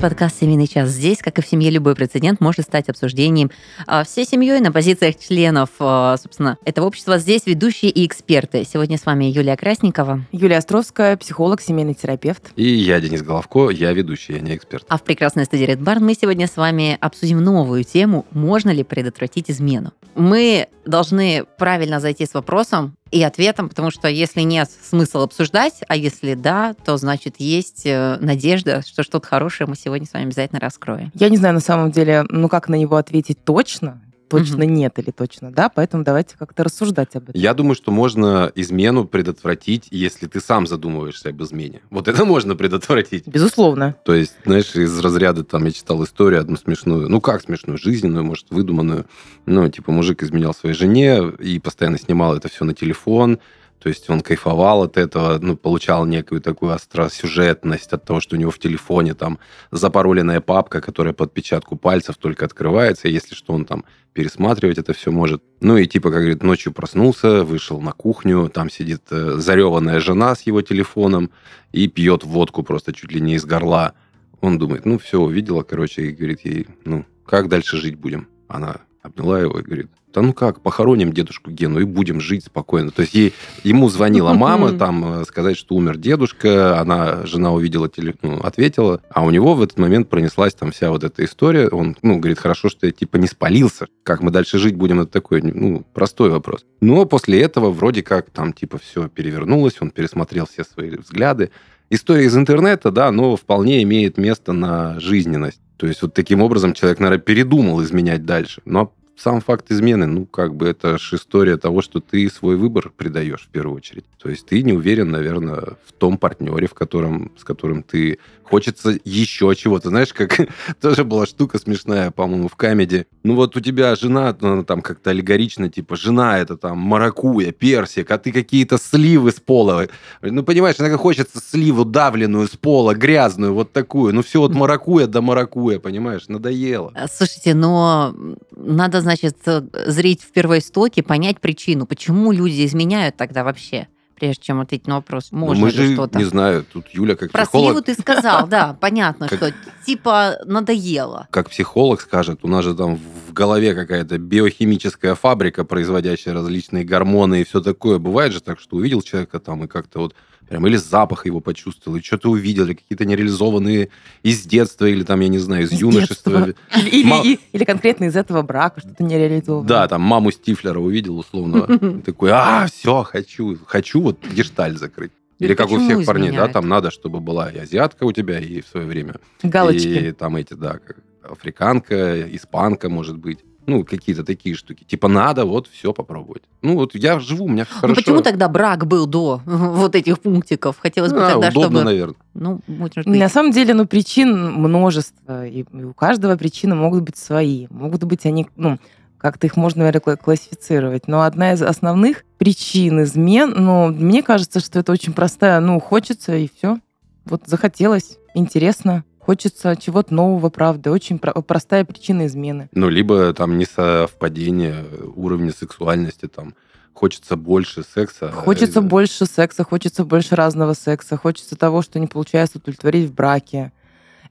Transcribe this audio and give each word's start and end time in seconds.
Это 0.00 0.08
подкаст 0.08 0.40
«Семейный 0.40 0.66
час». 0.66 0.88
Здесь, 0.88 1.18
как 1.18 1.38
и 1.38 1.42
в 1.42 1.46
семье, 1.46 1.68
любой 1.68 1.94
прецедент 1.94 2.40
может 2.40 2.62
стать 2.62 2.88
обсуждением 2.88 3.50
а, 3.86 4.02
всей 4.02 4.24
семьей 4.24 4.58
на 4.60 4.72
позициях 4.72 5.18
членов, 5.18 5.68
а, 5.78 6.16
собственно, 6.16 6.56
этого 6.64 6.86
общества. 6.86 7.18
Здесь 7.18 7.42
ведущие 7.44 7.90
и 7.90 8.06
эксперты. 8.06 8.64
Сегодня 8.64 8.96
с 8.96 9.04
вами 9.04 9.26
Юлия 9.26 9.58
Красникова. 9.58 10.24
Юлия 10.32 10.56
Островская, 10.56 11.18
психолог, 11.18 11.60
семейный 11.60 11.92
терапевт. 11.92 12.52
И 12.56 12.66
я, 12.66 12.98
Денис 12.98 13.20
Головко, 13.20 13.68
я 13.68 13.92
ведущий, 13.92 14.32
я 14.32 14.40
не 14.40 14.56
эксперт. 14.56 14.86
А 14.88 14.96
в 14.96 15.02
прекрасной 15.02 15.44
студии 15.44 15.66
Red 15.66 15.82
Barn 15.82 16.00
мы 16.00 16.14
сегодня 16.14 16.46
с 16.46 16.56
вами 16.56 16.96
обсудим 16.98 17.44
новую 17.44 17.84
тему 17.84 18.24
«Можно 18.30 18.70
ли 18.70 18.84
предотвратить 18.84 19.50
измену?». 19.50 19.92
Мы 20.14 20.68
должны 20.86 21.44
правильно 21.58 22.00
зайти 22.00 22.24
с 22.24 22.32
вопросом 22.32 22.96
и 23.10 23.22
ответом, 23.22 23.68
потому 23.68 23.90
что 23.90 24.08
если 24.08 24.42
нет, 24.42 24.70
смысл 24.82 25.20
обсуждать, 25.20 25.80
а 25.88 25.96
если 25.96 26.34
да, 26.34 26.74
то 26.74 26.96
значит 26.96 27.36
есть 27.38 27.82
э, 27.84 28.16
надежда, 28.20 28.82
что 28.86 29.02
что-то 29.02 29.26
хорошее 29.26 29.68
мы 29.68 29.76
сегодня 29.76 30.06
с 30.06 30.12
вами 30.12 30.26
обязательно 30.26 30.60
раскроем. 30.60 31.10
Я 31.14 31.28
не 31.28 31.36
знаю 31.36 31.54
на 31.54 31.60
самом 31.60 31.90
деле, 31.90 32.24
ну 32.28 32.48
как 32.48 32.68
на 32.68 32.76
него 32.76 32.96
ответить 32.96 33.42
точно, 33.44 34.00
точно 34.30 34.64
угу. 34.64 34.72
нет 34.72 34.98
или 34.98 35.10
точно 35.10 35.50
да, 35.50 35.68
поэтому 35.68 36.04
давайте 36.04 36.36
как-то 36.38 36.64
рассуждать 36.64 37.14
об 37.16 37.30
этом. 37.30 37.40
Я 37.40 37.52
думаю, 37.54 37.74
что 37.74 37.90
можно 37.90 38.50
измену 38.54 39.04
предотвратить, 39.04 39.88
если 39.90 40.26
ты 40.26 40.40
сам 40.40 40.66
задумываешься 40.66 41.30
об 41.30 41.42
измене. 41.42 41.82
Вот 41.90 42.08
это 42.08 42.24
можно 42.24 42.56
предотвратить. 42.56 43.26
Безусловно. 43.26 43.96
То 44.04 44.14
есть, 44.14 44.34
знаешь, 44.44 44.74
из 44.74 44.98
разряда 45.00 45.44
там 45.44 45.64
я 45.64 45.72
читал 45.72 46.02
историю 46.04 46.40
одну 46.40 46.56
смешную, 46.56 47.08
ну 47.08 47.20
как 47.20 47.42
смешную, 47.42 47.78
жизненную, 47.78 48.24
может, 48.24 48.46
выдуманную. 48.50 49.06
Ну, 49.46 49.68
типа, 49.68 49.92
мужик 49.92 50.22
изменял 50.22 50.54
своей 50.54 50.74
жене 50.74 51.32
и 51.38 51.58
постоянно 51.58 51.98
снимал 51.98 52.36
это 52.36 52.48
все 52.48 52.64
на 52.64 52.74
телефон, 52.74 53.40
то 53.80 53.88
есть 53.88 54.10
он 54.10 54.20
кайфовал 54.20 54.82
от 54.82 54.98
этого, 54.98 55.38
ну, 55.40 55.56
получал 55.56 56.04
некую 56.04 56.42
такую 56.42 56.72
остросюжетность 56.72 57.92
от 57.94 58.04
того, 58.04 58.20
что 58.20 58.36
у 58.36 58.38
него 58.38 58.50
в 58.50 58.58
телефоне 58.58 59.14
там 59.14 59.38
запароленная 59.70 60.42
папка, 60.42 60.82
которая 60.82 61.14
под 61.14 61.32
печатку 61.32 61.76
пальцев 61.76 62.16
только 62.18 62.44
открывается, 62.44 63.08
если 63.08 63.34
что, 63.34 63.54
он 63.54 63.64
там 63.64 63.84
пересматривать 64.12 64.76
это 64.76 64.92
все 64.92 65.10
может. 65.10 65.42
Ну 65.60 65.78
и 65.78 65.86
типа, 65.86 66.10
как 66.10 66.20
говорит, 66.20 66.42
ночью 66.42 66.72
проснулся, 66.72 67.42
вышел 67.42 67.80
на 67.80 67.92
кухню, 67.92 68.50
там 68.50 68.68
сидит 68.68 69.02
э, 69.10 69.36
зареванная 69.38 70.00
жена 70.00 70.34
с 70.34 70.42
его 70.42 70.60
телефоном 70.60 71.30
и 71.72 71.88
пьет 71.88 72.22
водку 72.22 72.62
просто 72.62 72.92
чуть 72.92 73.12
ли 73.12 73.20
не 73.20 73.36
из 73.36 73.46
горла. 73.46 73.94
Он 74.42 74.58
думает, 74.58 74.84
ну 74.84 74.98
все, 74.98 75.20
увидела, 75.20 75.62
короче, 75.62 76.02
и 76.02 76.12
говорит 76.12 76.44
ей, 76.44 76.66
ну, 76.84 77.06
как 77.24 77.48
дальше 77.48 77.78
жить 77.78 77.96
будем? 77.96 78.28
Она 78.46 78.80
обняла 79.02 79.40
его 79.40 79.58
и 79.58 79.62
говорит, 79.62 79.88
да 80.12 80.22
ну 80.22 80.32
как, 80.32 80.60
похороним 80.60 81.12
дедушку 81.12 81.50
Гену 81.50 81.80
и 81.80 81.84
будем 81.84 82.20
жить 82.20 82.44
спокойно. 82.44 82.90
То 82.90 83.02
есть 83.02 83.14
ей, 83.14 83.32
ему 83.62 83.88
звонила 83.88 84.32
мама 84.32 84.72
там 84.72 85.20
э, 85.20 85.24
сказать, 85.24 85.56
что 85.56 85.74
умер 85.76 85.96
дедушка, 85.98 86.80
она, 86.80 87.24
жена 87.26 87.52
увидела, 87.52 87.88
теле, 87.88 88.14
ну, 88.22 88.40
ответила, 88.40 89.00
а 89.10 89.24
у 89.24 89.30
него 89.30 89.54
в 89.54 89.62
этот 89.62 89.78
момент 89.78 90.08
пронеслась 90.08 90.54
там 90.54 90.72
вся 90.72 90.90
вот 90.90 91.04
эта 91.04 91.24
история. 91.24 91.68
Он, 91.68 91.96
ну, 92.02 92.18
говорит, 92.18 92.38
хорошо, 92.38 92.68
что 92.68 92.86
я 92.86 92.92
типа 92.92 93.16
не 93.16 93.26
спалился. 93.26 93.86
Как 94.02 94.22
мы 94.22 94.30
дальше 94.30 94.58
жить 94.58 94.74
будем, 94.74 95.00
это 95.00 95.12
такой, 95.12 95.42
ну, 95.42 95.84
простой 95.94 96.30
вопрос. 96.30 96.64
Но 96.80 97.04
после 97.04 97.40
этого 97.40 97.70
вроде 97.70 98.02
как 98.02 98.30
там 98.30 98.52
типа 98.52 98.78
все 98.78 99.08
перевернулось, 99.08 99.76
он 99.80 99.90
пересмотрел 99.90 100.46
все 100.46 100.64
свои 100.64 100.90
взгляды. 100.90 101.50
История 101.88 102.24
из 102.24 102.36
интернета, 102.36 102.90
да, 102.90 103.10
но 103.10 103.36
вполне 103.36 103.82
имеет 103.82 104.16
место 104.16 104.52
на 104.52 104.98
жизненность. 105.00 105.60
То 105.80 105.86
есть 105.86 106.02
вот 106.02 106.12
таким 106.12 106.42
образом 106.42 106.74
человек, 106.74 107.00
наверное, 107.00 107.24
передумал 107.24 107.82
изменять 107.82 108.26
дальше. 108.26 108.60
Но 108.66 108.92
сам 109.16 109.40
факт 109.40 109.72
измены, 109.72 110.06
ну, 110.06 110.26
как 110.26 110.54
бы 110.54 110.68
это 110.68 110.98
же 110.98 111.16
история 111.16 111.56
того, 111.56 111.80
что 111.80 112.00
ты 112.00 112.28
свой 112.28 112.56
выбор 112.56 112.92
придаешь 112.94 113.46
в 113.46 113.48
первую 113.48 113.78
очередь. 113.78 114.04
То 114.22 114.28
есть 114.28 114.44
ты 114.44 114.62
не 114.62 114.74
уверен, 114.74 115.10
наверное, 115.10 115.78
в 115.86 115.92
том 115.92 116.18
партнере, 116.18 116.66
в 116.66 116.74
котором, 116.74 117.32
с 117.38 117.44
которым 117.44 117.82
ты 117.82 118.18
хочется 118.50 118.98
еще 119.04 119.54
чего-то. 119.54 119.90
Знаешь, 119.90 120.12
как 120.12 120.36
тоже 120.80 121.04
была 121.04 121.26
штука 121.26 121.58
смешная, 121.58 122.10
по-моему, 122.10 122.48
в 122.48 122.56
камеди. 122.56 123.06
Ну 123.22 123.36
вот 123.36 123.56
у 123.56 123.60
тебя 123.60 123.94
жена, 123.94 124.36
ну, 124.40 124.52
она 124.52 124.64
там 124.64 124.82
как-то 124.82 125.10
аллегорично, 125.10 125.68
типа, 125.68 125.96
жена 125.96 126.38
это 126.38 126.56
там 126.56 126.78
маракуя, 126.78 127.52
персик, 127.52 128.10
а 128.10 128.18
ты 128.18 128.32
какие-то 128.32 128.78
сливы 128.78 129.30
с 129.30 129.40
пола. 129.40 129.86
Ну, 130.20 130.42
понимаешь, 130.42 130.76
иногда 130.78 130.96
хочется 130.96 131.40
сливу 131.40 131.84
давленную 131.84 132.48
с 132.48 132.56
пола, 132.56 132.94
грязную, 132.94 133.54
вот 133.54 133.72
такую. 133.72 134.14
Ну, 134.14 134.22
все 134.22 134.42
от 134.42 134.54
маракуя 134.54 135.06
до 135.06 135.22
маракуя, 135.22 135.78
понимаешь, 135.78 136.28
надоело. 136.28 136.92
Слушайте, 137.12 137.54
но 137.54 138.14
надо, 138.56 139.00
значит, 139.00 139.38
зрить 139.86 140.22
в 140.22 140.32
первоистоке, 140.32 141.02
понять 141.02 141.40
причину, 141.40 141.86
почему 141.86 142.32
люди 142.32 142.66
изменяют 142.66 143.16
тогда 143.16 143.44
вообще 143.44 143.86
прежде 144.20 144.44
чем 144.44 144.60
ответить 144.60 144.86
на 144.86 144.96
вопрос, 144.96 145.28
ну, 145.30 145.38
можно 145.38 145.64
мы 145.64 145.70
же, 145.70 145.94
что-то. 145.94 146.18
не 146.18 146.24
знаю, 146.24 146.64
тут 146.70 146.88
Юля 146.88 147.16
как 147.16 147.32
Про 147.32 147.42
психолог... 147.42 147.72
сливу 147.72 147.82
ты 147.82 148.00
сказал, 148.00 148.46
да, 148.46 148.74
понятно, 148.80 149.26
что 149.26 149.52
типа 149.86 150.36
надоело. 150.44 151.26
Как 151.30 151.48
психолог 151.48 152.02
скажет, 152.02 152.40
у 152.42 152.48
нас 152.48 152.64
же 152.64 152.74
там 152.74 153.00
в 153.28 153.32
голове 153.32 153.74
какая-то 153.74 154.18
биохимическая 154.18 155.14
фабрика, 155.14 155.64
производящая 155.64 156.34
различные 156.34 156.84
гормоны 156.84 157.40
и 157.40 157.44
все 157.44 157.60
такое. 157.60 157.98
Бывает 157.98 158.32
же 158.32 158.40
так, 158.40 158.60
что 158.60 158.76
увидел 158.76 159.00
человека 159.00 159.40
там 159.40 159.64
и 159.64 159.66
как-то 159.66 160.00
вот 160.00 160.14
прям 160.50 160.66
или 160.66 160.74
запах 160.74 161.26
его 161.26 161.38
почувствовал, 161.38 161.96
или 161.96 162.02
что-то 162.02 162.28
увидел, 162.28 162.64
или 162.64 162.74
какие-то 162.74 163.04
нереализованные 163.04 163.88
из 164.24 164.44
детства, 164.44 164.84
или 164.84 165.04
там, 165.04 165.20
я 165.20 165.28
не 165.28 165.38
знаю, 165.38 165.62
из, 165.62 165.70
из 165.72 165.80
юношества. 165.80 166.54
Или, 166.76 166.88
или, 166.88 167.06
Ма... 167.06 167.22
или 167.24 167.64
конкретно 167.64 168.06
из 168.06 168.16
этого 168.16 168.42
брака 168.42 168.80
что-то 168.80 169.04
нереализованное. 169.04 169.68
Да, 169.68 169.86
там 169.86 170.02
маму 170.02 170.32
Стифлера 170.32 170.80
увидел, 170.80 171.16
условно, 171.20 172.02
такой, 172.04 172.30
а, 172.32 172.66
все, 172.66 173.04
хочу, 173.04 173.58
хочу 173.64 174.02
вот 174.02 174.18
гешталь 174.26 174.76
закрыть. 174.76 175.12
Или 175.38 175.54
как 175.54 175.70
у 175.70 175.78
всех 175.78 176.04
парней, 176.04 176.32
да, 176.32 176.48
там 176.48 176.68
надо, 176.68 176.90
чтобы 176.90 177.20
была 177.20 177.48
и 177.50 177.58
азиатка 177.58 178.02
у 178.02 178.10
тебя, 178.10 178.40
и 178.40 178.60
в 178.60 178.66
свое 178.66 178.86
время. 178.86 179.14
Галочки. 179.44 179.86
И 179.86 180.10
там 180.10 180.34
эти, 180.34 180.54
да, 180.54 180.80
африканка, 181.22 182.22
испанка, 182.34 182.88
может 182.88 183.16
быть. 183.16 183.38
Ну, 183.66 183.84
какие-то 183.84 184.24
такие 184.24 184.54
штуки. 184.54 184.84
Типа 184.84 185.08
надо 185.08 185.44
вот 185.44 185.68
все 185.68 185.92
попробовать. 185.92 186.42
Ну, 186.62 186.74
вот 186.74 186.94
я 186.94 187.20
живу, 187.20 187.44
у 187.44 187.48
меня 187.48 187.64
все 187.64 187.74
хорошо. 187.74 187.88
Ну, 187.88 187.94
почему 187.94 188.20
тогда 188.22 188.48
брак 188.48 188.86
был 188.86 189.06
до 189.06 189.40
вот 189.46 189.94
этих 189.94 190.20
пунктиков? 190.20 190.76
Хотелось 190.78 191.12
бы 191.12 191.24
а, 191.24 191.32
тогда, 191.32 191.48
удобно, 191.48 191.68
чтобы... 191.68 191.84
наверное. 191.84 192.16
Ну, 192.34 192.60
может 192.66 192.96
быть. 192.96 193.06
На 193.06 193.28
самом 193.28 193.52
деле, 193.52 193.74
ну, 193.74 193.86
причин 193.86 194.52
множество. 194.54 195.46
И 195.46 195.64
у 195.72 195.92
каждого 195.92 196.36
причины 196.36 196.74
могут 196.74 197.02
быть 197.02 197.16
свои. 197.16 197.66
Могут 197.70 198.04
быть 198.04 198.26
они, 198.26 198.48
ну, 198.56 198.78
как-то 199.18 199.46
их 199.46 199.56
можно, 199.56 199.84
наверное, 199.84 200.16
классифицировать. 200.16 201.06
Но 201.06 201.22
одна 201.22 201.52
из 201.52 201.62
основных 201.62 202.24
причин 202.38 203.02
измен, 203.02 203.52
ну, 203.54 203.88
мне 203.88 204.22
кажется, 204.22 204.60
что 204.60 204.78
это 204.78 204.92
очень 204.92 205.12
простая, 205.12 205.60
ну, 205.60 205.78
хочется, 205.78 206.34
и 206.36 206.48
все. 206.48 206.78
Вот 207.26 207.42
захотелось, 207.46 208.18
интересно, 208.34 209.04
Хочется 209.20 209.76
чего-то 209.76 210.14
нового, 210.14 210.48
правда. 210.48 210.90
Очень 210.90 211.18
про- 211.18 211.40
простая 211.42 211.84
причина 211.84 212.26
измены. 212.26 212.68
Ну, 212.72 212.88
либо 212.88 213.32
там 213.34 213.58
несовпадение 213.58 214.84
уровня 215.14 215.52
сексуальности, 215.52 216.26
там 216.26 216.54
хочется 216.94 217.36
больше 217.36 217.82
секса. 217.82 218.32
Хочется 218.32 218.80
больше 218.80 219.26
секса, 219.26 219.62
хочется 219.62 220.04
больше 220.04 220.36
разного 220.36 220.72
секса, 220.72 221.16
хочется 221.16 221.54
того, 221.54 221.82
что 221.82 221.98
не 221.98 222.06
получается 222.06 222.58
удовлетворить 222.58 223.10
в 223.10 223.14
браке. 223.14 223.72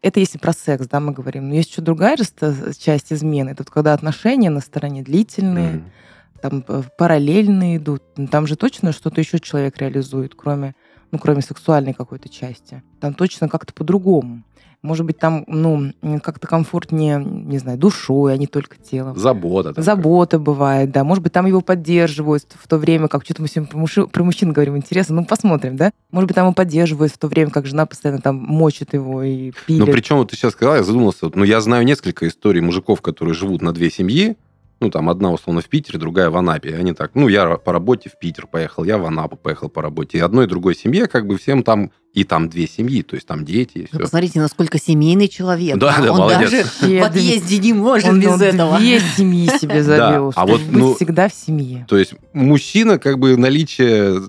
Это 0.02 0.20
если 0.20 0.38
про 0.38 0.54
секс, 0.54 0.88
да, 0.88 1.00
мы 1.00 1.12
говорим. 1.12 1.50
Но 1.50 1.56
есть 1.56 1.72
еще 1.72 1.82
другая 1.82 2.18
часть 2.18 3.14
измены. 3.14 3.50
Это 3.50 3.64
когда 3.66 3.94
отношения 3.94 4.50
на 4.50 4.62
стороне 4.62 5.04
длительные, 5.04 5.74
mm. 5.74 5.84
там 6.42 6.66
э, 6.68 6.84
параллельные 6.98 7.78
идут. 7.78 8.04
Там 8.32 8.48
же 8.48 8.56
точно 8.56 8.92
что-то 8.92 9.20
еще 9.20 9.40
человек 9.40 9.78
реализует, 9.78 10.36
кроме, 10.36 10.74
ну, 11.12 11.20
кроме 11.20 11.42
сексуальной 11.42 11.94
какой-то 11.94 12.30
части. 12.30 12.84
Там 13.00 13.14
точно 13.14 13.50
как-то 13.50 13.74
по-другому. 13.74 14.44
Может 14.82 15.06
быть, 15.06 15.20
там, 15.20 15.44
ну, 15.48 15.92
как-то 16.24 16.48
комфортнее, 16.48 17.22
не 17.22 17.58
знаю, 17.58 17.78
душой, 17.78 18.34
а 18.34 18.38
не 18.38 18.48
только 18.48 18.78
телом. 18.78 19.18
Забота. 19.18 19.70
Такая. 19.70 19.84
Забота 19.84 20.40
бывает, 20.40 20.92
да. 20.92 21.04
Может 21.04 21.22
быть, 21.22 21.34
там 21.34 21.46
его 21.48 21.60
поддерживают 21.60 22.46
в 22.58 22.66
то 22.66 22.78
время, 22.78 23.10
как 23.10 23.26
что-то 23.26 23.42
мы 23.42 23.50
сегодня 23.50 23.70
про, 23.70 23.78
мужчин, 23.78 24.08
про 24.08 24.24
мужчин 24.24 24.54
говорим, 24.54 24.78
интересно, 24.78 25.16
ну, 25.16 25.26
посмотрим, 25.26 25.76
да? 25.76 25.92
Может 26.12 26.30
быть, 26.30 26.36
там 26.36 26.46
его 26.46 26.54
поддерживают 26.54 27.12
в 27.12 27.18
то 27.18 27.28
время, 27.28 27.52
как 27.52 27.66
жена 27.66 27.86
постоянно 27.86 28.22
там 28.22 28.38
мочит 28.38 28.94
его 28.94 29.22
и 29.22 29.52
пилит. 29.68 29.86
Ну, 29.86 29.92
причем, 29.92 30.16
вот 30.16 30.30
ты 30.30 30.38
сейчас 30.38 30.54
сказала, 30.54 30.76
я 30.76 30.84
задумался, 30.84 31.26
вот, 31.26 31.36
ну, 31.36 31.44
я 31.44 31.60
знаю 31.60 31.84
несколько 31.84 32.26
историй 32.26 32.62
мужиков, 32.62 33.02
которые 33.02 33.34
живут 33.36 33.62
на 33.62 33.74
две 33.74 33.92
семьи, 33.92 34.38
ну, 34.80 34.90
там 34.90 35.10
одна, 35.10 35.32
условно, 35.32 35.62
в 35.62 35.66
Питере, 35.66 36.00
другая 36.00 36.30
в 36.30 36.38
Анапе. 36.38 36.70
И 36.70 36.74
они 36.74 36.94
так, 36.94 37.12
ну, 37.14 37.28
я 37.28 37.58
по 37.58 37.74
работе 37.74 38.10
в 38.10 38.18
Питер 38.18 38.48
поехал, 38.48 38.84
я 38.84 38.98
в 38.98 39.06
Анапу 39.06 39.36
поехал 39.36 39.70
по 39.70 39.82
работе. 39.82 40.18
И 40.18 40.22
одной 40.22 40.46
и 40.46 40.48
другой 40.48 40.76
семье, 40.76 41.08
как 41.08 41.28
бы 41.28 41.38
всем 41.38 41.64
там, 41.64 41.92
и 42.14 42.24
там 42.24 42.50
две 42.50 42.68
семьи, 42.68 43.04
то 43.04 43.16
есть 43.16 43.28
там 43.28 43.46
дети. 43.46 43.80
И 43.80 43.88
все. 43.88 44.00
Посмотрите, 44.00 44.40
насколько 44.40 44.80
семейный 44.80 45.28
человек. 45.28 45.78
Да, 45.78 46.02
да, 46.02 46.12
он 46.12 46.20
молодец. 46.20 46.52
даже 46.52 46.64
в 46.64 47.02
подъезде 47.02 47.58
не 47.60 47.74
может 47.74 48.10
он, 48.10 48.20
без 48.20 48.32
он 48.32 48.42
этого. 48.42 48.80
две 48.80 49.00
семьи 49.00 49.50
себе 49.60 49.84
завел. 49.84 50.32
Да, 50.32 50.42
а 50.42 50.46
вот, 50.46 50.62
ну, 50.72 50.96
всегда 50.96 51.30
в 51.30 51.34
семье. 51.34 51.86
То 51.88 51.98
есть 51.98 52.14
мужчина, 52.34 53.00
как 53.00 53.20
бы, 53.20 53.38
наличие 53.38 54.22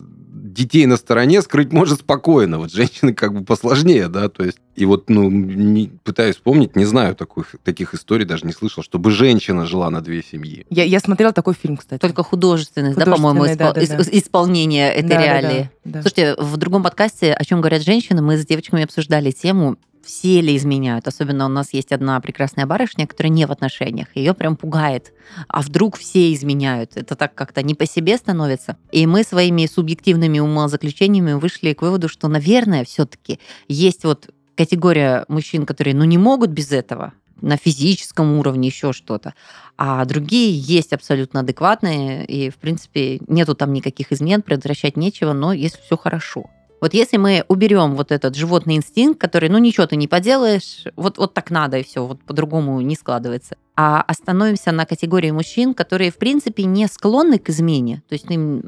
детей 0.60 0.86
на 0.86 0.96
стороне 0.96 1.42
скрыть 1.42 1.72
может 1.72 2.00
спокойно. 2.00 2.58
Вот 2.58 2.72
женщины 2.72 3.14
как 3.14 3.32
бы 3.32 3.44
посложнее, 3.44 4.08
да, 4.08 4.28
то 4.28 4.44
есть 4.44 4.58
и 4.76 4.84
вот, 4.84 5.10
ну, 5.10 5.28
не, 5.30 5.90
пытаюсь 6.04 6.36
вспомнить, 6.36 6.76
не 6.76 6.84
знаю 6.84 7.14
таких, 7.14 7.56
таких 7.64 7.94
историй, 7.94 8.24
даже 8.24 8.46
не 8.46 8.52
слышал, 8.52 8.82
чтобы 8.82 9.10
женщина 9.10 9.66
жила 9.66 9.90
на 9.90 10.00
две 10.00 10.22
семьи. 10.22 10.64
Я, 10.70 10.84
я 10.84 11.00
смотрела 11.00 11.32
такой 11.32 11.54
фильм, 11.54 11.76
кстати. 11.76 12.00
Только 12.00 12.22
художественность, 12.22 12.96
да, 12.96 13.04
по-моему, 13.04 13.44
испол... 13.46 13.56
да, 13.58 13.72
да, 13.74 13.86
да. 13.86 14.02
исполнение 14.12 14.90
этой 14.92 15.08
Да, 15.08 15.14
да, 15.16 15.22
реалии. 15.22 15.70
да, 15.84 15.90
да. 15.92 16.02
Слушайте, 16.02 16.34
в 16.38 16.56
другом 16.56 16.82
подкасте 16.82 17.32
«О 17.34 17.44
чем 17.44 17.60
говорят 17.60 17.82
женщины» 17.82 18.22
мы 18.22 18.38
с 18.38 18.46
девочками 18.46 18.84
обсуждали 18.84 19.30
тему 19.32 19.76
все 20.04 20.40
ли 20.40 20.56
изменяют. 20.56 21.06
Особенно 21.06 21.46
у 21.46 21.48
нас 21.48 21.72
есть 21.72 21.92
одна 21.92 22.20
прекрасная 22.20 22.66
барышня, 22.66 23.06
которая 23.06 23.30
не 23.30 23.46
в 23.46 23.52
отношениях. 23.52 24.08
Ее 24.14 24.34
прям 24.34 24.56
пугает. 24.56 25.12
А 25.48 25.62
вдруг 25.62 25.96
все 25.96 26.32
изменяют? 26.32 26.96
Это 26.96 27.16
так 27.16 27.34
как-то 27.34 27.62
не 27.62 27.74
по 27.74 27.86
себе 27.86 28.16
становится. 28.16 28.76
И 28.92 29.06
мы 29.06 29.22
своими 29.22 29.66
субъективными 29.66 30.38
умозаключениями 30.38 31.34
вышли 31.34 31.72
к 31.72 31.82
выводу, 31.82 32.08
что, 32.08 32.28
наверное, 32.28 32.84
все-таки 32.84 33.38
есть 33.68 34.04
вот 34.04 34.30
категория 34.56 35.24
мужчин, 35.28 35.66
которые 35.66 35.94
ну, 35.94 36.04
не 36.04 36.18
могут 36.18 36.50
без 36.50 36.72
этого, 36.72 37.12
на 37.40 37.56
физическом 37.56 38.38
уровне 38.38 38.68
еще 38.68 38.92
что-то. 38.92 39.34
А 39.76 40.04
другие 40.04 40.50
есть 40.52 40.92
абсолютно 40.92 41.40
адекватные, 41.40 42.26
и, 42.26 42.50
в 42.50 42.56
принципе, 42.56 43.20
нету 43.26 43.54
там 43.54 43.72
никаких 43.72 44.12
измен, 44.12 44.42
предотвращать 44.42 44.96
нечего, 44.96 45.32
но 45.32 45.52
если 45.52 45.80
все 45.80 45.96
хорошо. 45.96 46.50
Вот 46.80 46.94
если 46.94 47.18
мы 47.18 47.44
уберем 47.48 47.94
вот 47.94 48.10
этот 48.10 48.34
животный 48.34 48.76
инстинкт, 48.76 49.20
который, 49.20 49.48
ну, 49.48 49.58
ничего 49.58 49.86
ты 49.86 49.96
не 49.96 50.08
поделаешь, 50.08 50.84
вот, 50.96 51.18
вот 51.18 51.34
так 51.34 51.50
надо, 51.50 51.78
и 51.78 51.82
все, 51.82 52.06
вот 52.06 52.22
по-другому 52.22 52.80
не 52.80 52.96
складывается, 52.96 53.56
а 53.76 54.02
остановимся 54.02 54.72
на 54.72 54.84
категории 54.84 55.30
мужчин, 55.30 55.74
которые, 55.74 56.10
в 56.10 56.16
принципе, 56.16 56.64
не 56.64 56.86
склонны 56.86 57.38
к 57.38 57.48
измене. 57.50 58.02
То 58.08 58.14
есть 58.14 58.30
им... 58.30 58.62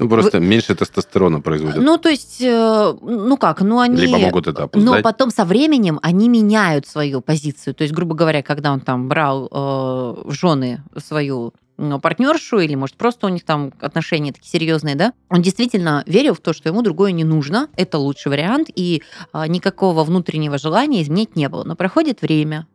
Ну, 0.00 0.08
просто 0.08 0.38
Вы... 0.38 0.46
меньше 0.46 0.74
тестостерона 0.74 1.40
производят. 1.40 1.82
Ну, 1.82 1.98
то 1.98 2.08
есть, 2.08 2.40
э, 2.40 2.94
ну 3.02 3.36
как, 3.36 3.60
ну 3.60 3.80
они... 3.80 3.96
Либо 3.96 4.18
могут 4.18 4.46
это 4.46 4.64
опоздать. 4.64 4.94
Но 4.96 5.02
потом 5.02 5.30
со 5.30 5.44
временем 5.44 5.98
они 6.02 6.28
меняют 6.28 6.86
свою 6.86 7.20
позицию. 7.20 7.74
То 7.74 7.82
есть, 7.82 7.94
грубо 7.94 8.14
говоря, 8.14 8.42
когда 8.42 8.72
он 8.72 8.80
там 8.80 9.08
брал 9.08 9.46
э, 9.46 10.28
в 10.28 10.32
жены 10.32 10.82
свою 10.96 11.52
партнершу, 11.76 12.60
или, 12.60 12.74
может, 12.74 12.96
просто 12.96 13.26
у 13.26 13.30
них 13.30 13.44
там 13.44 13.72
отношения 13.80 14.32
такие 14.32 14.50
серьезные, 14.50 14.94
да, 14.94 15.12
он 15.28 15.42
действительно 15.42 16.02
верил 16.06 16.34
в 16.34 16.40
то, 16.40 16.52
что 16.52 16.68
ему 16.68 16.82
другое 16.82 17.12
не 17.12 17.24
нужно, 17.24 17.68
это 17.76 17.98
лучший 17.98 18.28
вариант, 18.28 18.68
и 18.74 19.02
а, 19.32 19.48
никакого 19.48 20.04
внутреннего 20.04 20.58
желания 20.58 21.02
изменить 21.02 21.36
не 21.36 21.48
было. 21.48 21.64
Но 21.64 21.74
проходит 21.76 22.22
время, 22.22 22.66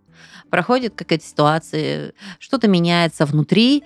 проходит 0.49 0.93
какая-то 0.95 1.25
ситуация, 1.25 2.13
что-то 2.39 2.67
меняется 2.67 3.25
внутри, 3.25 3.83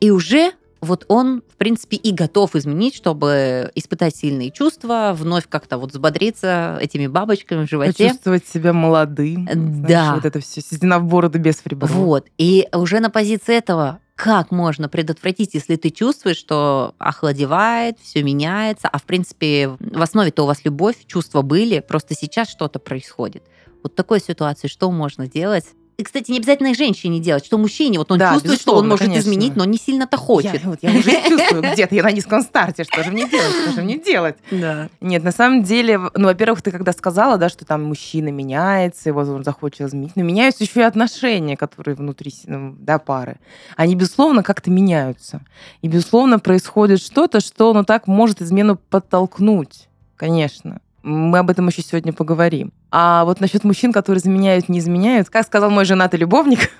и 0.00 0.10
уже 0.10 0.52
вот 0.82 1.04
он, 1.06 1.44
в 1.48 1.56
принципе, 1.56 1.96
и 1.96 2.12
готов 2.12 2.56
изменить, 2.56 2.96
чтобы 2.96 3.70
испытать 3.76 4.16
сильные 4.16 4.50
чувства, 4.50 5.14
вновь 5.16 5.44
как-то 5.48 5.78
вот 5.78 5.92
взбодриться 5.92 6.76
этими 6.80 7.06
бабочками 7.06 7.64
в 7.64 7.70
животе. 7.70 8.08
Почувствовать 8.08 8.46
себя 8.48 8.72
молодым. 8.72 9.46
Да. 9.46 9.52
Знаешь, 9.54 10.14
вот 10.16 10.24
это 10.24 10.40
все, 10.40 10.60
седина 10.60 10.98
в 10.98 11.04
бороду 11.04 11.38
без 11.38 11.56
фрибров. 11.56 11.88
Вот. 11.92 12.26
И 12.36 12.66
уже 12.72 12.98
на 12.98 13.10
позиции 13.10 13.54
этого 13.54 14.00
как 14.22 14.52
можно 14.52 14.88
предотвратить, 14.88 15.54
если 15.54 15.74
ты 15.74 15.90
чувствуешь, 15.90 16.36
что 16.36 16.94
охладевает, 16.98 17.98
все 18.00 18.22
меняется, 18.22 18.86
а 18.86 18.98
в 18.98 19.02
принципе 19.02 19.70
в 19.80 20.00
основе-то 20.00 20.44
у 20.44 20.46
вас 20.46 20.64
любовь, 20.64 20.94
чувства 21.06 21.42
были, 21.42 21.80
просто 21.80 22.14
сейчас 22.14 22.48
что-то 22.48 22.78
происходит. 22.78 23.42
Вот 23.82 23.96
такой 23.96 24.20
ситуации 24.20 24.68
что 24.68 24.92
можно 24.92 25.26
делать? 25.26 25.64
И, 26.02 26.04
кстати, 26.04 26.32
не 26.32 26.38
обязательно 26.38 26.72
и 26.72 26.74
женщине 26.74 27.20
делать, 27.20 27.46
что 27.46 27.58
мужчине, 27.58 27.98
вот 27.98 28.10
он 28.10 28.18
да, 28.18 28.32
чувствует, 28.32 28.60
что 28.60 28.74
он 28.74 28.88
может 28.88 29.06
конечно. 29.06 29.20
изменить, 29.20 29.54
но 29.54 29.64
не 29.64 29.78
сильно-то 29.78 30.16
хочет. 30.16 30.54
Я, 30.54 30.60
вот, 30.64 30.80
я 30.82 30.90
уже 30.90 31.12
чувствую 31.28 31.62
где-то, 31.62 31.94
я 31.94 32.02
на 32.02 32.10
низком 32.10 32.42
старте, 32.42 32.82
что 32.82 33.04
же 33.04 33.12
мне 33.12 33.28
делать, 33.28 33.54
что 33.62 33.70
же 33.70 33.82
мне 33.82 34.00
делать? 34.00 34.34
Да. 34.50 34.88
Нет, 35.00 35.22
на 35.22 35.30
самом 35.30 35.62
деле, 35.62 36.00
ну, 36.16 36.24
во-первых, 36.24 36.60
ты 36.60 36.72
когда 36.72 36.90
сказала, 36.90 37.38
да, 37.38 37.48
что 37.48 37.64
там 37.64 37.84
мужчина 37.84 38.30
меняется, 38.30 39.10
его 39.10 39.20
он 39.20 39.44
захочет 39.44 39.82
изменить, 39.82 40.16
но 40.16 40.24
меняются 40.24 40.64
еще 40.64 40.80
и 40.80 40.82
отношения, 40.82 41.56
которые 41.56 41.94
внутри 41.94 42.34
ну, 42.46 42.74
да, 42.80 42.98
пары. 42.98 43.36
Они, 43.76 43.94
безусловно, 43.94 44.42
как-то 44.42 44.72
меняются. 44.72 45.42
И, 45.82 45.88
безусловно, 45.88 46.40
происходит 46.40 47.00
что-то, 47.00 47.38
что, 47.38 47.72
ну, 47.74 47.84
так 47.84 48.08
может 48.08 48.42
измену 48.42 48.74
подтолкнуть, 48.74 49.88
конечно. 50.16 50.80
Мы 51.02 51.38
об 51.38 51.50
этом 51.50 51.68
еще 51.68 51.82
сегодня 51.82 52.12
поговорим. 52.12 52.72
А 52.90 53.24
вот 53.24 53.40
насчет 53.40 53.64
мужчин, 53.64 53.92
которые 53.92 54.20
изменяют, 54.20 54.68
не 54.68 54.78
изменяют, 54.78 55.30
как 55.30 55.46
сказал 55.46 55.70
мой 55.70 55.84
женатый 55.84 56.20
любовник, 56.20 56.70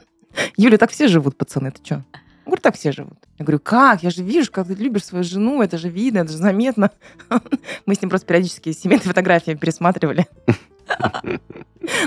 Юля, 0.56 0.78
так 0.78 0.90
все 0.90 1.08
живут, 1.08 1.36
пацаны, 1.36 1.70
ты 1.70 1.84
что? 1.84 2.04
Говорю, 2.44 2.62
так 2.62 2.76
все 2.76 2.92
живут. 2.92 3.18
Я 3.38 3.44
говорю, 3.44 3.60
как? 3.60 4.02
Я 4.02 4.10
же 4.10 4.22
вижу, 4.22 4.50
как 4.50 4.66
ты 4.66 4.74
любишь 4.74 5.04
свою 5.04 5.22
жену, 5.22 5.62
это 5.62 5.76
же 5.76 5.90
видно, 5.90 6.20
это 6.20 6.32
же 6.32 6.38
заметно. 6.38 6.90
Мы 7.86 7.94
с 7.94 8.00
ним 8.00 8.08
просто 8.08 8.26
периодически 8.26 8.72
семейные 8.72 9.06
фотографии 9.06 9.54
пересматривали. 9.54 10.26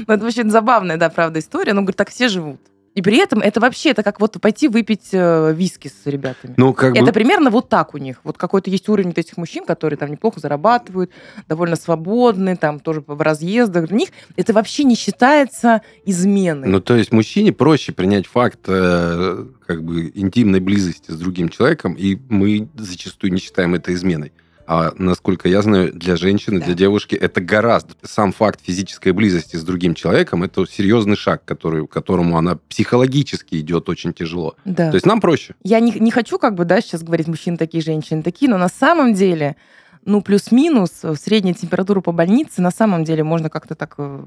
Ну, 0.08 0.14
это 0.14 0.26
очень 0.26 0.52
забавная, 0.52 0.98
да, 0.98 1.10
правда, 1.10 1.40
история. 1.40 1.74
Но, 1.74 1.82
говорит, 1.82 1.98
так 1.98 2.10
все 2.10 2.28
живут. 2.28 2.62
И 2.94 3.02
при 3.02 3.18
этом 3.18 3.40
это 3.40 3.62
вообще, 3.62 3.92
это 3.92 4.04
как 4.04 4.20
вот 4.20 4.40
пойти 4.42 4.68
выпить 4.68 5.10
э, 5.14 5.54
виски 5.54 5.88
с 5.88 6.06
ребятами. 6.06 6.56
Ну, 6.58 6.74
как 6.74 6.96
это 6.96 7.06
бы... 7.06 7.12
примерно 7.14 7.50
вот 7.50 7.70
так 7.70 7.94
у 7.94 7.98
них. 7.98 8.20
Вот 8.24 8.38
какой-то 8.38 8.70
есть 8.70 8.90
уровень 8.90 9.14
этих 9.16 9.38
мужчин, 9.38 9.66
которые 9.66 9.98
там 9.98 10.12
неплохо 10.12 10.40
зарабатывают, 10.42 11.12
довольно 11.48 11.78
свободны, 11.78 12.58
там 12.58 12.80
тоже 12.82 13.02
в 13.08 13.22
разъездах. 13.22 13.88
Для 13.88 13.98
них 13.98 14.10
это 14.36 14.52
вообще 14.52 14.84
не 14.84 14.96
считается 14.96 15.82
изменой. 16.06 16.68
Ну, 16.68 16.82
то 16.82 16.96
есть 16.96 17.14
мужчине 17.14 17.54
проще 17.54 17.94
принять 17.94 18.28
факт 18.28 18.60
э, 18.68 19.46
как 19.66 19.84
бы 19.84 20.12
интимной 20.14 20.60
близости 20.60 21.12
с 21.12 21.16
другим 21.16 21.48
человеком, 21.48 21.94
и 21.94 22.18
мы 22.28 22.68
зачастую 22.76 23.32
не 23.32 23.40
считаем 23.40 23.74
это 23.74 23.94
изменой. 23.94 24.34
А 24.74 24.94
насколько 24.98 25.50
я 25.50 25.62
знаю, 25.62 25.92
для 25.92 26.16
женщины, 26.16 26.60
да. 26.60 26.68
для 26.68 26.76
девушки 26.76 27.14
это 27.14 27.42
гораздо. 27.42 27.94
Сам 28.04 28.32
факт 28.32 28.62
физической 28.64 29.12
близости 29.12 29.58
с 29.58 29.66
другим 29.66 29.94
человеком 29.94 30.44
это 30.44 30.66
серьезный 30.66 31.18
шаг, 31.18 31.44
который, 31.44 31.86
которому 31.86 32.38
она 32.38 32.58
психологически 32.70 33.56
идет 33.56 33.90
очень 33.90 34.14
тяжело. 34.14 34.56
Да. 34.64 34.90
То 34.90 34.96
есть 34.96 35.06
нам 35.06 35.20
проще. 35.20 35.56
Я 35.62 35.82
не, 35.82 35.92
не 35.92 36.10
хочу 36.10 36.40
как 36.40 36.56
бы, 36.56 36.64
да, 36.64 36.80
сейчас 36.80 37.04
говорить, 37.04 37.28
мужчины 37.28 37.58
такие, 37.58 37.84
женщины 37.84 38.24
такие, 38.24 38.50
но 38.50 38.58
на 38.58 38.70
самом 38.70 39.14
деле 39.14 39.58
ну, 40.06 40.22
плюс-минус, 40.22 40.92
э, 41.04 41.16
средняя 41.16 41.54
температура 41.54 42.00
по 42.00 42.14
больнице, 42.14 42.62
на 42.62 42.72
самом 42.72 43.04
деле 43.04 43.26
можно 43.26 43.50
как-то 43.50 43.76
так 43.76 43.96
э, 43.98 44.24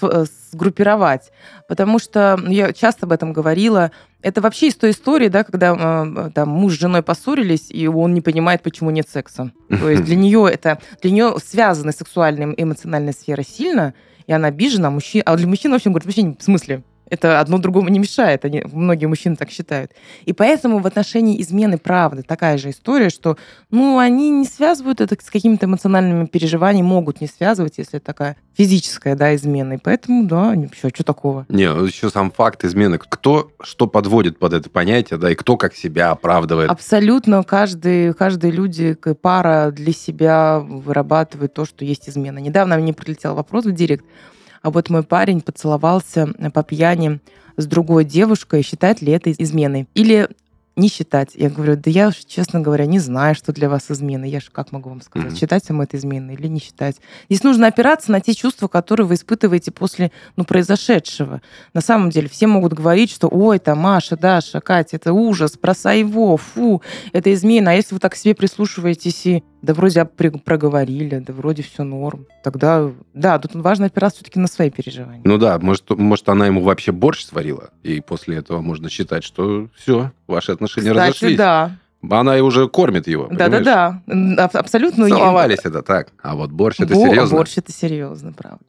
сгруппировать. 0.00 1.32
Потому 1.68 1.98
что 1.98 2.38
я 2.46 2.72
часто 2.72 3.06
об 3.06 3.12
этом 3.12 3.32
говорила. 3.32 3.90
Это 4.22 4.40
вообще 4.40 4.68
из 4.68 4.76
той 4.76 4.90
истории, 4.90 5.28
да, 5.28 5.42
когда 5.42 5.74
э, 5.74 6.30
там, 6.34 6.48
муж 6.48 6.74
с 6.74 6.80
женой 6.80 7.02
поссорились, 7.02 7.70
и 7.70 7.88
он 7.88 8.14
не 8.14 8.20
понимает, 8.20 8.62
почему 8.62 8.90
нет 8.90 9.08
секса. 9.08 9.50
То 9.68 9.88
есть 9.88 10.04
для 10.04 10.16
нее 10.16 10.48
это 10.52 10.78
для 11.00 11.10
нее 11.10 11.34
связана 11.44 11.92
сексуальная 11.92 12.54
эмоциональная 12.56 13.12
сфера 13.12 13.42
сильно, 13.42 13.94
и 14.26 14.32
она 14.32 14.48
обижена, 14.48 14.88
а, 14.88 14.90
мужчина, 14.90 15.24
а 15.26 15.36
для 15.36 15.48
мужчин, 15.48 15.72
в 15.72 15.74
общем, 15.74 15.92
говорит, 15.92 16.06
вообще 16.06 16.36
в 16.38 16.42
смысле, 16.42 16.82
это 17.12 17.40
одно 17.40 17.58
другому 17.58 17.90
не 17.90 17.98
мешает. 17.98 18.46
Они, 18.46 18.64
многие 18.72 19.04
мужчины 19.04 19.36
так 19.36 19.50
считают. 19.50 19.92
И 20.24 20.32
поэтому 20.32 20.78
в 20.78 20.86
отношении 20.86 21.40
измены 21.42 21.76
правды 21.76 22.22
такая 22.22 22.56
же 22.56 22.70
история, 22.70 23.10
что 23.10 23.36
ну, 23.70 23.98
они 23.98 24.30
не 24.30 24.46
связывают 24.46 25.02
это 25.02 25.14
с 25.22 25.30
какими-то 25.30 25.66
эмоциональными 25.66 26.24
переживаниями, 26.24 26.86
могут 26.86 27.20
не 27.20 27.26
связывать, 27.26 27.74
если 27.76 27.98
это 27.98 28.06
такая 28.06 28.36
физическая 28.56 29.14
да, 29.14 29.34
измена. 29.34 29.74
И 29.74 29.76
поэтому, 29.76 30.24
да, 30.24 30.54
еще 30.54 30.88
что 30.88 31.04
такого. 31.04 31.44
Не, 31.50 31.64
еще 31.64 32.08
сам 32.08 32.30
факт 32.30 32.64
измены. 32.64 32.96
Кто 32.96 33.52
что 33.60 33.86
подводит 33.86 34.38
под 34.38 34.54
это 34.54 34.70
понятие, 34.70 35.18
да, 35.18 35.30
и 35.30 35.34
кто 35.34 35.58
как 35.58 35.74
себя 35.74 36.12
оправдывает. 36.12 36.70
Абсолютно. 36.70 37.42
Каждый, 37.42 38.14
каждые 38.14 38.52
люди, 38.52 38.96
пара 39.20 39.70
для 39.70 39.92
себя 39.92 40.60
вырабатывает 40.60 41.52
то, 41.52 41.66
что 41.66 41.84
есть 41.84 42.08
измена. 42.08 42.38
Недавно 42.38 42.78
мне 42.78 42.94
прилетел 42.94 43.34
вопрос 43.34 43.66
в 43.66 43.72
директ 43.72 44.06
а 44.62 44.70
вот 44.70 44.90
мой 44.90 45.02
парень 45.02 45.40
поцеловался 45.40 46.28
по 46.54 46.62
пьяни 46.62 47.20
с 47.56 47.66
другой 47.66 48.04
девушкой, 48.04 48.62
считает 48.62 49.02
ли 49.02 49.12
это 49.12 49.30
изменой? 49.32 49.88
Или 49.94 50.28
не 50.76 50.88
считать. 50.88 51.30
Я 51.34 51.50
говорю, 51.50 51.76
да 51.76 51.90
я, 51.90 52.10
честно 52.26 52.60
говоря, 52.60 52.86
не 52.86 52.98
знаю, 52.98 53.34
что 53.34 53.52
для 53.52 53.68
вас 53.68 53.90
измена. 53.90 54.24
Я 54.24 54.40
же 54.40 54.50
как 54.50 54.72
могу 54.72 54.88
вам 54.88 55.02
сказать, 55.02 55.32
mm-hmm. 55.32 55.38
считать 55.38 55.68
вам 55.68 55.82
это 55.82 55.96
изменой 55.96 56.34
или 56.34 56.46
не 56.46 56.60
считать. 56.60 56.96
Здесь 57.28 57.42
нужно 57.42 57.66
опираться 57.66 58.10
на 58.10 58.20
те 58.20 58.34
чувства, 58.34 58.68
которые 58.68 59.06
вы 59.06 59.14
испытываете 59.14 59.70
после 59.70 60.12
ну, 60.36 60.44
произошедшего. 60.44 61.42
На 61.74 61.80
самом 61.80 62.10
деле 62.10 62.28
все 62.28 62.46
могут 62.46 62.72
говорить, 62.72 63.10
что 63.10 63.28
ой, 63.28 63.58
там 63.58 63.78
Маша, 63.78 64.16
Даша, 64.16 64.60
Катя, 64.60 64.96
это 64.96 65.12
ужас, 65.12 65.58
бросай 65.60 66.00
его, 66.00 66.36
фу, 66.36 66.82
это 67.12 67.32
измена. 67.34 67.72
А 67.72 67.74
если 67.74 67.94
вы 67.94 68.00
так 68.00 68.12
к 68.12 68.16
себе 68.16 68.34
прислушиваетесь 68.34 69.26
и 69.26 69.44
да 69.62 69.74
вроде 69.74 70.04
проговорили, 70.04 71.18
да 71.18 71.32
вроде 71.32 71.62
все 71.62 71.84
норм, 71.84 72.26
тогда, 72.42 72.90
да, 73.14 73.38
тут 73.38 73.54
важно 73.54 73.86
опираться 73.86 74.18
все-таки 74.18 74.40
на 74.40 74.48
свои 74.48 74.70
переживания. 74.70 75.22
Ну 75.24 75.38
да, 75.38 75.58
может, 75.60 75.88
может, 75.90 76.28
она 76.28 76.46
ему 76.46 76.62
вообще 76.62 76.90
борщ 76.90 77.24
сварила, 77.24 77.70
и 77.84 78.00
после 78.00 78.36
этого 78.38 78.60
можно 78.60 78.90
считать, 78.90 79.22
что 79.22 79.68
все, 79.76 80.10
ваши 80.26 80.50
отношения 80.64 80.90
Кстати, 80.90 81.08
разошлись. 81.08 81.36
да. 81.38 81.70
Она 82.10 82.36
и 82.36 82.40
уже 82.40 82.68
кормит 82.68 83.06
его. 83.06 83.28
Да-да-да, 83.30 84.02
абсолютно. 84.54 85.08
Целовались 85.08 85.60
это 85.62 85.82
так, 85.82 86.08
а 86.20 86.34
вот 86.34 86.50
борщ 86.50 86.80
это 86.80 86.94
Бо- 86.94 87.06
серьезно. 87.08 87.36
Борщ 87.36 87.58
это 87.58 87.70
серьезно, 87.72 88.32
правда. 88.32 88.64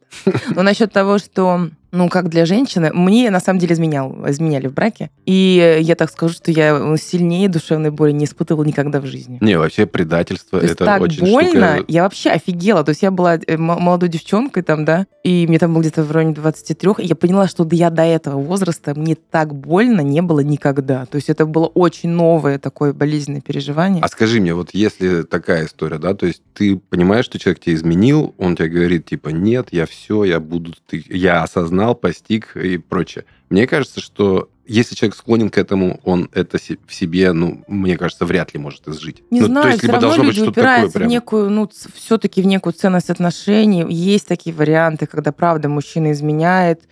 Но 0.54 0.62
насчет 0.62 0.92
того, 0.92 1.18
что 1.18 1.68
ну, 1.94 2.08
как 2.08 2.28
для 2.28 2.44
женщины, 2.44 2.90
мне 2.92 3.30
на 3.30 3.40
самом 3.40 3.60
деле 3.60 3.74
изменял, 3.74 4.14
изменяли 4.28 4.66
в 4.66 4.74
браке. 4.74 5.10
И 5.26 5.78
я 5.80 5.94
так 5.94 6.10
скажу, 6.10 6.34
что 6.34 6.50
я 6.50 6.96
сильнее 6.96 7.48
душевной 7.48 7.90
боли 7.90 8.12
не 8.12 8.24
испытывала 8.24 8.64
никогда 8.64 9.00
в 9.00 9.06
жизни. 9.06 9.38
Не, 9.40 9.58
вообще 9.58 9.86
предательство 9.86 10.60
То 10.60 10.66
это 10.66 10.84
так 10.84 11.00
очень 11.00 11.20
больно, 11.20 11.76
штука... 11.76 11.84
я 11.88 12.02
вообще 12.02 12.30
офигела. 12.30 12.84
То 12.84 12.90
есть 12.90 13.02
я 13.02 13.10
была 13.10 13.36
э, 13.36 13.56
молодой 13.56 14.08
девчонкой 14.08 14.62
там, 14.62 14.84
да, 14.84 15.06
и 15.22 15.46
мне 15.46 15.58
там 15.58 15.72
было 15.72 15.82
где-то 15.82 16.02
в 16.02 16.10
районе 16.10 16.34
23, 16.34 16.90
и 16.98 17.06
я 17.06 17.14
поняла, 17.14 17.48
что 17.48 17.66
я 17.70 17.90
до 17.90 18.02
этого 18.02 18.40
возраста 18.40 18.94
мне 18.94 19.14
так 19.14 19.54
больно 19.54 20.00
не 20.00 20.20
было 20.20 20.40
никогда. 20.40 21.06
То 21.06 21.16
есть 21.16 21.30
это 21.30 21.46
было 21.46 21.66
очень 21.66 22.10
новое 22.10 22.58
такое 22.58 22.92
болезненное 22.92 23.40
переживание. 23.40 24.02
А 24.02 24.08
скажи 24.08 24.40
мне, 24.40 24.54
вот 24.54 24.70
если 24.72 25.22
такая 25.22 25.66
история, 25.66 25.98
да, 25.98 26.14
то 26.14 26.26
есть 26.26 26.42
ты 26.54 26.76
понимаешь, 26.76 27.24
что 27.24 27.38
человек 27.38 27.60
тебя 27.60 27.74
изменил, 27.74 28.34
он 28.38 28.56
тебе 28.56 28.68
говорит, 28.68 29.06
типа, 29.06 29.28
нет, 29.28 29.68
я 29.70 29.86
все, 29.86 30.24
я 30.24 30.40
буду, 30.40 30.74
ты, 30.86 31.04
я 31.08 31.42
осознал, 31.42 31.83
постиг 31.92 32.56
и 32.56 32.78
прочее. 32.78 33.26
Мне 33.50 33.66
кажется, 33.66 34.00
что 34.00 34.48
если 34.66 34.94
человек 34.94 35.16
склонен 35.16 35.50
к 35.50 35.58
этому, 35.58 36.00
он 36.04 36.30
это 36.32 36.56
в 36.58 36.94
себе, 36.94 37.32
ну, 37.32 37.62
мне 37.68 37.98
кажется, 37.98 38.24
вряд 38.24 38.54
ли 38.54 38.60
может 38.60 38.88
изжить. 38.88 39.22
Не 39.30 39.40
ну, 39.40 39.46
знаю, 39.46 39.64
то 39.64 39.68
есть, 39.68 39.78
все 39.80 39.86
либо 39.88 40.00
равно 40.00 40.08
должно 40.08 40.24
быть 40.24 40.36
люди 40.36 40.46
такое 40.46 40.52
упираются 40.52 40.98
в 40.98 41.00
прям. 41.00 41.10
некую, 41.10 41.50
ну, 41.50 41.70
все-таки 41.94 42.40
в 42.40 42.46
некую 42.46 42.72
ценность 42.72 43.10
отношений. 43.10 43.84
Есть 43.88 44.26
такие 44.26 44.56
варианты, 44.56 45.06
когда, 45.06 45.32
правда, 45.32 45.68
мужчина 45.68 46.12
изменяет, 46.12 46.82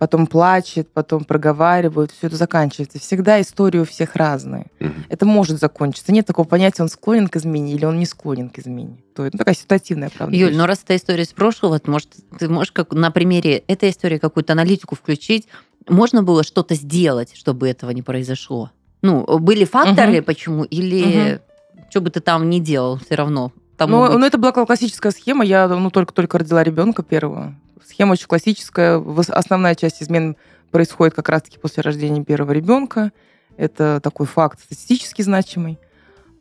потом 0.00 0.26
плачет, 0.26 0.88
потом 0.94 1.24
проговаривают, 1.24 2.10
все 2.10 2.28
это 2.28 2.36
заканчивается. 2.36 2.98
Всегда 2.98 3.38
истории 3.38 3.80
у 3.80 3.84
всех 3.84 4.16
разные. 4.16 4.68
Мгм. 4.80 5.04
Это 5.10 5.26
может 5.26 5.60
закончиться. 5.60 6.10
Нет 6.10 6.24
такого 6.26 6.46
понятия, 6.46 6.82
он 6.82 6.88
склонен 6.88 7.28
к 7.28 7.36
измене 7.36 7.74
или 7.74 7.84
он 7.84 7.98
не 7.98 8.06
склонен 8.06 8.48
к 8.48 8.58
измене. 8.58 8.96
То 9.14 9.24
есть, 9.24 9.34
ну, 9.34 9.38
такая 9.38 9.54
ситуативная, 9.54 10.08
правда. 10.08 10.34
Юль, 10.34 10.48
вещь. 10.48 10.56
ну 10.58 10.64
раз 10.64 10.80
это 10.82 10.96
история 10.96 11.24
из 11.24 11.28
прошлого, 11.34 11.78
то, 11.78 11.90
может, 11.90 12.08
ты 12.38 12.48
можешь 12.48 12.72
как 12.72 12.94
на 12.94 13.10
примере 13.10 13.58
этой 13.66 13.90
истории 13.90 14.16
какую-то 14.16 14.54
аналитику 14.54 14.96
включить? 14.96 15.46
Можно 15.86 16.22
было 16.22 16.44
что-то 16.44 16.74
сделать, 16.76 17.32
чтобы 17.36 17.68
этого 17.68 17.90
не 17.90 18.00
произошло? 18.00 18.70
Ну, 19.02 19.26
были 19.38 19.66
факторы, 19.66 20.12
Мгм. 20.16 20.24
почему? 20.24 20.64
Или 20.64 21.42
что 21.90 22.00
бы 22.00 22.08
ты 22.08 22.20
там 22.20 22.48
ни 22.48 22.58
делал, 22.58 22.96
все 23.04 23.16
равно? 23.16 23.52
Тому 23.76 23.96
Ну, 23.96 24.06
быть. 24.08 24.18
ну, 24.18 24.26
это 24.26 24.38
была 24.38 24.52
классическая 24.52 25.10
схема. 25.10 25.44
Я 25.44 25.68
ну, 25.68 25.90
только-только 25.90 26.38
родила 26.38 26.62
ребенка 26.64 27.02
первого. 27.02 27.54
Схема 28.00 28.12
очень 28.12 28.28
классическая. 28.28 28.96
Основная 29.28 29.74
часть 29.74 30.02
измен 30.02 30.38
происходит 30.70 31.12
как 31.12 31.28
раз-таки 31.28 31.58
после 31.58 31.82
рождения 31.82 32.24
первого 32.24 32.52
ребенка. 32.52 33.12
Это 33.58 34.00
такой 34.02 34.24
факт 34.24 34.58
статистически 34.58 35.20
значимый. 35.20 35.78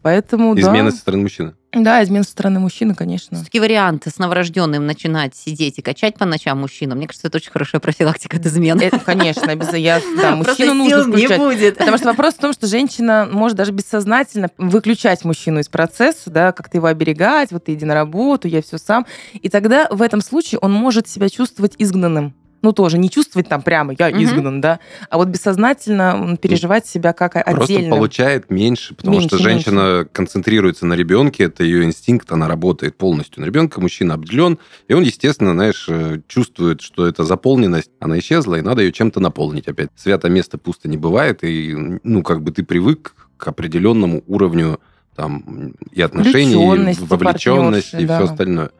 Поэтому, 0.01 0.58
Измены 0.58 0.92
да. 0.92 0.96
со 0.96 1.01
стороны 1.01 1.24
мужчины. 1.24 1.56
Да, 1.72 2.04
измен 2.04 2.24
со 2.24 2.32
стороны 2.32 2.60
мужчины, 2.60 2.96
конечно. 2.96 3.38
Все-таки 3.38 3.60
вариант 3.60 4.08
с 4.08 4.18
новорожденным 4.18 4.88
начинать 4.88 5.36
сидеть 5.36 5.78
и 5.78 5.82
качать 5.84 6.16
по 6.16 6.26
ночам 6.26 6.60
мужчину, 6.60 6.96
мне 6.96 7.06
кажется, 7.06 7.28
это 7.28 7.38
очень 7.38 7.52
хорошая 7.52 7.80
профилактика 7.80 8.38
от 8.38 8.46
измен. 8.48 8.80
Это, 8.80 8.98
конечно, 9.00 9.52
обязательно. 9.52 9.78
Я, 9.78 10.02
да, 10.18 10.36
мужчину 10.36 10.74
нужно 10.74 11.04
сил 11.04 11.08
не 11.08 11.28
включать. 11.28 11.38
будет. 11.38 11.78
Потому 11.78 11.98
что 11.98 12.08
вопрос 12.08 12.34
в 12.34 12.40
том, 12.40 12.54
что 12.54 12.66
женщина 12.66 13.28
может 13.32 13.56
даже 13.56 13.72
бессознательно 13.72 14.50
выключать 14.58 15.24
мужчину 15.24 15.60
из 15.60 15.70
процесса, 15.70 16.32
да, 16.32 16.52
как-то 16.54 16.78
его 16.78 16.88
оберегать, 16.88 17.52
вот 17.52 17.66
ты 17.66 17.76
иди 17.76 17.86
на 17.86 17.94
работу, 17.94 18.48
я 18.48 18.64
все 18.64 18.80
сам. 18.80 19.06
И 19.34 19.48
тогда 19.48 19.88
в 19.92 20.02
этом 20.02 20.22
случае 20.22 20.58
он 20.60 20.74
может 20.74 21.08
себя 21.08 21.30
чувствовать 21.30 21.76
изгнанным. 21.78 22.34
Ну, 22.62 22.74
тоже 22.74 22.98
не 22.98 23.10
чувствовать 23.10 23.48
там 23.48 23.62
прямо, 23.62 23.94
я 23.98 24.10
Мгм. 24.10 24.24
изгнан, 24.24 24.62
да, 24.62 24.80
а 25.10 25.18
вот 25.18 25.30
бессознательно 25.30 26.38
переживать 26.42 26.86
себя 26.86 27.13
как 27.13 27.34
Просто 27.34 27.63
отдельно. 27.63 27.96
получает 27.96 28.50
меньше, 28.50 28.96
потому 28.96 29.18
Меньше, 29.20 29.28
что 29.36 29.38
женщина 29.38 30.08
концентрируется 30.12 30.86
на 30.86 30.94
ребенке, 30.94 31.46
это 31.46 31.63
ее 31.63 31.84
инстинкт, 31.84 32.32
она 32.32 32.48
работает 32.48 32.98
полностью 32.98 33.42
на 33.42 33.46
ребенка, 33.46 33.80
мужчина 33.80 34.16
обделен, 34.16 34.60
и 34.88 34.94
он, 34.94 35.04
естественно, 35.04 35.54
знаешь, 35.54 35.86
э, 35.88 36.20
чувствует, 36.28 36.82
что 36.82 37.08
эта 37.08 37.24
заполненность, 37.24 37.92
она 38.00 38.20
исчезла, 38.20 38.56
и 38.56 38.62
надо 38.62 38.82
ее 38.82 38.92
чем-то 38.92 39.20
наполнить 39.20 39.68
опять. 39.68 39.89
Свято 39.96 40.30
место 40.30 40.58
пусто 40.58 40.89
не 40.89 40.98
бывает, 40.98 41.44
и, 41.44 42.00
ну, 42.04 42.24
как 42.24 42.42
бы 42.42 42.51
ты 42.51 42.63
привык 42.63 43.16
к 43.38 43.48
определенному 43.48 44.24
уровню 44.28 44.80
там 45.16 45.74
и 45.92 46.01
отношений, 46.01 46.54
и 46.54 46.96
вовлеченности, 47.06 47.98
и 47.98 48.06
да. 48.06 48.18
все 48.18 48.32
остальное. 48.32 48.72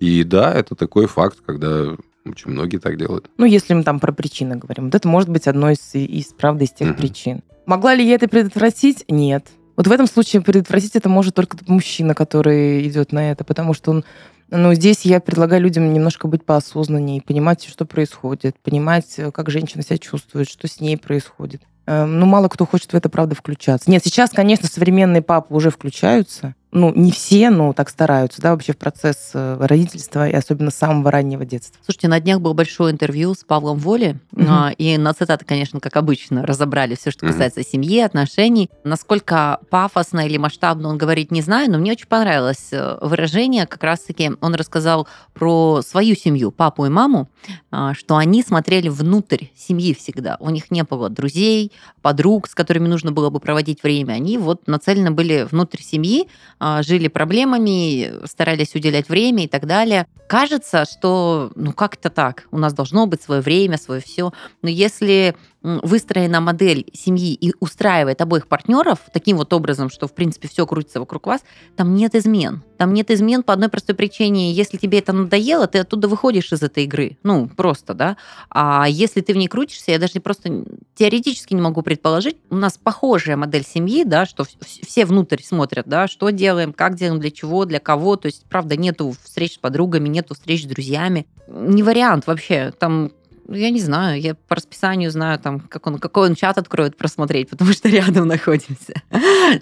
И 0.00 0.24
да, 0.24 0.52
это 0.52 0.74
такой 0.74 1.06
факт, 1.06 1.38
когда 1.44 1.96
очень 2.30 2.50
многие 2.50 2.78
так 2.78 2.96
делают. 2.98 3.30
Ну, 3.38 3.44
если 3.46 3.74
мы 3.74 3.82
там 3.82 4.00
про 4.00 4.12
причины 4.12 4.56
говорим. 4.56 4.86
Вот 4.86 4.94
это 4.94 5.08
может 5.08 5.28
быть 5.28 5.46
одной 5.46 5.74
из, 5.74 5.94
из 5.94 6.26
правда, 6.26 6.64
из 6.64 6.70
тех 6.70 6.88
Мгм. 6.88 6.96
причин. 6.96 7.42
Могла 7.66 7.94
ли 7.94 8.06
я 8.06 8.14
это 8.14 8.28
предотвратить? 8.28 9.04
Нет. 9.08 9.48
Вот 9.76 9.86
в 9.86 9.92
этом 9.92 10.06
случае 10.06 10.42
предотвратить 10.42 10.96
это 10.96 11.08
может 11.08 11.34
только 11.34 11.58
мужчина, 11.66 12.14
который 12.14 12.86
идет 12.88 13.12
на 13.12 13.30
это, 13.30 13.44
потому 13.44 13.74
что 13.74 13.90
он 13.90 14.04
ну, 14.48 14.72
здесь 14.74 15.00
я 15.02 15.18
предлагаю 15.18 15.60
людям 15.60 15.92
немножко 15.92 16.28
быть 16.28 16.44
поосознаннее, 16.44 17.20
понимать, 17.20 17.64
что 17.64 17.84
происходит, 17.84 18.56
понимать, 18.60 19.14
э, 19.16 19.32
как 19.32 19.50
женщина 19.50 19.82
себя 19.82 19.98
чувствует, 19.98 20.48
что 20.48 20.68
с 20.68 20.80
ней 20.80 20.96
происходит. 20.96 21.62
Эм, 21.86 22.20
Ну, 22.20 22.26
мало 22.26 22.48
кто 22.48 22.64
хочет 22.64 22.92
в 22.92 22.96
это, 22.96 23.08
правда, 23.08 23.34
включаться. 23.34 23.90
Нет, 23.90 24.02
сейчас, 24.04 24.30
конечно, 24.30 24.68
современные 24.68 25.22
папы 25.22 25.52
уже 25.52 25.70
включаются. 25.70 26.54
Ну, 26.76 26.92
не 26.94 27.10
все, 27.10 27.48
но 27.48 27.72
так 27.72 27.88
стараются, 27.88 28.42
да, 28.42 28.50
вообще 28.50 28.74
в 28.74 28.76
процесс 28.76 29.30
э, 29.32 29.56
родительства 29.58 30.28
и 30.28 30.34
особенно 30.34 30.70
самого 30.70 31.10
раннего 31.10 31.46
детства. 31.46 31.74
Слушайте, 31.82 32.08
на 32.08 32.20
днях 32.20 32.42
было 32.42 32.52
большое 32.52 32.92
интервью 32.92 33.32
с 33.32 33.44
Павлом 33.44 33.78
Воли, 33.78 34.18
а, 34.46 34.72
и 34.76 34.98
на 34.98 35.14
цитаты, 35.14 35.46
конечно, 35.46 35.80
как 35.80 35.96
обычно, 35.96 36.44
разобрали 36.44 36.94
все, 36.94 37.10
что 37.10 37.26
касается 37.26 37.62
семьи, 37.62 38.00
отношений. 38.00 38.68
Насколько 38.84 39.58
пафосно 39.70 40.26
или 40.26 40.36
масштабно 40.36 40.90
он 40.90 40.98
говорит, 40.98 41.30
не 41.30 41.40
знаю, 41.40 41.70
но 41.70 41.78
мне 41.78 41.92
очень 41.92 42.08
понравилось 42.08 42.68
э, 42.72 42.98
выражение. 43.00 43.66
Как 43.66 43.82
раз-таки 43.82 44.32
он 44.42 44.54
рассказал 44.54 45.08
про 45.32 45.80
свою 45.80 46.14
семью, 46.14 46.50
папу 46.50 46.84
и 46.84 46.90
маму, 46.90 47.30
а, 47.70 47.94
что 47.94 48.18
они 48.18 48.42
смотрели 48.42 48.88
внутрь 48.88 49.46
семьи 49.56 49.94
всегда. 49.94 50.36
У 50.40 50.50
них 50.50 50.70
не 50.70 50.82
было 50.82 51.08
друзей, 51.08 51.72
подруг, 52.02 52.48
с 52.48 52.54
которыми 52.54 52.86
нужно 52.86 53.12
было 53.12 53.30
бы 53.30 53.40
проводить 53.40 53.82
время. 53.82 54.12
Они 54.12 54.36
вот 54.36 54.66
нацелены 54.66 55.10
были 55.10 55.48
внутрь 55.50 55.80
семьи, 55.80 56.28
а, 56.58 56.65
жили 56.82 57.08
проблемами, 57.08 58.26
старались 58.26 58.74
уделять 58.74 59.08
время 59.08 59.44
и 59.44 59.48
так 59.48 59.66
далее. 59.66 60.06
Кажется, 60.28 60.84
что 60.84 61.50
ну 61.54 61.72
как-то 61.72 62.10
так, 62.10 62.46
у 62.50 62.58
нас 62.58 62.72
должно 62.72 63.06
быть 63.06 63.22
свое 63.22 63.40
время, 63.40 63.78
свое 63.78 64.00
все. 64.00 64.32
Но 64.62 64.68
если 64.68 65.36
выстроена 65.82 66.40
модель 66.40 66.86
семьи 66.92 67.34
и 67.34 67.52
устраивает 67.58 68.20
обоих 68.20 68.46
партнеров 68.46 69.00
таким 69.12 69.36
вот 69.36 69.52
образом, 69.52 69.90
что 69.90 70.06
в 70.06 70.14
принципе 70.14 70.48
все 70.48 70.66
крутится 70.66 71.00
вокруг 71.00 71.26
вас, 71.26 71.42
там 71.76 71.94
нет 71.94 72.14
измен. 72.14 72.62
Там 72.78 72.92
нет 72.92 73.10
измен 73.10 73.42
по 73.42 73.52
одной 73.52 73.68
простой 73.68 73.94
причине. 73.94 74.52
Если 74.52 74.76
тебе 74.76 74.98
это 74.98 75.12
надоело, 75.12 75.66
ты 75.66 75.78
оттуда 75.78 76.08
выходишь 76.08 76.52
из 76.52 76.62
этой 76.62 76.84
игры. 76.84 77.16
Ну, 77.22 77.48
просто, 77.48 77.94
да. 77.94 78.16
А 78.50 78.86
если 78.88 79.22
ты 79.22 79.32
в 79.32 79.36
ней 79.36 79.48
крутишься, 79.48 79.90
я 79.92 79.98
даже 79.98 80.20
просто 80.20 80.64
теоретически 80.94 81.54
не 81.54 81.60
могу 81.60 81.82
предположить, 81.82 82.36
у 82.50 82.56
нас 82.56 82.78
похожая 82.78 83.36
модель 83.36 83.64
семьи, 83.64 84.04
да, 84.04 84.26
что 84.26 84.44
вс- 84.44 84.84
все 84.86 85.04
внутрь 85.04 85.42
смотрят, 85.42 85.86
да, 85.88 86.06
что 86.06 86.30
делаем, 86.30 86.72
как 86.72 86.94
делаем, 86.96 87.20
для 87.20 87.30
чего, 87.30 87.64
для 87.64 87.80
кого. 87.80 88.16
То 88.16 88.26
есть, 88.26 88.44
правда, 88.48 88.76
нету 88.76 89.14
встреч 89.22 89.54
с 89.54 89.58
подругами, 89.58 90.08
нету 90.08 90.34
встреч 90.34 90.64
с 90.64 90.66
друзьями. 90.66 91.26
Не 91.48 91.82
вариант 91.82 92.26
вообще. 92.26 92.72
Там 92.78 93.10
я 93.48 93.70
не 93.70 93.80
знаю, 93.80 94.20
я 94.20 94.34
по 94.34 94.54
расписанию 94.56 95.10
знаю, 95.10 95.38
там, 95.38 95.60
как 95.60 95.86
он, 95.86 95.98
какой 95.98 96.28
он 96.28 96.34
чат 96.34 96.58
откроет 96.58 96.96
просмотреть, 96.96 97.48
потому 97.50 97.72
что 97.72 97.88
рядом 97.90 98.26
находимся. 98.28 98.94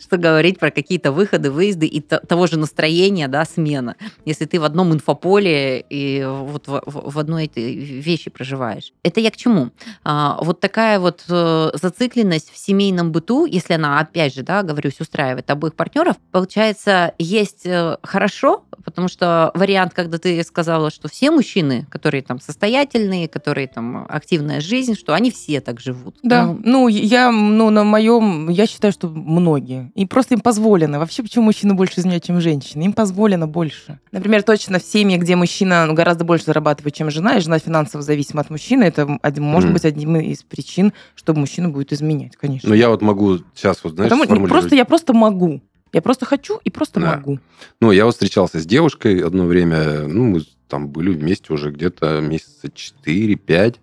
Что 0.01 0.17
говорить 0.17 0.59
про 0.59 0.71
какие-то 0.71 1.13
выходы, 1.13 1.51
выезды 1.51 1.87
и 1.87 2.01
то- 2.01 2.21
того 2.21 2.47
же 2.47 2.59
настроения, 2.59 3.29
да, 3.29 3.45
смена. 3.45 3.97
Если 4.25 4.45
ты 4.47 4.59
в 4.61 4.65
одном 4.65 4.93
инфополе 4.93 5.85
и 5.89 6.25
вот 6.25 6.69
в, 6.69 6.83
в- 6.87 7.11
в 7.13 7.19
одной 7.19 7.47
этой 7.47 7.75
вещи 7.75 8.31
проживаешь. 8.31 8.93
Это 9.03 9.21
я 9.21 9.31
к 9.31 9.37
чему? 9.37 9.71
А, 10.05 10.39
вот 10.41 10.61
такая 10.61 10.99
вот 10.99 11.25
э, 11.29 11.71
зацикленность 11.75 12.51
в 12.53 12.59
семейном 12.59 13.13
быту, 13.13 13.47
если 13.47 13.75
она, 13.75 14.01
опять 14.01 14.35
же, 14.35 14.43
да, 14.43 14.63
говорюсь, 14.63 15.01
устраивает 15.01 15.51
обоих 15.51 15.75
партнеров, 15.75 16.17
получается, 16.33 17.13
есть 17.19 17.67
э, 17.67 17.99
хорошо, 18.03 18.65
потому 18.85 19.09
что 19.09 19.51
вариант, 19.55 19.93
когда 19.95 20.19
ты 20.19 20.43
сказала, 20.43 20.91
что 20.91 21.09
все 21.09 21.31
мужчины, 21.31 21.87
которые 21.91 22.23
там 22.23 22.41
состоятельные, 22.41 23.29
которые 23.29 23.67
там 23.75 24.07
активная 24.09 24.61
жизнь, 24.61 24.95
что 24.95 25.13
они 25.15 25.31
все 25.31 25.61
так 25.61 25.81
живут. 25.81 26.17
Да, 26.23 26.47
Ну, 26.47 26.61
ну, 26.65 26.89
я, 26.89 27.31
ну, 27.31 27.71
на 27.71 27.85
моем, 27.85 28.49
я 28.49 28.67
считаю, 28.67 28.93
что 28.93 29.09
многие. 29.09 29.91
И 29.95 30.07
просто 30.07 30.35
им 30.35 30.41
позволено. 30.41 30.99
Вообще, 30.99 31.23
почему 31.23 31.45
мужчины 31.47 31.75
больше 31.75 32.01
изменяют, 32.01 32.25
чем 32.25 32.41
женщины? 32.41 32.85
Им 32.85 32.93
позволено 32.93 33.47
больше. 33.47 33.99
Например, 34.13 34.43
точно 34.43 34.79
в 34.79 34.83
семье, 34.85 35.19
где 35.19 35.37
мужчина 35.37 35.87
ну, 35.87 35.95
гораздо 35.95 36.25
больше 36.25 36.47
зарабатывает, 36.47 36.95
чем 36.95 37.11
жена, 37.11 37.37
и 37.37 37.41
жена 37.41 37.59
финансово 37.59 38.03
зависима 38.03 38.41
от 38.43 38.51
мужчины, 38.51 38.85
это 38.85 39.19
один- 39.23 39.45
может 39.45 39.67
Мгм. 39.71 39.75
быть 39.75 39.85
одним 39.85 40.17
из 40.17 40.43
причин, 40.43 40.93
что 41.15 41.35
мужчина 41.35 41.69
будет 41.69 41.93
изменять, 41.93 42.37
конечно. 42.37 42.69
Но 42.69 42.75
я 42.75 42.89
вот 42.89 43.03
могу 43.03 43.39
сейчас 43.55 43.81
вот, 43.83 43.95
знаешь, 43.95 44.11
Потому 44.13 44.47
просто 44.47 44.75
я 44.77 44.85
просто 44.85 45.13
могу. 45.13 45.61
Я 45.93 46.03
просто 46.03 46.27
хочу 46.27 46.59
и 46.65 46.71
просто 46.71 46.99
Да. 47.01 47.17
могу. 47.17 47.39
Ну, 47.81 47.93
я 47.93 48.05
вот 48.05 48.15
встречался 48.15 48.59
с 48.61 48.67
девушкой 48.67 49.21
одно 49.21 49.45
время, 49.45 50.09
ну, 50.09 50.25
мы 50.25 50.43
там 50.69 50.89
были 50.89 51.11
вместе 51.11 51.53
уже 51.53 51.71
где-то 51.71 52.21
месяца 52.21 52.69
4-5. 52.69 53.77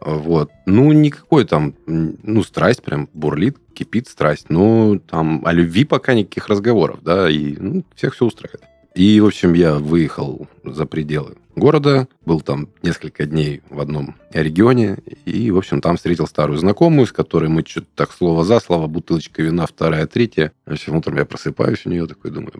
Вот. 0.00 0.50
Ну, 0.66 0.92
никакой 0.92 1.44
там, 1.44 1.74
ну, 1.86 2.42
страсть 2.42 2.82
прям 2.82 3.08
бурлит, 3.12 3.56
кипит 3.74 4.08
страсть. 4.08 4.50
Но 4.50 4.98
там 4.98 5.42
о 5.44 5.52
любви 5.52 5.84
пока 5.84 6.14
никаких 6.14 6.48
разговоров, 6.48 7.00
да, 7.02 7.30
и 7.30 7.56
ну, 7.58 7.84
всех 7.94 8.14
все 8.14 8.26
устраивает. 8.26 8.62
И, 8.94 9.20
в 9.20 9.26
общем, 9.26 9.52
я 9.52 9.74
выехал 9.74 10.48
за 10.64 10.86
пределы 10.86 11.36
города, 11.54 12.08
был 12.24 12.40
там 12.40 12.68
несколько 12.82 13.26
дней 13.26 13.60
в 13.68 13.80
одном 13.80 14.14
регионе, 14.32 14.98
и, 15.26 15.50
в 15.50 15.58
общем, 15.58 15.82
там 15.82 15.96
встретил 15.96 16.26
старую 16.26 16.58
знакомую, 16.58 17.06
с 17.06 17.12
которой 17.12 17.50
мы 17.50 17.62
что-то 17.66 17.88
так 17.94 18.12
слово 18.12 18.42
за 18.44 18.58
слово, 18.60 18.86
бутылочка 18.86 19.42
вина, 19.42 19.66
вторая, 19.66 20.06
третья. 20.06 20.52
В 20.64 20.72
общем, 20.72 20.96
утром 20.96 21.16
я 21.16 21.24
просыпаюсь 21.26 21.84
у 21.84 21.90
нее, 21.90 22.06
такой 22.06 22.30
думаю... 22.30 22.52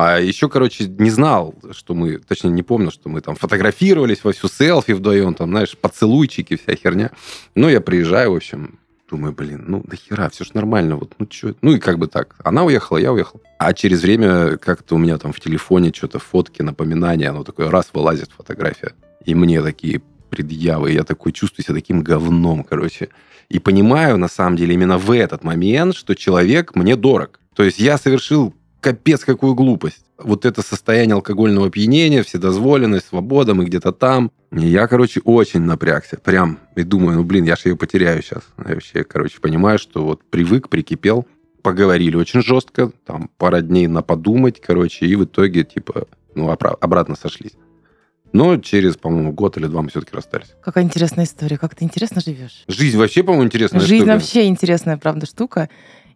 А 0.00 0.20
еще, 0.20 0.48
короче, 0.48 0.84
не 0.86 1.10
знал, 1.10 1.56
что 1.72 1.92
мы, 1.92 2.18
точнее, 2.18 2.50
не 2.50 2.62
помню, 2.62 2.92
что 2.92 3.08
мы 3.08 3.20
там 3.20 3.34
фотографировались 3.34 4.22
во 4.22 4.30
всю 4.30 4.46
селфи 4.46 4.92
вдвоем, 4.92 5.34
там, 5.34 5.50
знаешь, 5.50 5.76
поцелуйчики, 5.76 6.56
вся 6.56 6.76
херня. 6.76 7.10
Но 7.56 7.68
я 7.68 7.80
приезжаю, 7.80 8.30
в 8.30 8.36
общем, 8.36 8.78
думаю, 9.10 9.32
блин, 9.32 9.64
ну, 9.66 9.84
нахера, 9.84 10.28
все 10.28 10.44
ж 10.44 10.54
нормально, 10.54 10.94
вот, 10.94 11.14
ну, 11.18 11.26
что, 11.28 11.52
ну, 11.62 11.72
и 11.72 11.80
как 11.80 11.98
бы 11.98 12.06
так. 12.06 12.36
Она 12.44 12.62
уехала, 12.62 12.98
я 12.98 13.12
уехал. 13.12 13.42
А 13.58 13.72
через 13.72 14.02
время 14.02 14.56
как-то 14.58 14.94
у 14.94 14.98
меня 14.98 15.18
там 15.18 15.32
в 15.32 15.40
телефоне 15.40 15.92
что-то 15.92 16.20
фотки, 16.20 16.62
напоминания, 16.62 17.30
оно 17.30 17.42
такое 17.42 17.68
раз 17.68 17.90
вылазит 17.92 18.30
фотография. 18.30 18.92
И 19.24 19.34
мне 19.34 19.60
такие 19.62 20.00
предъявы, 20.30 20.92
я 20.92 21.02
такой 21.02 21.32
чувствую 21.32 21.64
себя 21.64 21.74
таким 21.74 22.04
говном, 22.04 22.62
короче. 22.62 23.08
И 23.48 23.58
понимаю, 23.58 24.16
на 24.16 24.28
самом 24.28 24.54
деле, 24.54 24.74
именно 24.74 24.96
в 24.96 25.10
этот 25.10 25.42
момент, 25.42 25.96
что 25.96 26.14
человек 26.14 26.76
мне 26.76 26.94
дорог. 26.94 27.40
То 27.56 27.64
есть 27.64 27.80
я 27.80 27.98
совершил 27.98 28.54
капец 28.80 29.24
какую 29.24 29.54
глупость. 29.54 30.04
Вот 30.18 30.44
это 30.44 30.62
состояние 30.62 31.14
алкогольного 31.14 31.68
опьянения, 31.68 32.22
вседозволенность, 32.22 33.06
свобода, 33.08 33.54
мы 33.54 33.64
где-то 33.64 33.92
там. 33.92 34.32
И 34.50 34.66
я, 34.66 34.86
короче, 34.88 35.20
очень 35.24 35.60
напрягся. 35.60 36.16
Прям. 36.16 36.58
И 36.74 36.82
думаю, 36.82 37.18
ну, 37.18 37.24
блин, 37.24 37.44
я 37.44 37.54
же 37.56 37.68
ее 37.68 37.76
потеряю 37.76 38.22
сейчас. 38.22 38.42
Я 38.58 38.74
вообще, 38.74 39.04
короче, 39.04 39.40
понимаю, 39.40 39.78
что 39.78 40.04
вот 40.04 40.24
привык, 40.24 40.68
прикипел. 40.68 41.26
Поговорили 41.62 42.16
очень 42.16 42.42
жестко. 42.42 42.90
Там 43.04 43.30
пара 43.36 43.60
дней 43.60 43.86
на 43.86 44.02
подумать, 44.02 44.60
короче. 44.60 45.06
И 45.06 45.14
в 45.16 45.24
итоге, 45.24 45.64
типа, 45.64 46.06
ну, 46.34 46.50
обратно 46.50 47.14
сошлись. 47.14 47.52
Но 48.32 48.56
через, 48.58 48.96
по-моему, 48.96 49.32
год 49.32 49.56
или 49.56 49.66
два 49.66 49.82
мы 49.82 49.88
все-таки 49.90 50.14
расстались. 50.14 50.48
Какая 50.62 50.84
интересная 50.84 51.24
история. 51.24 51.58
Как 51.58 51.74
ты 51.74 51.84
интересно 51.84 52.20
живешь. 52.20 52.64
Жизнь 52.68 52.98
вообще, 52.98 53.22
по-моему, 53.22 53.46
интересная 53.46 53.80
Жизнь 53.80 54.04
штука. 54.04 54.12
вообще 54.14 54.46
интересная, 54.46 54.96
правда, 54.98 55.26
штука. 55.26 55.68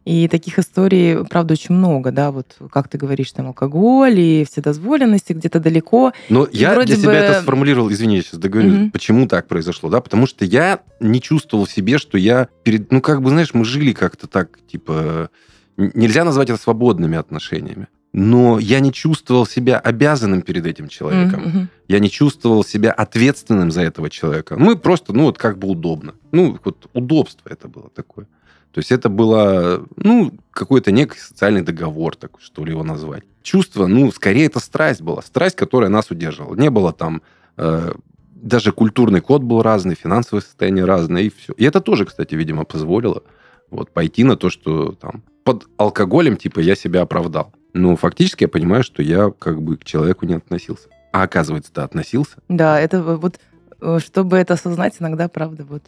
И 0.05 0.27
таких 0.27 0.59
историй, 0.59 1.25
правда, 1.25 1.55
очень 1.55 1.75
много, 1.75 2.11
да, 2.11 2.33
вот 2.33 2.57
как 2.71 2.89
ты 2.89 2.99
говоришь, 2.99 3.31
там 3.31 3.49
алкоголь 3.49 4.19
и 4.19 4.45
вседозволенности 4.45 5.33
где-то 5.33 5.61
далеко. 5.61 6.13
Но 6.29 6.49
я 6.51 6.75
для 6.83 6.97
себя 6.97 7.07
бы... 7.07 7.13
это 7.13 7.41
сформулировал, 7.43 7.91
извини, 7.91 8.17
я 8.17 8.23
сейчас 8.23 8.41
договорю, 8.41 8.75
угу. 8.75 8.91
почему 8.91 9.29
так 9.29 9.47
произошло, 9.47 9.91
да, 9.91 10.01
потому 10.01 10.27
что 10.27 10.45
я 10.45 10.81
не 10.99 11.21
чувствовал 11.21 11.67
в 11.67 11.71
себе, 11.71 11.99
что 11.99 12.19
я 12.19 12.49
перед, 12.65 12.91
ну, 12.91 13.01
как 13.01 13.23
бы, 13.23 13.31
знаешь, 13.31 13.55
мы 13.55 13.65
жили 13.65 13.93
как-то 13.93 14.27
так, 14.27 14.59
типа, 14.67 15.31
нельзя 15.77 16.25
назвать 16.25 16.51
это 16.51 16.61
свободными 16.61 17.17
отношениями 17.17 17.87
но 18.13 18.59
я 18.59 18.81
не 18.81 18.93
чувствовал 18.93 19.47
себя 19.47 19.79
обязанным 19.79 20.43
перед 20.43 20.67
этим 20.67 20.89
человеком. 20.89 21.45
Mm-hmm. 21.45 21.67
Я 21.89 21.99
не 21.99 22.11
чувствовал 22.11 22.63
себя 22.63 22.93
ответственным 22.93 23.71
за 23.71 23.83
этого 23.83 24.11
человека. 24.11 24.57
Мы 24.59 24.77
просто, 24.77 25.13
ну, 25.13 25.25
вот 25.25 25.39
как 25.39 25.59
бы 25.59 25.69
удобно. 25.69 26.15
Ну, 26.31 26.59
вот 26.65 26.89
удобство 26.93 27.49
это 27.49 27.69
было 27.69 27.89
такое. 27.89 28.27
То 28.73 28.79
есть 28.79 28.93
это 28.93 29.09
было, 29.09 29.85
ну, 29.97 30.33
какой-то 30.51 30.93
некий 30.93 31.19
социальный 31.19 31.63
договор, 31.63 32.17
так 32.17 32.33
что 32.41 32.65
ли 32.65 32.73
его 32.73 32.85
назвать. 32.85 33.25
Чувство, 33.43 33.87
ну, 33.87 34.11
скорее 34.13 34.47
это 34.47 34.61
страсть 34.61 35.01
была. 35.01 35.23
Страсть, 35.23 35.57
которая 35.57 35.91
нас 35.91 36.11
удерживала. 36.11 36.55
Не 36.55 36.71
было 36.71 36.93
там... 36.93 37.23
Э, 37.57 37.93
даже 38.35 38.73
культурный 38.73 39.21
код 39.21 39.43
был 39.43 39.63
разный, 39.63 39.95
финансовое 39.95 40.43
состояние 40.43 40.85
разное, 40.85 41.23
и 41.23 41.31
все. 41.31 41.53
И 41.57 41.65
это 41.65 41.81
тоже, 41.81 42.07
кстати, 42.07 42.35
видимо, 42.35 42.65
позволило 42.65 43.23
вот, 43.71 43.91
пойти 43.93 44.25
на 44.25 44.37
то, 44.37 44.51
что 44.51 44.93
там 44.93 45.23
под 45.45 45.69
алкоголем, 45.77 46.37
типа, 46.37 46.61
я 46.61 46.75
себя 46.75 47.03
оправдал. 47.03 47.55
Но 47.75 47.97
фактически 47.97 48.45
я 48.45 48.49
понимаю, 48.49 48.83
что 48.83 49.03
я 49.03 49.33
как 49.39 49.63
бы 49.63 49.77
к 49.77 49.85
человеку 49.85 50.27
не 50.27 50.35
относился. 50.35 50.89
А 51.13 51.23
оказывается, 51.23 51.73
да, 51.75 51.85
относился. 51.85 52.37
Да, 52.49 52.81
это 52.81 53.03
вот, 53.03 53.39
э, 53.81 53.99
чтобы 54.05 54.37
это 54.37 54.55
осознать, 54.55 54.97
иногда, 54.99 55.29
правда, 55.29 55.65
вот 55.65 55.83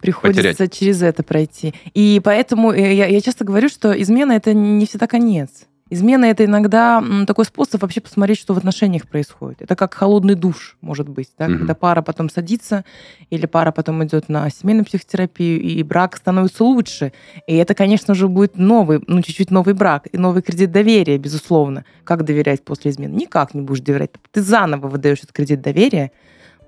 Приходится 0.00 0.42
потерять. 0.42 0.72
через 0.72 1.02
это 1.02 1.22
пройти. 1.22 1.74
И 1.94 2.20
поэтому 2.22 2.72
э, 2.72 2.94
я, 2.94 3.06
я 3.06 3.20
часто 3.20 3.44
говорю, 3.44 3.68
что 3.68 4.00
измена 4.00 4.32
это 4.32 4.54
не 4.54 4.86
всегда 4.86 5.06
конец. 5.06 5.66
Измена 5.90 6.26
это 6.26 6.44
иногда 6.44 7.02
такой 7.26 7.44
способ 7.44 7.82
вообще 7.82 8.00
посмотреть, 8.00 8.38
что 8.38 8.54
в 8.54 8.58
отношениях 8.58 9.06
происходит. 9.08 9.62
Это 9.62 9.76
как 9.76 9.94
холодный 9.94 10.34
душ, 10.34 10.76
может 10.80 11.08
быть, 11.08 11.30
да? 11.38 11.46
mm 11.46 11.58
когда 11.58 11.74
пара 11.74 12.02
потом 12.02 12.30
садится, 12.30 12.84
или 13.30 13.46
пара 13.46 13.72
потом 13.72 14.04
идет 14.04 14.28
на 14.28 14.48
семейную 14.50 14.84
психотерапию, 14.84 15.60
и 15.60 15.82
брак 15.82 16.16
становится 16.16 16.62
лучше. 16.62 17.12
И 17.46 17.56
это, 17.56 17.74
конечно 17.74 18.14
же, 18.14 18.28
будет 18.28 18.56
новый, 18.56 19.00
ну, 19.06 19.22
чуть-чуть 19.22 19.50
новый 19.50 19.74
брак, 19.74 20.06
и 20.12 20.16
новый 20.16 20.42
кредит 20.42 20.70
доверия, 20.70 21.18
безусловно. 21.18 21.84
Как 22.04 22.24
доверять 22.24 22.64
после 22.64 22.90
измены? 22.90 23.14
Никак 23.14 23.54
не 23.54 23.62
будешь 23.62 23.80
доверять. 23.80 24.10
Ты 24.30 24.42
заново 24.42 24.88
выдаешь 24.88 25.18
этот 25.18 25.32
кредит 25.32 25.60
доверия, 25.60 26.12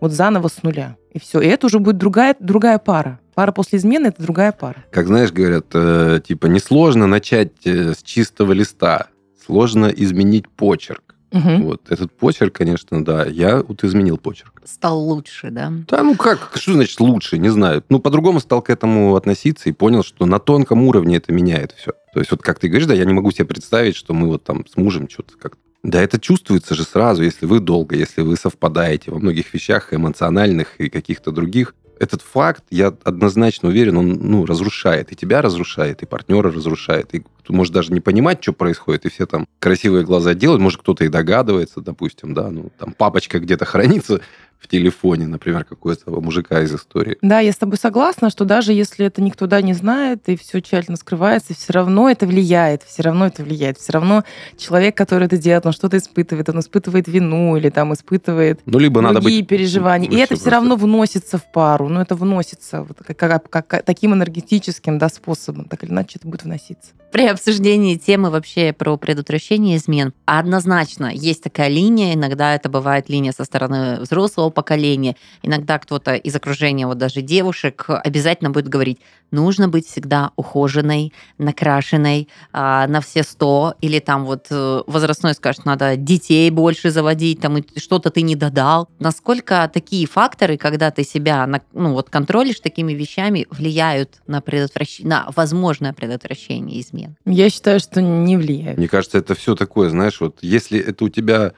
вот 0.00 0.12
заново 0.12 0.48
с 0.48 0.62
нуля. 0.62 0.96
И 1.12 1.18
все. 1.18 1.40
И 1.40 1.46
это 1.46 1.66
уже 1.66 1.78
будет 1.78 1.98
другая, 1.98 2.36
другая 2.38 2.78
пара. 2.78 3.20
Пара 3.34 3.52
после 3.52 3.78
измены 3.78 4.08
это 4.08 4.22
другая 4.22 4.52
пара. 4.52 4.84
Как 4.90 5.06
знаешь, 5.06 5.32
говорят, 5.32 5.66
э, 5.74 6.20
типа, 6.26 6.46
несложно 6.46 7.06
начать 7.06 7.52
э, 7.64 7.94
с 7.94 8.02
чистого 8.02 8.52
листа, 8.52 9.08
сложно 9.50 9.86
изменить 9.86 10.48
почерк. 10.48 11.16
Угу. 11.32 11.62
Вот 11.62 11.90
этот 11.90 12.12
почерк, 12.12 12.54
конечно, 12.54 13.04
да, 13.04 13.26
я 13.26 13.62
вот 13.62 13.82
изменил 13.82 14.16
почерк. 14.16 14.62
Стал 14.64 15.00
лучше, 15.00 15.50
да? 15.50 15.72
Да, 15.88 16.02
ну 16.04 16.14
как, 16.14 16.52
что 16.54 16.72
значит 16.72 17.00
лучше, 17.00 17.38
не 17.38 17.48
знаю. 17.48 17.82
Ну, 17.88 17.98
по-другому 17.98 18.38
стал 18.38 18.62
к 18.62 18.70
этому 18.70 19.16
относиться 19.16 19.68
и 19.68 19.72
понял, 19.72 20.04
что 20.04 20.26
на 20.26 20.38
тонком 20.38 20.82
уровне 20.82 21.16
это 21.16 21.32
меняет 21.32 21.72
все. 21.72 21.92
То 22.12 22.20
есть 22.20 22.30
вот 22.30 22.42
как 22.42 22.60
ты 22.60 22.68
говоришь, 22.68 22.86
да, 22.86 22.94
я 22.94 23.04
не 23.04 23.12
могу 23.12 23.32
себе 23.32 23.44
представить, 23.44 23.96
что 23.96 24.14
мы 24.14 24.28
вот 24.28 24.44
там 24.44 24.64
с 24.66 24.76
мужем 24.76 25.08
что-то 25.08 25.36
как-то 25.36 25.60
да, 25.82 26.02
это 26.02 26.20
чувствуется 26.20 26.74
же 26.74 26.84
сразу, 26.84 27.22
если 27.22 27.46
вы 27.46 27.58
долго, 27.58 27.96
если 27.96 28.20
вы 28.20 28.36
совпадаете 28.36 29.10
во 29.10 29.18
многих 29.18 29.54
вещах 29.54 29.94
эмоциональных 29.94 30.78
и 30.78 30.90
каких-то 30.90 31.32
других. 31.32 31.74
Этот 32.00 32.22
факт, 32.22 32.64
я 32.70 32.94
однозначно 33.04 33.68
уверен, 33.68 33.98
он 33.98 34.08
ну, 34.08 34.46
разрушает. 34.46 35.12
И 35.12 35.14
тебя 35.14 35.42
разрушает, 35.42 36.02
и 36.02 36.06
партнера 36.06 36.50
разрушает. 36.50 37.14
И 37.14 37.20
кто 37.20 37.52
может 37.52 37.74
даже 37.74 37.92
не 37.92 38.00
понимать, 38.00 38.42
что 38.42 38.54
происходит, 38.54 39.04
и 39.04 39.10
все 39.10 39.26
там 39.26 39.46
красивые 39.58 40.02
глаза 40.02 40.32
делают. 40.32 40.62
Может, 40.62 40.80
кто-то 40.80 41.04
и 41.04 41.08
догадывается, 41.08 41.82
допустим, 41.82 42.32
да, 42.32 42.50
ну, 42.50 42.72
там 42.78 42.94
папочка 42.94 43.38
где-то 43.38 43.66
хранится 43.66 44.22
в 44.60 44.68
телефоне, 44.68 45.26
например, 45.26 45.64
какого-то 45.64 46.10
мужика 46.20 46.60
из 46.60 46.74
истории. 46.74 47.16
Да, 47.22 47.40
я 47.40 47.50
с 47.50 47.56
тобой 47.56 47.78
согласна, 47.78 48.28
что 48.30 48.44
даже 48.44 48.72
если 48.72 49.06
это 49.06 49.22
никто 49.22 49.46
да, 49.46 49.62
не 49.62 49.72
знает, 49.72 50.28
и 50.28 50.36
все 50.36 50.60
тщательно 50.60 50.98
скрывается, 50.98 51.54
все 51.54 51.72
равно 51.72 52.10
это 52.10 52.26
влияет, 52.26 52.82
все 52.82 53.02
равно 53.02 53.26
это 53.26 53.42
влияет. 53.42 53.78
Все 53.78 53.92
равно 53.92 54.22
человек, 54.58 54.96
который 54.96 55.26
это 55.26 55.38
делает, 55.38 55.64
он 55.64 55.72
что-то 55.72 55.96
испытывает, 55.96 56.48
он 56.50 56.60
испытывает 56.60 57.08
вину 57.08 57.56
или 57.56 57.70
там 57.70 57.94
испытывает 57.94 58.60
ну, 58.66 58.78
либо 58.78 59.00
другие 59.00 59.14
надо 59.14 59.24
быть 59.24 59.48
переживания. 59.48 60.10
И 60.10 60.16
это 60.16 60.36
все 60.36 60.50
равно 60.50 60.76
вносится 60.76 61.38
в 61.38 61.50
пару, 61.50 61.88
ну 61.88 62.00
это 62.00 62.14
вносится 62.14 62.82
вот, 62.82 62.98
как, 62.98 63.16
как, 63.16 63.66
как, 63.66 63.82
таким 63.84 64.12
энергетическим 64.12 64.98
да, 64.98 65.08
способом, 65.08 65.64
так 65.64 65.82
или 65.84 65.90
иначе 65.90 66.18
это 66.18 66.28
будет 66.28 66.44
вноситься. 66.44 66.92
При 67.12 67.26
обсуждении 67.26 67.96
темы 67.96 68.30
вообще 68.30 68.72
про 68.72 68.96
предотвращение 68.96 69.76
измен 69.78 70.12
однозначно 70.26 71.10
есть 71.12 71.42
такая 71.42 71.68
линия, 71.68 72.14
иногда 72.14 72.54
это 72.54 72.68
бывает 72.68 73.08
линия 73.08 73.32
со 73.32 73.44
стороны 73.44 74.00
взрослого 74.00 74.49
поколения, 74.50 75.16
иногда 75.42 75.78
кто-то 75.78 76.14
из 76.14 76.34
окружения, 76.34 76.86
вот 76.86 76.98
даже 76.98 77.22
девушек, 77.22 77.86
обязательно 77.88 78.50
будет 78.50 78.68
говорить, 78.68 79.00
нужно 79.30 79.68
быть 79.68 79.86
всегда 79.86 80.30
ухоженной, 80.36 81.12
накрашенной 81.38 82.28
а, 82.52 82.86
на 82.86 83.00
все 83.00 83.22
сто, 83.22 83.74
или 83.80 83.98
там 83.98 84.24
вот 84.24 84.46
э, 84.50 84.82
возрастной 84.86 85.34
скажет, 85.34 85.64
надо 85.64 85.96
детей 85.96 86.50
больше 86.50 86.90
заводить, 86.90 87.40
там 87.40 87.58
что-то 87.76 88.10
ты 88.10 88.22
не 88.22 88.36
додал. 88.36 88.88
Насколько 88.98 89.70
такие 89.72 90.06
факторы, 90.06 90.56
когда 90.56 90.90
ты 90.90 91.04
себя 91.04 91.48
ну, 91.72 91.92
вот 91.92 92.10
контролишь 92.10 92.60
такими 92.60 92.92
вещами, 92.92 93.46
влияют 93.50 94.20
на, 94.26 94.40
предотвращение, 94.40 95.08
на 95.08 95.30
возможное 95.34 95.92
предотвращение 95.92 96.80
измен? 96.80 97.16
Я 97.24 97.50
считаю, 97.50 97.80
что 97.80 98.02
не 98.02 98.36
влияют. 98.36 98.78
Мне 98.78 98.88
кажется, 98.88 99.18
это 99.18 99.34
все 99.34 99.54
такое, 99.54 99.90
знаешь, 99.90 100.20
вот 100.20 100.38
если 100.42 100.78
это 100.78 101.04
у 101.04 101.08
тебя 101.08 101.52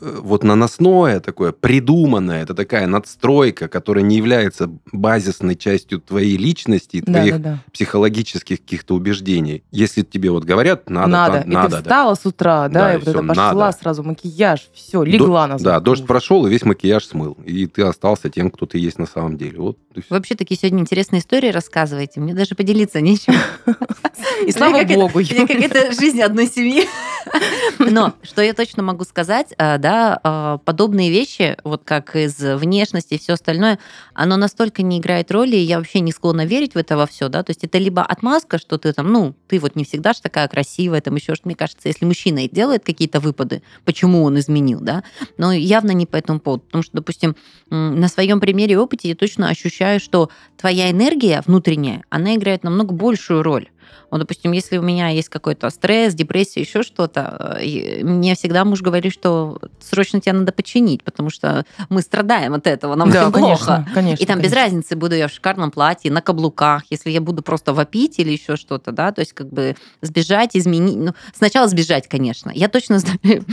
вот 0.00 0.44
наносное 0.44 1.20
такое, 1.20 1.52
придуманное, 1.52 2.42
это 2.42 2.54
такая 2.54 2.86
надстройка, 2.86 3.68
которая 3.68 4.04
не 4.04 4.16
является 4.16 4.70
базисной 4.92 5.56
частью 5.56 6.00
твоей 6.00 6.36
личности, 6.36 7.02
да, 7.04 7.12
твоих 7.12 7.42
да, 7.42 7.50
да. 7.50 7.58
психологических 7.72 8.60
каких-то 8.60 8.94
убеждений. 8.94 9.64
Если 9.70 10.02
тебе 10.02 10.30
вот 10.30 10.44
говорят, 10.44 10.88
надо, 10.88 11.08
надо, 11.08 11.38
там, 11.40 11.50
и 11.50 11.54
надо, 11.54 11.76
ты 11.76 11.82
встала 11.82 12.14
да. 12.14 12.20
с 12.20 12.26
утра, 12.26 12.68
да, 12.68 12.80
да 12.80 12.92
и, 12.92 12.96
и 12.96 12.98
вот 12.98 13.08
это 13.08 13.22
пошла 13.22 13.52
надо. 13.52 13.76
сразу 13.76 14.02
макияж, 14.02 14.68
все, 14.74 15.02
легла 15.02 15.48
До, 15.48 15.58
Да, 15.58 15.80
дождь 15.80 16.06
прошел, 16.06 16.46
и 16.46 16.50
весь 16.50 16.62
макияж 16.62 17.04
смыл, 17.04 17.36
и 17.44 17.66
ты 17.66 17.82
остался 17.82 18.30
тем, 18.30 18.50
кто 18.50 18.66
ты 18.66 18.78
есть 18.78 18.98
на 18.98 19.06
самом 19.06 19.36
деле. 19.36 19.58
Вот. 19.58 19.78
Вообще 20.08 20.34
такие 20.34 20.58
сегодня 20.58 20.80
интересные 20.80 21.20
истории 21.20 21.48
рассказываете, 21.48 22.20
мне 22.20 22.34
даже 22.34 22.54
поделиться 22.54 23.00
нечем. 23.00 23.34
И 24.46 24.52
слава 24.52 24.84
богу. 24.84 25.20
Как 25.28 25.50
это 25.50 25.92
жизнь 25.92 26.20
одной 26.20 26.46
семьи. 26.46 26.86
Но 27.78 28.14
что 28.22 28.42
я 28.42 28.54
точно 28.54 28.82
могу 28.82 29.04
сказать, 29.04 29.54
э, 29.56 29.78
да, 29.78 30.20
э, 30.22 30.58
подобные 30.64 31.10
вещи, 31.10 31.56
вот 31.64 31.82
как 31.84 32.16
из 32.16 32.38
внешности 32.38 33.14
и 33.14 33.18
все 33.18 33.34
остальное, 33.34 33.78
оно 34.12 34.36
настолько 34.36 34.82
не 34.82 34.98
играет 34.98 35.30
роли, 35.30 35.56
и 35.56 35.60
я 35.60 35.78
вообще 35.78 36.00
не 36.00 36.12
склонна 36.12 36.44
верить 36.44 36.74
в 36.74 36.78
это 36.78 36.96
во 36.96 37.06
все, 37.06 37.28
да, 37.28 37.42
то 37.42 37.50
есть 37.50 37.64
это 37.64 37.78
либо 37.78 38.02
отмазка, 38.02 38.58
что 38.58 38.78
ты 38.78 38.92
там, 38.92 39.12
ну, 39.12 39.34
ты 39.48 39.58
вот 39.58 39.76
не 39.76 39.84
всегда 39.84 40.12
же 40.12 40.20
такая 40.20 40.48
красивая, 40.48 41.00
там 41.00 41.14
еще 41.14 41.34
что 41.34 41.48
мне 41.48 41.56
кажется, 41.56 41.88
если 41.88 42.04
мужчина 42.04 42.48
делает 42.48 42.84
какие-то 42.84 43.20
выпады, 43.20 43.62
почему 43.84 44.22
он 44.24 44.38
изменил, 44.38 44.80
да, 44.80 45.02
но 45.38 45.52
явно 45.52 45.92
не 45.92 46.06
по 46.06 46.16
этому 46.16 46.40
поводу, 46.40 46.64
потому 46.64 46.82
что, 46.82 46.92
допустим, 46.94 47.36
на 47.70 48.08
своем 48.08 48.40
примере 48.40 48.74
и 48.74 48.76
опыте 48.76 49.08
я 49.08 49.14
точно 49.14 49.48
ощущаю, 49.48 49.83
что 49.98 50.30
твоя 50.56 50.90
энергия 50.90 51.42
внутренняя, 51.46 52.02
она 52.10 52.34
играет 52.34 52.64
намного 52.64 52.92
большую 52.94 53.42
роль. 53.42 53.68
Вот, 54.10 54.18
допустим, 54.18 54.52
если 54.52 54.76
у 54.76 54.82
меня 54.82 55.08
есть 55.08 55.28
какой-то 55.28 55.70
стресс, 55.70 56.14
депрессия, 56.14 56.60
еще 56.60 56.82
что-то, 56.82 57.58
э, 57.60 58.04
мне 58.04 58.34
всегда 58.34 58.64
муж 58.64 58.80
говорит, 58.82 59.12
что 59.12 59.58
срочно 59.80 60.20
тебя 60.20 60.34
надо 60.34 60.52
починить, 60.52 61.02
потому 61.02 61.30
что 61.30 61.64
мы 61.88 62.02
страдаем 62.02 62.54
от 62.54 62.66
этого, 62.66 62.94
нам 62.94 63.10
да, 63.10 63.24
очень 63.28 63.32
конечно, 63.32 63.66
плохо. 63.66 63.88
Конечно, 63.94 64.22
и 64.22 64.26
там 64.26 64.36
конечно. 64.36 64.50
без 64.50 64.56
разницы, 64.56 64.96
буду 64.96 65.14
я 65.14 65.28
в 65.28 65.32
шикарном 65.32 65.70
платье, 65.70 66.10
на 66.10 66.20
каблуках, 66.20 66.82
если 66.90 67.10
я 67.10 67.20
буду 67.20 67.42
просто 67.42 67.72
вопить 67.72 68.18
или 68.18 68.30
еще 68.30 68.56
что-то, 68.56 68.92
да, 68.92 69.12
то 69.12 69.20
есть 69.20 69.32
как 69.32 69.48
бы 69.48 69.76
сбежать, 70.00 70.56
изменить. 70.56 70.96
Ну, 70.96 71.14
сначала 71.34 71.68
сбежать, 71.68 72.08
конечно. 72.08 72.50
Я 72.54 72.68
точно 72.68 72.98
знаю, 73.00 73.44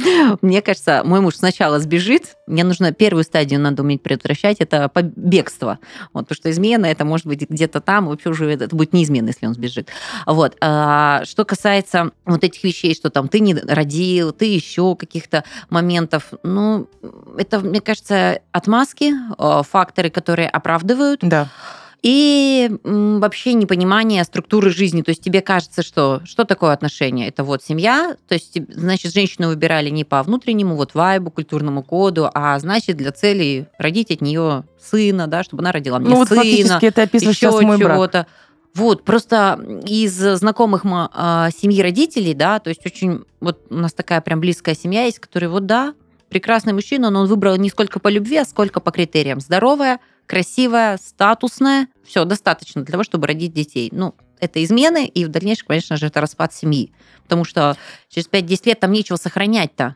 мне 0.42 0.62
кажется, 0.62 1.04
мой 1.04 1.22
муж 1.22 1.36
сначала 1.36 1.80
сбежит, 1.80 2.36
мне 2.48 2.64
нужно 2.64 2.92
первую 2.92 3.24
стадию 3.24 3.60
надо 3.60 3.82
уметь 3.82 4.04
предотвращать, 4.04 4.58
это 4.60 4.92
бегство. 5.16 5.80
Вот, 6.14 6.28
потому 6.28 6.36
что 6.36 6.52
измена, 6.52 6.86
это 6.86 7.06
может 7.06 7.26
быть 7.26 7.50
где-то 7.50 7.82
там, 7.82 8.08
вообще 8.08 8.30
уже 8.30 8.52
это 8.52 8.76
будет 8.76 8.94
неизменно, 8.94 9.28
если 9.28 9.46
он 9.46 9.54
сбежит. 9.54 9.90
Вот. 10.34 10.56
А, 10.62 11.24
что 11.26 11.46
касается 11.46 12.12
вот 12.26 12.44
этих 12.44 12.64
вещей, 12.64 12.96
что 12.96 13.10
там 13.10 13.28
ты 13.28 13.40
не 13.40 13.54
родил, 13.54 14.32
ты 14.32 14.46
еще 14.46 14.96
каких-то 14.96 15.44
моментов, 15.70 16.34
ну, 16.44 16.88
это, 17.38 17.60
мне 17.60 17.82
кажется, 17.82 18.42
отмазки, 18.52 19.14
а, 19.38 19.64
факторы, 19.64 20.10
которые 20.10 20.50
оправдывают. 20.50 21.20
Да 21.22 21.50
и 22.02 22.72
вообще 22.84 23.54
непонимание 23.54 24.24
структуры 24.24 24.72
жизни. 24.72 25.02
То 25.04 25.10
есть 25.10 25.24
тебе 25.24 25.42
кажется, 25.42 25.84
что 25.84 26.22
что 26.26 26.46
такое 26.46 26.74
отношения? 26.74 27.28
Это 27.28 27.44
вот 27.44 27.64
семья, 27.64 28.16
то 28.28 28.34
есть, 28.34 28.58
значит, 28.74 29.14
женщину 29.14 29.50
выбирали 29.50 29.90
не 29.90 30.04
по 30.04 30.24
внутреннему 30.24 30.76
вот 30.76 30.96
вайбу, 30.96 31.30
культурному 31.30 31.84
коду, 31.84 32.30
а 32.34 32.58
значит, 32.58 32.98
для 32.98 33.12
цели 33.12 33.68
родить 33.78 34.10
от 34.12 34.22
нее 34.22 34.64
сына, 34.80 35.28
да, 35.28 35.44
чтобы 35.44 35.62
она 35.62 35.72
родила 35.72 36.00
мне 36.00 36.10
ну, 36.10 36.26
сына. 36.26 36.38
Вот 36.38 36.46
фактически 36.46 36.86
это 36.86 37.04
описывает 37.04 37.38
сейчас 37.38 37.62
мой 37.62 37.78
брак. 37.78 38.28
Вот, 38.74 39.04
просто 39.04 39.60
из 39.86 40.14
знакомых 40.14 40.86
э, 40.86 41.50
семьи 41.56 41.82
родителей, 41.82 42.34
да, 42.34 42.60
то 42.60 42.70
есть 42.70 42.86
очень, 42.86 43.26
вот 43.42 43.60
у 43.70 43.76
нас 43.76 43.94
такая 43.94 44.22
прям 44.22 44.40
близкая 44.40 44.76
семья 44.76 45.04
есть, 45.04 45.20
который 45.20 45.50
вот, 45.50 45.66
да, 45.66 45.94
прекрасный 46.30 46.72
мужчина, 46.72 47.10
но 47.10 47.22
он 47.22 47.28
выбрал 47.28 47.58
не 47.58 47.70
сколько 47.70 48.00
по 48.00 48.08
любви, 48.08 48.38
а 48.38 48.46
сколько 48.46 48.80
по 48.80 48.92
критериям. 48.92 49.42
Здоровая, 49.42 50.00
красивая, 50.26 50.98
статусная, 50.98 51.90
все, 52.06 52.24
достаточно 52.24 52.82
для 52.84 52.92
того, 52.92 53.04
чтобы 53.04 53.28
родить 53.28 53.54
детей. 53.54 53.90
Ну, 53.92 54.16
это 54.42 54.64
измены, 54.64 55.08
и 55.08 55.26
в 55.26 55.30
дальнейшем, 55.30 55.68
конечно 55.68 55.98
же, 55.98 56.08
это 56.08 56.20
распад 56.22 56.54
семьи. 56.54 56.92
Потому 57.24 57.46
что 57.46 57.78
через 58.10 58.28
5-10 58.28 58.62
лет 58.66 58.80
там 58.80 58.92
нечего 58.92 59.16
сохранять-то. 59.16 59.96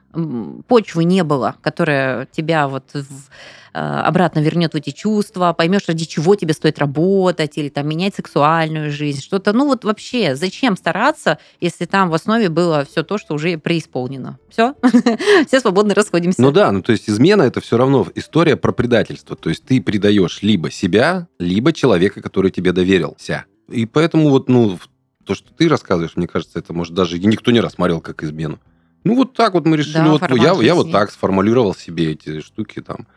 Почвы 0.68 1.04
не 1.04 1.24
было, 1.24 1.56
которая 1.62 2.28
тебя 2.28 2.68
вот 2.68 2.92
в 2.94 3.30
Э, 3.78 4.04
обратно 4.06 4.40
вернет 4.40 4.72
в 4.72 4.78
эти 4.78 4.92
чувства, 4.92 5.52
поймешь, 5.52 5.90
ради 5.90 6.06
чего 6.06 6.36
тебе 6.36 6.54
стоит 6.54 6.80
работать 6.80 7.58
или 7.58 7.68
там 7.68 7.90
менять 7.90 8.16
сексуальную 8.16 8.90
жизнь, 8.90 9.22
что-то. 9.22 9.52
Ну 9.52 9.66
вот 9.66 9.84
вообще, 9.84 10.38
зачем 10.38 10.78
стараться, 10.78 11.40
если 11.60 11.84
там 11.84 12.10
в 12.10 12.14
основе 12.14 12.48
было 12.48 12.86
все 12.90 13.04
то, 13.04 13.18
что 13.18 13.34
уже 13.34 13.58
преисполнено? 13.58 14.40
Все, 14.48 14.76
все 15.48 15.60
свободно 15.60 15.94
расходимся. 15.94 16.42
Ну 16.42 16.54
да, 16.54 16.72
ну 16.72 16.82
то 16.82 16.94
есть 16.94 17.10
измена 17.10 17.44
это 17.44 17.60
все 17.60 17.76
равно 17.76 18.08
история 18.16 18.56
про 18.56 18.72
предательство. 18.72 19.36
То 19.36 19.50
есть 19.50 19.66
ты 19.66 19.82
предаешь 19.82 20.42
либо 20.42 20.72
себя, 20.72 21.28
либо 21.38 21.74
человека, 21.74 22.22
который 22.22 22.52
тебе 22.52 22.72
доверился. 22.72 23.44
И 23.67 23.86
поэтому 23.86 24.30
вот, 24.30 24.49
ну, 24.49 24.80
то, 25.25 25.36
что 25.36 25.54
ты 25.54 25.67
рассказываешь, 25.67 26.15
мне 26.15 26.28
кажется, 26.28 26.60
это, 26.60 26.73
может, 26.73 26.93
даже 26.93 27.19
никто 27.19 27.51
не 27.51 27.60
рассматривал 27.60 28.01
как 28.01 28.23
измену. 28.23 28.60
Ну, 29.04 29.15
вот 29.15 29.34
так 29.34 29.54
вот 29.54 29.65
мы 29.65 29.78
решили. 29.78 30.04
Да, 30.04 30.10
вот, 30.12 30.30
я, 30.32 30.54
я 30.62 30.75
вот 30.75 30.91
так 30.91 31.12
сформулировал 31.12 31.75
себе 31.75 32.12
эти 32.12 32.41
штуки 32.41 32.82
там. 32.82 33.08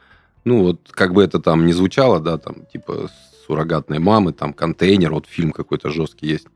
Ну, 0.44 0.62
вот 0.62 0.90
как 0.90 1.12
бы 1.14 1.22
это 1.22 1.40
там 1.40 1.66
не 1.66 1.72
звучало, 1.72 2.20
да, 2.20 2.38
там, 2.38 2.66
типа, 2.72 3.10
суррогатной 3.46 3.98
мамы, 3.98 4.32
там, 4.32 4.52
контейнер, 4.52 5.12
вот 5.12 5.26
фильм 5.26 5.52
какой-то 5.52 5.90
жесткий 5.90 6.26
есть. 6.26 6.46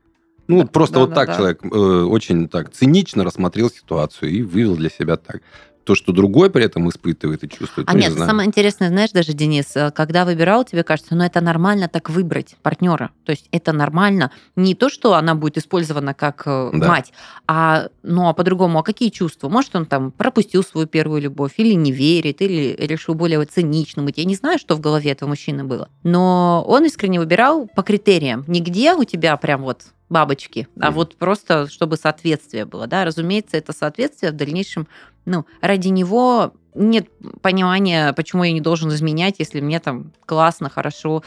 Ну, 0.47 0.61
да, 0.61 0.67
просто 0.67 0.95
да, 0.95 0.99
вот 1.01 1.09
да, 1.09 1.15
так 1.15 1.27
да. 1.27 1.35
человек 1.35 1.65
э, 1.65 1.67
очень 1.67 2.47
так 2.47 2.71
цинично 2.71 3.23
рассмотрел 3.23 3.69
ситуацию 3.69 4.31
и 4.31 4.41
вывел 4.41 4.75
для 4.75 4.89
себя 4.89 5.17
так 5.17 5.41
то, 5.83 5.95
что 5.95 6.13
другой 6.13 6.49
при 6.49 6.63
этом 6.65 6.89
испытывает 6.89 7.43
и 7.43 7.49
чувствует. 7.49 7.87
А 7.89 7.93
нет, 7.93 8.11
не 8.11 8.17
самое 8.17 8.47
интересное, 8.47 8.89
знаешь, 8.89 9.11
даже, 9.11 9.33
Денис, 9.33 9.75
э, 9.75 9.91
когда 9.91 10.25
выбирал, 10.25 10.63
тебе 10.63 10.83
кажется, 10.83 11.15
ну 11.15 11.23
это 11.23 11.41
нормально 11.41 11.87
так 11.87 12.09
выбрать 12.09 12.55
партнера. 12.61 13.11
То 13.25 13.31
есть 13.31 13.47
это 13.51 13.73
нормально. 13.73 14.31
Не 14.55 14.75
то, 14.75 14.89
что 14.89 15.15
она 15.15 15.35
будет 15.35 15.57
использована 15.57 16.13
как 16.13 16.43
э, 16.45 16.71
да. 16.73 16.87
мать, 16.87 17.13
а, 17.47 17.89
ну 18.01 18.27
а 18.27 18.33
по-другому, 18.33 18.79
а 18.79 18.83
какие 18.83 19.09
чувства? 19.09 19.49
Может, 19.49 19.75
он 19.75 19.85
там 19.85 20.11
пропустил 20.11 20.63
свою 20.63 20.87
первую 20.87 21.21
любовь, 21.21 21.53
или 21.57 21.73
не 21.73 21.91
верит, 21.91 22.41
или 22.41 22.75
решил 22.79 23.15
более 23.15 23.43
цинично 23.45 24.03
быть. 24.03 24.17
Я 24.17 24.25
не 24.25 24.35
знаю, 24.35 24.59
что 24.59 24.75
в 24.75 24.79
голове 24.79 25.11
этого 25.11 25.29
мужчины 25.29 25.63
было. 25.63 25.89
Но 26.03 26.63
он 26.67 26.85
искренне 26.85 27.19
выбирал 27.19 27.67
по 27.75 27.83
критериям. 27.83 28.43
Нигде 28.47 28.93
у 28.93 29.03
тебя 29.03 29.35
прям 29.37 29.63
вот 29.63 29.83
бабочки, 30.09 30.67
а 30.79 30.91
вот 30.91 31.15
просто 31.15 31.67
чтобы 31.67 31.97
соответствие 31.97 32.65
было, 32.65 32.87
да, 32.87 33.03
разумеется, 33.03 33.57
это 33.57 33.73
соответствие 33.73 34.31
в 34.31 34.35
дальнейшем, 34.35 34.87
ну, 35.25 35.45
ради 35.61 35.87
него 35.89 36.53
нет 36.75 37.07
понимания, 37.41 38.13
почему 38.13 38.43
я 38.43 38.51
не 38.51 38.61
должен 38.61 38.89
изменять, 38.89 39.35
если 39.39 39.61
мне 39.61 39.79
там 39.79 40.11
классно, 40.25 40.69
хорошо. 40.69 41.23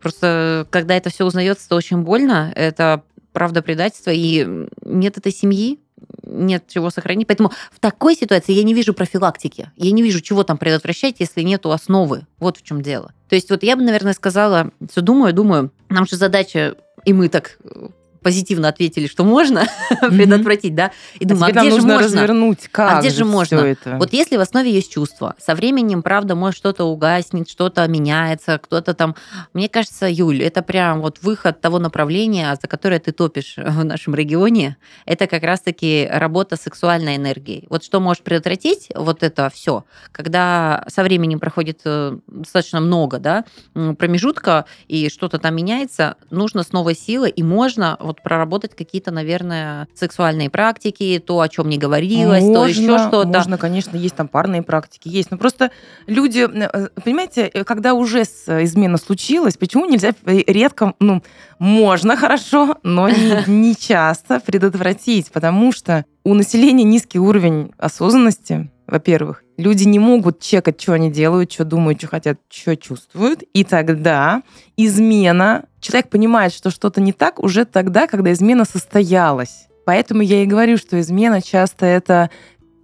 Просто 0.00 0.66
когда 0.70 0.96
это 0.96 1.10
все 1.10 1.24
узнается, 1.24 1.68
то 1.68 1.76
очень 1.76 1.98
больно, 1.98 2.52
это 2.54 3.02
правда 3.32 3.62
предательство, 3.62 4.10
и 4.10 4.66
нет 4.84 5.18
этой 5.18 5.32
семьи, 5.32 5.78
нет 6.24 6.64
чего 6.68 6.90
сохранить. 6.90 7.26
Поэтому 7.26 7.52
в 7.70 7.78
такой 7.80 8.14
ситуации 8.16 8.52
я 8.52 8.62
не 8.62 8.74
вижу 8.74 8.94
профилактики. 8.94 9.70
Я 9.76 9.92
не 9.92 10.02
вижу, 10.02 10.20
чего 10.20 10.42
там 10.42 10.58
предотвращать, 10.58 11.16
если 11.20 11.42
нету 11.42 11.70
основы. 11.70 12.26
Вот 12.38 12.58
в 12.58 12.62
чем 12.62 12.82
дело. 12.82 13.12
То 13.28 13.36
есть 13.36 13.50
вот 13.50 13.62
я 13.62 13.76
бы, 13.76 13.82
наверное, 13.82 14.12
сказала, 14.12 14.72
все 14.90 15.00
думаю, 15.00 15.32
думаю, 15.32 15.70
нам 15.88 16.06
же 16.06 16.16
задача, 16.16 16.76
и 17.04 17.12
мы 17.12 17.28
так 17.28 17.58
позитивно 18.22 18.68
ответили, 18.68 19.06
что 19.06 19.24
можно 19.24 19.66
предотвратить, 20.00 20.74
да, 20.74 20.92
и 21.18 21.24
думаю, 21.24 21.46
а, 21.46 21.50
где 21.50 21.70
же 21.70 21.82
можно? 21.82 21.98
развернуть, 21.98 22.68
как 22.70 22.92
А 22.92 23.00
где 23.00 23.10
же 23.10 23.24
можно? 23.24 23.58
Это? 23.58 23.96
Вот 23.98 24.12
если 24.12 24.36
в 24.36 24.40
основе 24.40 24.70
есть 24.70 24.92
чувство, 24.92 25.34
со 25.38 25.54
временем, 25.54 26.02
правда, 26.02 26.34
может 26.34 26.56
что-то 26.56 26.84
угаснет, 26.84 27.48
что-то 27.48 27.86
меняется, 27.88 28.58
кто-то 28.58 28.94
там... 28.94 29.16
Мне 29.52 29.68
кажется, 29.68 30.06
Юль, 30.08 30.42
это 30.42 30.62
прям 30.62 31.00
вот 31.00 31.18
выход 31.22 31.60
того 31.60 31.78
направления, 31.78 32.56
за 32.60 32.68
которое 32.68 33.00
ты 33.00 33.12
топишь 33.12 33.54
в 33.56 33.84
нашем 33.84 34.14
регионе, 34.14 34.76
это 35.06 35.26
как 35.26 35.42
раз-таки 35.42 36.08
работа 36.10 36.56
сексуальной 36.56 37.16
энергией. 37.16 37.66
Вот 37.68 37.84
что 37.84 38.00
может 38.00 38.22
предотвратить 38.22 38.88
вот 38.94 39.22
это 39.22 39.50
все, 39.50 39.84
когда 40.12 40.84
со 40.88 41.02
временем 41.02 41.40
проходит 41.40 41.80
э, 41.84 42.18
достаточно 42.26 42.80
много, 42.80 43.18
да, 43.18 43.44
промежутка, 43.74 44.66
и 44.88 45.08
что-то 45.08 45.38
там 45.38 45.56
меняется, 45.56 46.16
нужно 46.30 46.62
с 46.62 46.72
новой 46.72 46.94
силой, 46.94 47.30
и 47.30 47.42
можно 47.42 47.96
вот 48.12 48.22
проработать 48.22 48.74
какие-то, 48.76 49.10
наверное, 49.10 49.88
сексуальные 49.94 50.50
практики, 50.50 51.22
то, 51.24 51.40
о 51.40 51.48
чем 51.48 51.68
не 51.68 51.78
говорилось, 51.78 52.42
можно, 52.42 52.54
то 52.54 52.66
еще 52.66 52.98
что-то. 52.98 53.28
Можно, 53.28 53.58
конечно, 53.58 53.96
есть 53.96 54.14
там 54.14 54.28
парные 54.28 54.62
практики, 54.62 55.08
есть. 55.08 55.30
Но 55.30 55.38
просто 55.38 55.70
люди, 56.06 56.40
э, 56.40 56.88
понимаете, 57.02 57.46
э, 57.46 57.64
когда 57.64 57.94
уже 57.94 58.22
измена 58.22 58.98
случилась, 58.98 59.56
почему 59.56 59.86
нельзя 59.86 60.12
редко, 60.24 60.94
ну, 61.00 61.22
можно 61.58 62.16
хорошо, 62.16 62.78
но 62.82 63.08
не, 63.08 63.42
не 63.46 63.76
часто 63.76 64.40
предотвратить, 64.40 65.30
потому 65.32 65.72
что 65.72 66.04
у 66.24 66.34
населения 66.34 66.84
низкий 66.84 67.18
уровень 67.18 67.72
осознанности, 67.78 68.70
во-первых. 68.86 69.41
Люди 69.58 69.84
не 69.84 69.98
могут 69.98 70.40
чекать, 70.40 70.80
что 70.80 70.94
они 70.94 71.10
делают, 71.10 71.52
что 71.52 71.64
думают, 71.64 71.98
что 71.98 72.08
хотят, 72.08 72.38
что 72.48 72.76
чувствуют. 72.76 73.42
И 73.52 73.64
тогда 73.64 74.42
измена, 74.76 75.66
человек 75.80 76.08
понимает, 76.08 76.52
что 76.52 76.70
что-то 76.70 77.00
не 77.00 77.12
так 77.12 77.38
уже 77.38 77.64
тогда, 77.64 78.06
когда 78.06 78.32
измена 78.32 78.64
состоялась. 78.64 79.68
Поэтому 79.84 80.22
я 80.22 80.42
и 80.42 80.46
говорю, 80.46 80.76
что 80.76 81.00
измена 81.00 81.42
часто 81.42 81.86
это 81.86 82.30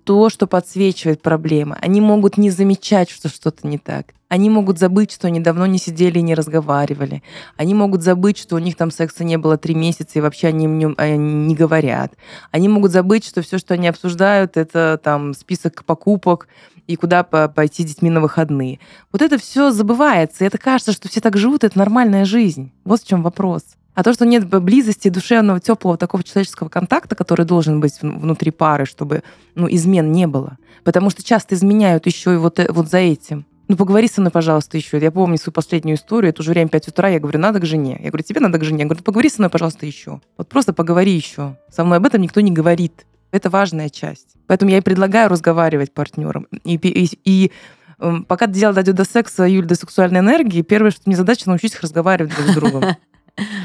то, 0.09 0.31
что 0.31 0.47
подсвечивает 0.47 1.21
проблемы. 1.21 1.77
Они 1.83 2.01
могут 2.01 2.39
не 2.39 2.49
замечать, 2.49 3.11
что 3.11 3.29
что-то 3.29 3.67
не 3.67 3.77
так. 3.77 4.15
Они 4.31 4.49
могут 4.49 4.79
забыть, 4.79 5.13
что 5.13 5.27
они 5.27 5.39
давно 5.39 5.67
не 5.67 5.77
сидели 5.77 6.19
и 6.19 6.23
не 6.23 6.35
разговаривали. 6.35 7.23
Они 7.59 7.75
могут 7.75 8.03
забыть, 8.03 8.39
что 8.39 8.57
у 8.57 8.59
них 8.59 8.75
там 8.75 8.91
секса 8.91 9.23
не 9.23 9.37
было 9.37 9.59
три 9.59 9.75
месяца, 9.75 10.19
и 10.19 10.23
вообще 10.23 10.47
они 10.49 10.65
нем 10.65 10.97
не 10.99 11.55
говорят. 11.55 12.15
Они 12.51 12.71
могут 12.71 12.91
забыть, 12.91 13.27
что 13.27 13.43
все, 13.43 13.59
что 13.59 13.75
они 13.75 13.87
обсуждают, 13.87 14.57
это 14.57 14.99
там 15.05 15.35
список 15.35 15.85
покупок 15.85 16.49
и 16.87 16.97
куда 16.97 17.23
пойти 17.23 17.83
с 17.83 17.87
детьми 17.87 18.09
на 18.09 18.23
выходные. 18.23 18.81
Вот 19.13 19.21
это 19.21 19.37
все 19.37 19.73
забывается. 19.73 20.43
И 20.43 20.47
это 20.47 20.57
кажется, 20.57 20.93
что 20.93 21.11
все 21.11 21.21
так 21.21 21.37
живут, 21.37 21.65
это 21.65 21.77
нормальная 21.77 22.25
жизнь. 22.25 22.73
Вот 22.85 23.03
в 23.03 23.07
чем 23.07 23.23
вопрос. 23.23 23.63
А 23.99 24.05
то, 24.05 24.13
что 24.13 24.25
нет 24.25 24.49
близости, 24.49 25.09
душевного, 25.09 25.59
теплого 25.59 25.97
такого 25.97 26.23
человеческого 26.23 26.69
контакта, 26.69 27.17
который 27.17 27.45
должен 27.45 27.81
быть 27.81 28.01
внутри 28.01 28.53
пары, 28.53 28.87
чтобы 28.87 29.25
ну, 29.57 29.67
измен 29.69 30.13
не 30.13 30.29
было. 30.29 30.57
Потому 30.85 31.11
что 31.11 31.25
часто 31.25 31.57
изменяют 31.57 32.07
еще 32.07 32.35
и 32.35 32.37
вот, 32.37 32.61
э, 32.61 32.69
вот 32.71 32.89
за 32.89 32.99
этим. 32.99 33.45
Ну, 33.67 33.77
поговори 33.77 34.07
со 34.07 34.21
мной, 34.21 34.31
пожалуйста, 34.31 34.77
еще. 34.77 35.01
Я 35.01 35.11
помню 35.11 35.37
свою 35.37 35.53
последнюю 35.53 35.97
историю. 35.97 36.31
Это 36.31 36.43
уже 36.43 36.53
время 36.53 36.69
5 36.69 36.87
утра. 36.87 37.09
Я 37.09 37.19
говорю, 37.19 37.41
надо 37.41 37.59
к 37.59 37.67
жене. 37.67 37.99
Я 38.01 38.11
говорю, 38.11 38.23
тебе 38.23 38.39
надо 38.39 38.61
к 38.61 38.63
жене. 38.63 38.83
Я 38.83 38.85
говорю, 38.85 39.03
поговори 39.03 39.31
со 39.31 39.41
мной, 39.41 39.51
пожалуйста, 39.51 39.85
еще. 39.85 40.21
Вот 40.37 40.49
просто 40.49 40.73
поговори 40.73 41.11
еще. 41.11 41.57
Со 41.69 41.83
мной 41.83 41.99
об 41.99 42.07
этом 42.07 42.21
никто 42.21 42.41
не 42.41 42.53
говорит. 42.53 43.05
Это 43.33 43.51
важная 43.51 43.89
часть. 43.89 44.37
Поэтому 44.47 44.71
я 44.71 44.79
и 44.79 44.81
предлагаю 44.81 45.29
разговаривать 45.29 45.93
партнерам. 45.93 46.47
И, 46.63 46.77
и, 46.77 47.19
и 47.25 47.51
эм, 47.99 48.23
пока 48.23 48.47
дело 48.47 48.75
дойдет 48.75 48.95
до 48.95 49.05
секса, 49.05 49.43
Юль, 49.43 49.67
до 49.67 49.75
сексуальной 49.75 50.21
энергии, 50.21 50.63
первое, 50.63 50.93
что 50.93 51.03
мне 51.07 51.17
задача, 51.17 51.49
научиться 51.49 51.79
их 51.79 51.83
разговаривать 51.83 52.33
друг 52.37 52.47
с 52.47 52.55
другом. 52.55 52.85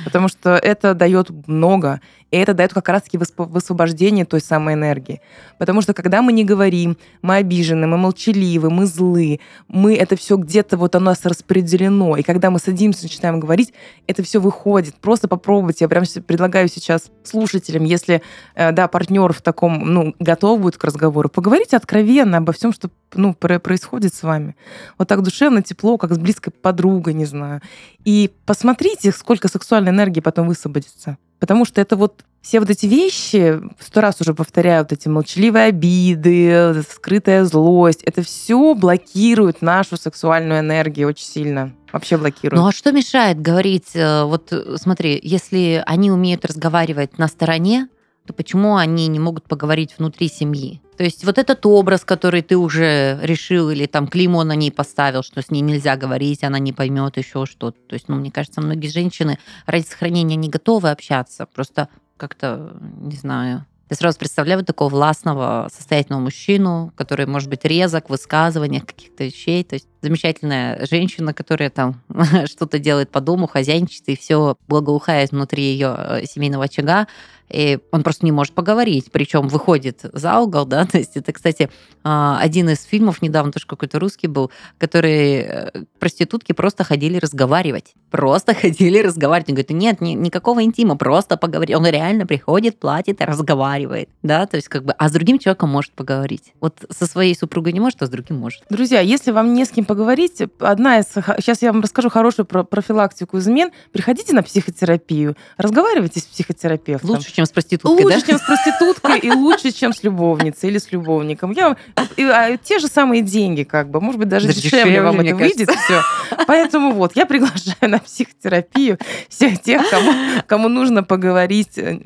Потому 0.06 0.28
что 0.28 0.56
это 0.56 0.94
дает 0.94 1.30
много. 1.48 2.02
И 2.34 2.36
это 2.36 2.56
дает 2.56 2.74
как 2.74 2.90
раз-таки 2.90 3.20
высвобождение 3.38 4.26
той 4.26 4.42
самой 4.42 4.74
энергии. 4.74 5.22
Потому 5.60 5.82
что 5.82 5.94
когда 5.94 6.24
мы 6.24 6.34
не 6.34 6.44
говорим, 6.44 6.98
мы 7.22 7.36
обижены, 7.36 7.86
мы 7.86 7.98
молчаливы, 7.98 8.72
мы 8.72 8.88
злы, 8.88 9.40
мы 9.68 9.96
это 9.96 10.16
все 10.16 10.38
где-то 10.38 10.78
вот 10.78 10.96
у 10.96 11.00
нас 11.00 11.26
распределено. 11.26 12.18
И 12.18 12.24
когда 12.24 12.50
мы 12.50 12.58
садимся, 12.58 13.04
начинаем 13.04 13.40
говорить, 13.40 13.72
это 14.08 14.24
все 14.24 14.40
выходит. 14.40 14.96
Просто 14.96 15.28
попробуйте. 15.28 15.86
Я 15.86 15.90
прям 15.90 16.06
предлагаю 16.26 16.70
сейчас 16.70 17.12
слушателям, 17.24 17.84
если 17.84 18.24
э, 18.56 18.72
да, 18.72 18.88
партнер 18.88 19.32
в 19.32 19.44
таком, 19.44 19.94
ну, 19.94 20.16
готов 20.20 20.60
будет 20.60 20.78
к 20.78 20.84
разговору, 20.84 21.30
поговорите 21.30 21.78
откровенно 21.78 22.38
обо 22.38 22.52
всем, 22.52 22.74
что 22.74 22.90
ну, 23.14 23.36
происходит 23.36 24.14
с 24.16 24.24
вами. 24.24 24.56
Вот 24.98 25.08
так 25.08 25.22
душевно, 25.22 25.62
тепло, 25.62 26.00
как 26.00 26.14
с 26.14 26.18
близкой 26.18 26.52
подругой, 26.52 27.14
не 27.14 27.26
знаю. 27.26 27.62
И 28.06 28.32
посмотрите, 28.46 29.12
сколько 29.12 29.48
сексуальной 29.64 29.92
энергии 29.92 30.20
потом 30.20 30.48
высвободится. 30.48 31.18
Потому 31.40 31.66
что 31.66 31.82
это 31.82 31.96
вот 31.96 32.24
все 32.42 32.60
вот 32.60 32.70
эти 32.70 32.86
вещи, 32.86 33.60
сто 33.80 34.02
раз 34.02 34.20
уже 34.20 34.34
повторяю, 34.34 34.84
вот 34.84 34.92
эти 34.92 35.08
молчаливые 35.08 35.66
обиды, 35.66 36.84
скрытая 36.90 37.46
злость, 37.46 38.04
это 38.04 38.22
все 38.22 38.74
блокирует 38.76 39.62
нашу 39.62 39.96
сексуальную 39.98 40.60
энергию 40.60 41.08
очень 41.08 41.26
сильно. 41.26 41.74
Вообще 41.92 42.18
блокирует. 42.18 42.62
Ну 42.62 42.68
а 42.68 42.72
что 42.72 42.92
мешает 42.92 43.42
говорить, 43.42 43.92
э, 43.94 44.24
вот 44.24 44.52
смотри, 44.76 45.20
если 45.24 45.82
они 45.86 46.12
умеют 46.12 46.44
разговаривать 46.46 47.18
на 47.18 47.28
стороне, 47.28 47.88
то 48.26 48.34
почему 48.34 48.76
они 48.76 49.08
не 49.08 49.20
могут 49.20 49.44
поговорить 49.46 49.96
внутри 49.98 50.30
семьи? 50.30 50.82
То 50.98 51.04
есть 51.04 51.26
вот 51.26 51.38
этот 51.38 51.66
образ, 51.66 52.06
который 52.06 52.42
ты 52.42 52.56
уже 52.56 53.20
решил 53.22 53.70
или 53.70 53.86
там 53.86 54.08
клеймо 54.08 54.44
на 54.44 54.54
ней 54.54 54.72
поставил, 54.72 55.24
что 55.24 55.42
с 55.42 55.50
ней 55.50 55.62
нельзя 55.62 55.96
говорить, 55.98 56.44
она 56.44 56.60
не 56.60 56.72
поймет 56.72 57.18
еще 57.18 57.46
что-то. 57.46 57.78
То 57.88 57.94
есть, 57.96 58.08
ну, 58.08 58.16
мне 58.16 58.32
кажется, 58.32 58.62
многие 58.62 58.88
женщины 58.88 59.40
ради 59.66 59.86
сохранения 59.86 60.36
не 60.36 60.50
готовы 60.50 60.92
общаться, 60.92 61.48
просто 61.48 61.90
как-то, 62.18 62.78
не 63.02 63.16
знаю, 63.16 63.66
я 63.90 63.96
сразу 63.96 64.18
представляю 64.18 64.60
вот 64.60 64.66
такого 64.66 64.90
властного, 64.90 65.70
состоятельного 65.72 66.22
мужчину, 66.22 66.92
который 66.96 67.28
может 67.28 67.48
быть 67.48 67.64
резок 67.64 68.08
в 68.08 68.10
высказываниях 68.10 68.88
каких-то 68.88 69.26
вещей. 69.26 69.64
То 69.64 69.76
есть 69.76 69.88
замечательная 70.02 70.86
женщина, 70.90 71.34
которая 71.34 71.70
там 71.70 72.02
что-то 72.46 72.80
делает 72.80 73.12
по 73.12 73.22
дому, 73.22 73.46
хозяйничает, 73.46 74.08
и 74.08 74.18
все 74.18 74.56
благоухает 74.68 75.32
внутри 75.32 75.64
ее 75.64 75.96
э, 75.96 76.26
семейного 76.26 76.64
очага 76.64 77.08
и 77.54 77.80
он 77.92 78.04
просто 78.04 78.26
не 78.26 78.32
может 78.32 78.54
поговорить, 78.54 79.12
причем 79.12 79.48
выходит 79.48 80.02
за 80.12 80.40
угол, 80.40 80.66
да, 80.66 80.86
то 80.92 80.98
есть 80.98 81.16
это, 81.16 81.32
кстати, 81.32 81.70
а, 82.04 82.40
один 82.40 82.70
из 82.70 82.84
фильмов 82.84 83.22
недавно 83.22 83.52
тоже 83.52 83.68
какой-то 83.68 84.00
русский 84.00 84.28
был, 84.28 84.52
которые 84.78 85.44
э, 85.44 85.84
проститутки 86.00 86.52
просто 86.52 86.84
ходили 86.84 87.18
разговаривать, 87.18 87.94
просто 88.10 88.54
ходили 88.62 88.98
разговаривать, 89.00 89.50
он 89.50 89.56
говорит, 89.56 89.70
нет, 89.70 90.02
ни, 90.02 90.12
никакого 90.12 90.64
интима, 90.64 90.98
просто 90.98 91.38
поговорить, 91.38 91.76
он 91.76 91.86
реально 91.86 92.26
приходит, 92.26 92.80
платит 92.80 93.22
и 93.22 93.24
разговаривает, 93.24 94.10
да, 94.24 94.48
то 94.48 94.58
есть 94.58 94.68
как 94.68 94.84
бы, 94.84 94.94
а 94.94 95.08
с 95.08 95.12
другим 95.12 95.38
человеком 95.38 95.70
может 95.70 95.94
поговорить, 95.94 96.54
вот 96.60 96.84
со 96.90 97.06
своей 97.06 97.36
супругой 97.36 97.74
не 97.74 97.80
может, 97.80 98.02
а 98.02 98.08
с 98.08 98.10
другим 98.10 98.40
может. 98.40 98.64
Друзья, 98.70 99.00
если 99.00 99.32
вам 99.32 99.54
не 99.54 99.66
с 99.66 99.70
кем 99.70 99.86
поговорить, 99.86 100.42
одна 100.60 101.00
из, 101.00 101.06
сейчас 101.06 101.62
я 101.62 101.72
вам 101.72 101.82
расскажу 101.82 102.10
хорошую 102.10 102.48
про 102.48 102.64
профилактику 102.64 103.38
измен, 103.38 103.72
приходите 103.92 104.34
на 104.34 104.42
психотерапию, 104.42 105.38
разговаривайте 105.58 106.20
с 106.20 106.24
психотерапевтом. 106.24 107.12
Лучше, 107.12 107.32
чем 107.32 107.43
с 107.46 107.52
проституткой, 107.52 108.06
лучше, 108.06 108.20
да? 108.20 108.28
чем 108.28 108.38
с 108.38 108.42
проституткой 108.42 109.20
и 109.20 109.32
лучше, 109.32 109.72
чем 109.72 109.94
с 109.94 110.04
любовницей 110.04 110.70
или 110.70 110.78
с 110.78 110.92
любовником. 110.92 111.52
Я, 111.52 111.76
и, 112.18 112.24
а, 112.24 112.58
те 112.58 112.80
же 112.80 112.88
самые 112.88 113.22
деньги, 113.22 113.64
как 113.64 113.90
бы, 113.90 114.02
может 114.02 114.20
быть, 114.20 114.30
даже, 114.30 114.48
даже 114.48 114.62
дешевле, 114.62 114.84
дешевле 114.84 115.02
вам 115.02 115.20
это 115.22 115.36
выйдет. 115.36 115.70
Все. 115.70 116.02
Поэтому 116.48 116.94
вот, 116.94 117.16
я 117.16 117.26
приглашаю 117.26 117.92
на 117.92 118.00
психотерапию 118.00 118.98
всех 119.30 119.62
тех, 119.62 119.90
кому, 119.90 120.12
кому 120.48 120.68
нужно 120.68 121.04
поговорить 121.04 121.78
э, 121.78 122.00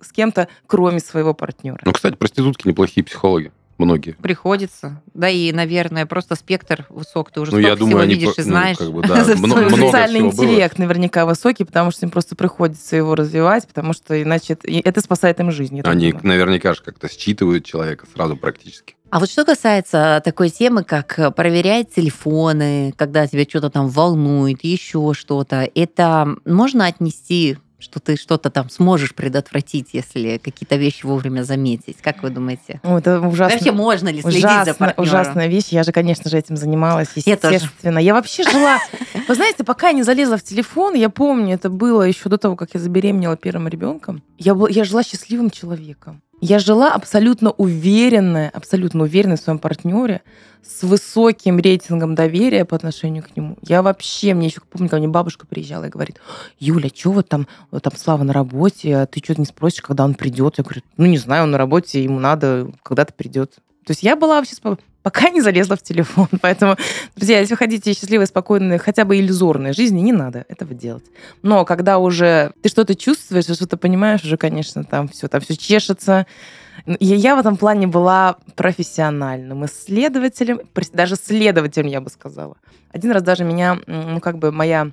с 0.00 0.12
кем-то, 0.12 0.48
кроме 0.66 1.00
своего 1.00 1.34
партнера. 1.34 1.80
Ну, 1.84 1.92
кстати, 1.92 2.14
проститутки 2.14 2.68
неплохие 2.68 3.04
психологи 3.04 3.52
многие. 3.80 4.12
Приходится. 4.12 5.02
Да, 5.14 5.28
и, 5.28 5.52
наверное, 5.52 6.06
просто 6.06 6.34
спектр 6.36 6.86
высок. 6.88 7.30
Ты 7.30 7.40
уже 7.40 7.52
ну, 7.52 7.58
я 7.58 7.76
думаю, 7.76 7.88
всего 7.88 8.00
они 8.00 8.14
видишь 8.14 8.34
и 8.36 8.40
ну, 8.40 8.44
знаешь. 8.44 8.76
Ну, 8.78 8.86
как 8.86 8.94
бы, 8.94 9.02
да, 9.02 9.24
Социальный 9.24 10.20
интеллект 10.20 10.76
было. 10.76 10.86
наверняка 10.86 11.26
высокий, 11.26 11.64
потому 11.64 11.90
что 11.90 12.06
им 12.06 12.10
просто 12.10 12.36
приходится 12.36 12.96
его 12.96 13.14
развивать, 13.14 13.66
потому 13.66 13.92
что 13.92 14.20
иначе 14.20 14.54
это, 14.54 14.68
это 14.68 15.00
спасает 15.00 15.40
им 15.40 15.50
жизнь. 15.50 15.80
Они 15.82 16.12
думаю. 16.12 16.26
наверняка 16.26 16.74
же 16.74 16.82
как-то 16.82 17.08
считывают 17.08 17.64
человека 17.64 18.06
сразу 18.12 18.36
практически. 18.36 18.96
А 19.10 19.18
вот 19.18 19.28
что 19.28 19.44
касается 19.44 20.22
такой 20.24 20.50
темы, 20.50 20.84
как 20.84 21.34
проверять 21.34 21.92
телефоны, 21.92 22.94
когда 22.96 23.26
тебя 23.26 23.42
что-то 23.42 23.68
там 23.68 23.88
волнует, 23.88 24.62
еще 24.62 25.12
что-то, 25.14 25.68
это 25.74 26.36
можно 26.44 26.86
отнести 26.86 27.58
что 27.80 28.00
ты 28.00 28.16
что-то 28.16 28.50
там 28.50 28.70
сможешь 28.70 29.14
предотвратить, 29.14 29.90
если 29.92 30.38
какие-то 30.38 30.76
вещи 30.76 31.04
вовремя 31.04 31.42
заметить. 31.42 31.98
Как 32.02 32.22
вы 32.22 32.30
думаете? 32.30 32.80
О, 32.82 32.98
это 32.98 33.20
ужасно. 33.20 33.56
Вообще 33.56 33.72
можно 33.72 34.08
ли 34.08 34.22
следить 34.22 34.44
ужасно, 34.44 34.64
за 34.64 34.74
партнером? 34.74 35.02
Ужасная 35.02 35.46
вещь. 35.48 35.68
Я 35.70 35.82
же, 35.82 35.92
конечно 35.92 36.30
же, 36.30 36.38
этим 36.38 36.56
занималась, 36.56 37.08
естественно. 37.14 37.98
Я, 37.98 38.04
я 38.04 38.14
вообще 38.14 38.44
жила... 38.44 38.78
Вы 39.28 39.34
знаете, 39.34 39.64
пока 39.64 39.88
я 39.88 39.92
не 39.92 40.02
залезла 40.02 40.36
в 40.36 40.42
телефон, 40.42 40.94
я 40.94 41.08
помню, 41.08 41.54
это 41.54 41.70
было 41.70 42.02
еще 42.02 42.28
до 42.28 42.38
того, 42.38 42.56
как 42.56 42.70
я 42.74 42.80
забеременела 42.80 43.36
первым 43.36 43.68
ребенком, 43.68 44.22
я, 44.38 44.56
я 44.68 44.84
жила 44.84 45.02
счастливым 45.02 45.50
человеком. 45.50 46.22
Я 46.40 46.58
жила 46.58 46.92
абсолютно 46.94 47.50
уверенная, 47.50 48.48
абсолютно 48.48 49.02
уверенная 49.02 49.36
в 49.36 49.40
своем 49.40 49.58
партнере, 49.58 50.22
с 50.62 50.82
высоким 50.82 51.58
рейтингом 51.58 52.14
доверия 52.14 52.64
по 52.64 52.76
отношению 52.76 53.22
к 53.22 53.36
нему. 53.36 53.56
Я 53.62 53.82
вообще, 53.82 54.32
мне 54.32 54.46
еще 54.46 54.60
помню, 54.60 54.88
когда 54.88 54.98
мне 54.98 55.08
бабушка 55.08 55.46
приезжала 55.46 55.84
и 55.84 55.90
говорит, 55.90 56.20
Юля, 56.58 56.90
что 56.94 57.12
вот 57.12 57.28
там, 57.28 57.46
вот 57.70 57.82
там 57.82 57.94
Слава 57.96 58.22
на 58.22 58.32
работе, 58.32 58.96
а 58.96 59.06
ты 59.06 59.20
что-то 59.20 59.40
не 59.40 59.46
спросишь, 59.46 59.82
когда 59.82 60.04
он 60.04 60.14
придет? 60.14 60.54
Я 60.56 60.64
говорю, 60.64 60.82
ну 60.96 61.06
не 61.06 61.18
знаю, 61.18 61.44
он 61.44 61.50
на 61.50 61.58
работе, 61.58 62.02
ему 62.02 62.18
надо, 62.18 62.70
когда-то 62.82 63.12
придет. 63.12 63.56
То 63.86 63.92
есть 63.92 64.02
я 64.02 64.16
была 64.16 64.36
вообще 64.36 64.54
пока 65.02 65.30
не 65.30 65.40
залезла 65.40 65.76
в 65.76 65.82
телефон. 65.82 66.28
Поэтому, 66.40 66.76
друзья, 67.16 67.40
если 67.40 67.54
вы 67.54 67.58
хотите 67.58 67.92
счастливой, 67.92 68.26
спокойной, 68.26 68.78
хотя 68.78 69.04
бы 69.04 69.18
иллюзорной 69.18 69.72
жизни, 69.72 70.00
не 70.00 70.12
надо 70.12 70.44
этого 70.48 70.74
делать. 70.74 71.04
Но 71.42 71.64
когда 71.64 71.98
уже 71.98 72.52
ты 72.62 72.68
что-то 72.68 72.94
чувствуешь, 72.94 73.44
что-то 73.44 73.76
понимаешь, 73.76 74.24
уже, 74.24 74.36
конечно, 74.36 74.84
там 74.84 75.08
все, 75.08 75.28
там 75.28 75.40
все 75.40 75.56
чешется. 75.56 76.26
Я, 76.86 77.16
я 77.16 77.36
в 77.36 77.38
этом 77.38 77.56
плане 77.56 77.86
была 77.86 78.36
профессиональным 78.56 79.66
исследователем, 79.66 80.60
даже 80.92 81.16
следователем, 81.16 81.88
я 81.88 82.00
бы 82.00 82.10
сказала. 82.10 82.56
Один 82.92 83.10
раз 83.12 83.22
даже 83.22 83.44
меня, 83.44 83.78
ну, 83.86 84.20
как 84.20 84.38
бы 84.38 84.50
моя 84.50 84.90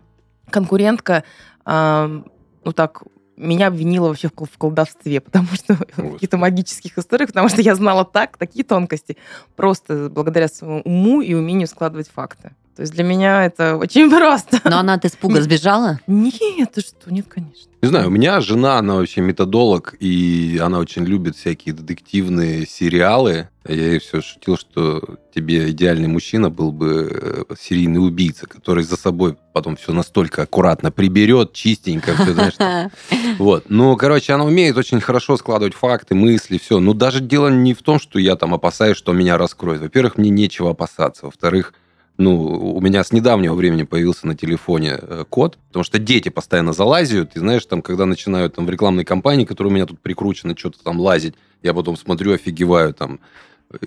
конкурентка, 0.49 1.23
э, 1.65 2.21
ну, 2.63 2.71
так 2.73 3.03
меня 3.37 3.67
обвинила 3.67 4.07
вообще 4.07 4.29
в 4.29 4.57
колдовстве, 4.57 5.21
потому 5.21 5.47
что 5.53 5.75
в 5.97 6.13
каких-то 6.13 6.37
магических 6.37 6.97
историях, 6.97 7.29
потому 7.29 7.49
что 7.49 7.61
я 7.61 7.75
знала 7.75 8.03
так, 8.03 8.37
такие 8.37 8.65
тонкости, 8.65 9.17
просто 9.55 10.09
благодаря 10.09 10.47
своему 10.47 10.81
уму 10.81 11.21
и 11.21 11.33
умению 11.33 11.67
складывать 11.67 12.09
факты. 12.09 12.51
То 12.77 12.81
есть 12.81 12.93
для 12.93 13.03
меня 13.03 13.43
это 13.43 13.75
очень 13.75 14.07
просто. 14.15 14.61
Но 14.63 14.77
она 14.77 14.93
от 14.93 15.05
испуга 15.05 15.41
сбежала? 15.41 15.99
Нет, 16.05 16.73
ты 16.75 16.81
что, 16.81 17.11
нет, 17.11 17.25
конечно. 17.27 17.71
Не 17.81 17.89
знаю, 17.89 18.07
у 18.07 18.11
меня 18.11 18.39
жена, 18.39 18.77
она 18.77 18.95
вообще 18.95 19.21
методолог, 19.21 19.95
и 19.99 20.59
она 20.63 20.77
очень 20.77 21.03
любит 21.03 21.35
всякие 21.35 21.73
детективные 21.73 22.67
сериалы. 22.67 23.49
Я 23.67 23.93
ей 23.93 23.99
все 23.99 24.21
шутил, 24.21 24.57
что 24.57 25.17
тебе 25.33 25.71
идеальный 25.71 26.07
мужчина 26.07 26.51
был 26.51 26.71
бы 26.71 27.45
э, 27.49 27.55
серийный 27.59 27.97
убийца, 27.97 28.45
который 28.45 28.83
за 28.83 28.95
собой 28.95 29.37
потом 29.53 29.75
все 29.75 29.91
настолько 29.91 30.43
аккуратно 30.43 30.91
приберет, 30.91 31.53
чистенько, 31.53 32.13
все, 32.13 32.33
знаешь. 32.33 32.91
Вот. 33.39 33.65
Ну, 33.69 33.95
короче, 33.97 34.33
она 34.33 34.45
умеет 34.45 34.77
очень 34.77 35.01
хорошо 35.01 35.35
складывать 35.37 35.73
факты, 35.73 36.13
мысли, 36.13 36.59
все. 36.59 36.79
Но 36.79 36.93
даже 36.93 37.21
дело 37.21 37.47
не 37.47 37.73
в 37.73 37.81
том, 37.81 37.99
что 37.99 38.19
я 38.19 38.35
там 38.35 38.53
опасаюсь, 38.53 38.97
что 38.97 39.13
меня 39.13 39.37
раскроют. 39.37 39.81
Во-первых, 39.81 40.17
мне 40.17 40.29
нечего 40.29 40.71
опасаться. 40.71 41.25
Во-вторых, 41.25 41.73
ну, 42.17 42.73
у 42.75 42.81
меня 42.81 43.03
с 43.03 43.11
недавнего 43.11 43.53
времени 43.53 43.83
появился 43.83 44.25
на 44.25 44.35
телефоне 44.35 44.97
э, 44.99 45.25
код, 45.29 45.57
потому 45.67 45.83
что 45.83 45.99
дети 45.99 46.29
постоянно 46.29 46.73
залазят, 46.73 47.35
и 47.35 47.39
знаешь, 47.39 47.65
там, 47.65 47.83
когда 47.83 48.05
начинают 48.05 48.55
там 48.55 48.65
в 48.65 48.69
рекламной 48.69 49.05
кампании, 49.05 49.45
которая 49.45 49.71
у 49.71 49.75
меня 49.75 49.85
тут 49.85 49.99
прикручена, 49.99 50.57
что-то 50.57 50.83
там 50.83 50.99
лазить, 50.99 51.35
я 51.61 51.73
потом 51.75 51.95
смотрю, 51.95 52.33
офигеваю 52.33 52.93
там, 52.93 53.19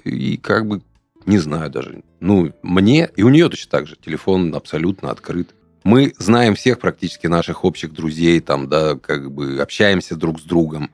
и 0.05 0.37
как 0.37 0.67
бы, 0.67 0.83
не 1.27 1.39
знаю 1.39 1.71
даже, 1.71 2.05
ну, 2.21 2.53
мне, 2.63 3.11
и 3.17 3.23
у 3.25 3.31
нее 3.31 3.49
точно 3.49 3.71
так 3.71 3.87
же, 3.89 3.97
телефон 3.97 4.55
абсолютно 4.55 5.11
открыт. 5.11 5.55
Мы 5.83 6.13
знаем 6.19 6.55
всех 6.55 6.79
практически 6.79 7.27
наших 7.27 7.65
общих 7.65 7.93
друзей, 7.93 8.41
там, 8.41 8.69
да, 8.69 8.97
как 8.97 9.33
бы 9.33 9.59
общаемся 9.61 10.15
друг 10.15 10.39
с 10.39 10.45
другом. 10.45 10.91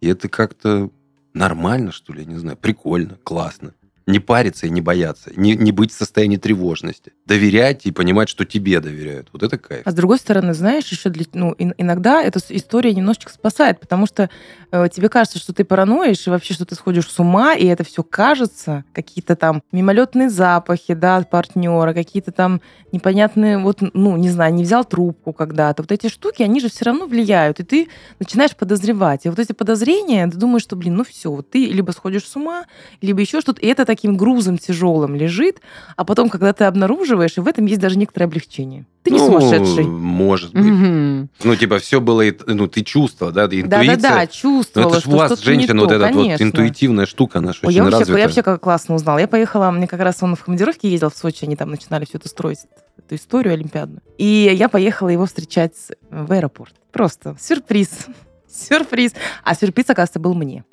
И 0.00 0.08
это 0.08 0.28
как-то 0.28 0.90
нормально, 1.34 1.92
что 1.92 2.12
ли, 2.12 2.22
я 2.22 2.26
не 2.26 2.38
знаю, 2.38 2.56
прикольно, 2.56 3.18
классно 3.22 3.74
не 4.06 4.18
париться 4.18 4.66
и 4.66 4.70
не 4.70 4.80
бояться, 4.80 5.30
не, 5.36 5.54
не 5.56 5.72
быть 5.72 5.92
в 5.92 5.96
состоянии 5.96 6.36
тревожности, 6.36 7.12
доверять 7.26 7.86
и 7.86 7.92
понимать, 7.92 8.28
что 8.28 8.44
тебе 8.44 8.80
доверяют. 8.80 9.28
Вот 9.32 9.42
это 9.42 9.58
кайф. 9.58 9.82
А 9.84 9.90
с 9.90 9.94
другой 9.94 10.18
стороны, 10.18 10.54
знаешь, 10.54 10.86
еще 10.88 11.08
для, 11.08 11.24
ну, 11.32 11.54
иногда 11.58 12.22
эта 12.22 12.40
история 12.48 12.94
немножечко 12.94 13.32
спасает, 13.32 13.80
потому 13.80 14.06
что 14.06 14.30
э, 14.70 14.88
тебе 14.92 15.08
кажется, 15.08 15.38
что 15.38 15.52
ты 15.52 15.64
параноишь 15.64 16.26
и 16.26 16.30
вообще, 16.30 16.54
что 16.54 16.64
ты 16.64 16.74
сходишь 16.74 17.08
с 17.08 17.18
ума, 17.18 17.54
и 17.54 17.66
это 17.66 17.84
все 17.84 18.02
кажется, 18.02 18.84
какие-то 18.92 19.36
там 19.36 19.62
мимолетные 19.72 20.30
запахи, 20.30 20.94
да, 20.94 21.18
от 21.18 21.30
партнера, 21.30 21.94
какие-то 21.94 22.32
там 22.32 22.60
непонятные, 22.92 23.58
вот, 23.58 23.78
ну, 23.94 24.16
не 24.16 24.28
знаю, 24.28 24.54
не 24.54 24.64
взял 24.64 24.84
трубку 24.84 25.32
когда-то. 25.32 25.82
Вот 25.82 25.92
эти 25.92 26.08
штуки, 26.08 26.42
они 26.42 26.60
же 26.60 26.68
все 26.68 26.84
равно 26.84 27.06
влияют, 27.06 27.60
и 27.60 27.64
ты 27.64 27.88
начинаешь 28.18 28.54
подозревать. 28.54 29.24
И 29.24 29.28
вот 29.28 29.38
эти 29.38 29.52
подозрения, 29.52 30.26
ты 30.28 30.36
думаешь, 30.36 30.62
что, 30.62 30.76
блин, 30.76 30.96
ну 30.96 31.04
все, 31.04 31.30
вот 31.30 31.50
ты 31.50 31.66
либо 31.66 31.92
сходишь 31.92 32.24
с 32.24 32.36
ума, 32.36 32.64
либо 33.00 33.20
еще 33.20 33.40
что-то, 33.40 33.60
и 33.60 33.66
это 33.66 33.84
таким 33.94 34.16
грузом 34.16 34.56
тяжелым 34.56 35.14
лежит, 35.14 35.60
а 35.96 36.04
потом, 36.04 36.30
когда 36.30 36.54
ты 36.54 36.64
обнаруживаешь, 36.64 37.36
и 37.36 37.40
в 37.40 37.46
этом 37.46 37.66
есть 37.66 37.80
даже 37.80 37.98
некоторое 37.98 38.24
облегчение. 38.24 38.86
Ты 39.02 39.10
не 39.10 39.18
ну, 39.18 39.26
сумасшедший. 39.26 39.84
Может 39.84 40.54
быть. 40.54 40.64
Угу. 40.64 41.28
Ну, 41.44 41.56
типа, 41.56 41.78
все 41.78 42.00
было, 42.00 42.22
ну, 42.46 42.68
ты 42.68 42.82
чувствовала, 42.82 43.34
да, 43.34 43.44
интуиция. 43.44 43.96
Да-да-да, 43.96 44.26
чувствовала, 44.26 44.90
Но 44.90 44.96
это 44.96 45.04
же 45.04 45.14
у 45.14 45.18
вас, 45.18 45.40
женщина, 45.40 45.80
вот 45.80 45.92
эта 45.92 46.10
вот 46.10 46.40
интуитивная 46.40 47.04
штука 47.04 47.40
наша 47.40 47.66
Ой, 47.66 47.68
очень 47.68 47.76
я 47.76 47.84
вообще, 47.84 48.12
Я 48.12 48.24
вообще 48.24 48.42
как 48.42 48.60
классно 48.60 48.94
узнала. 48.94 49.18
Я 49.18 49.28
поехала, 49.28 49.70
мне 49.70 49.86
как 49.86 50.00
раз 50.00 50.22
он 50.22 50.36
в 50.36 50.44
командировке 50.44 50.88
ездил 50.88 51.10
в 51.10 51.16
Сочи, 51.16 51.44
они 51.44 51.56
там 51.56 51.70
начинали 51.70 52.06
все 52.06 52.16
это 52.16 52.28
строить, 52.28 52.60
эту 52.96 53.16
историю 53.16 53.54
олимпиадную. 53.54 54.00
И 54.16 54.50
я 54.54 54.68
поехала 54.68 55.08
его 55.08 55.26
встречать 55.26 55.74
в 56.10 56.32
аэропорт. 56.32 56.74
Просто 56.92 57.36
сюрприз. 57.40 58.06
Сюрприз. 58.48 59.14
А 59.44 59.54
сюрприз, 59.54 59.90
оказывается, 59.90 60.20
был 60.20 60.34
мне. 60.34 60.64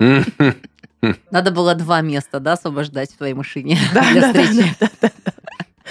Надо 1.30 1.50
было 1.50 1.74
два 1.74 2.00
места, 2.00 2.40
да, 2.40 2.52
освобождать 2.54 3.12
в 3.12 3.16
твоей 3.16 3.34
машине 3.34 3.78
для 3.92 4.28
встречи. 4.28 4.74
Да, 5.00 5.10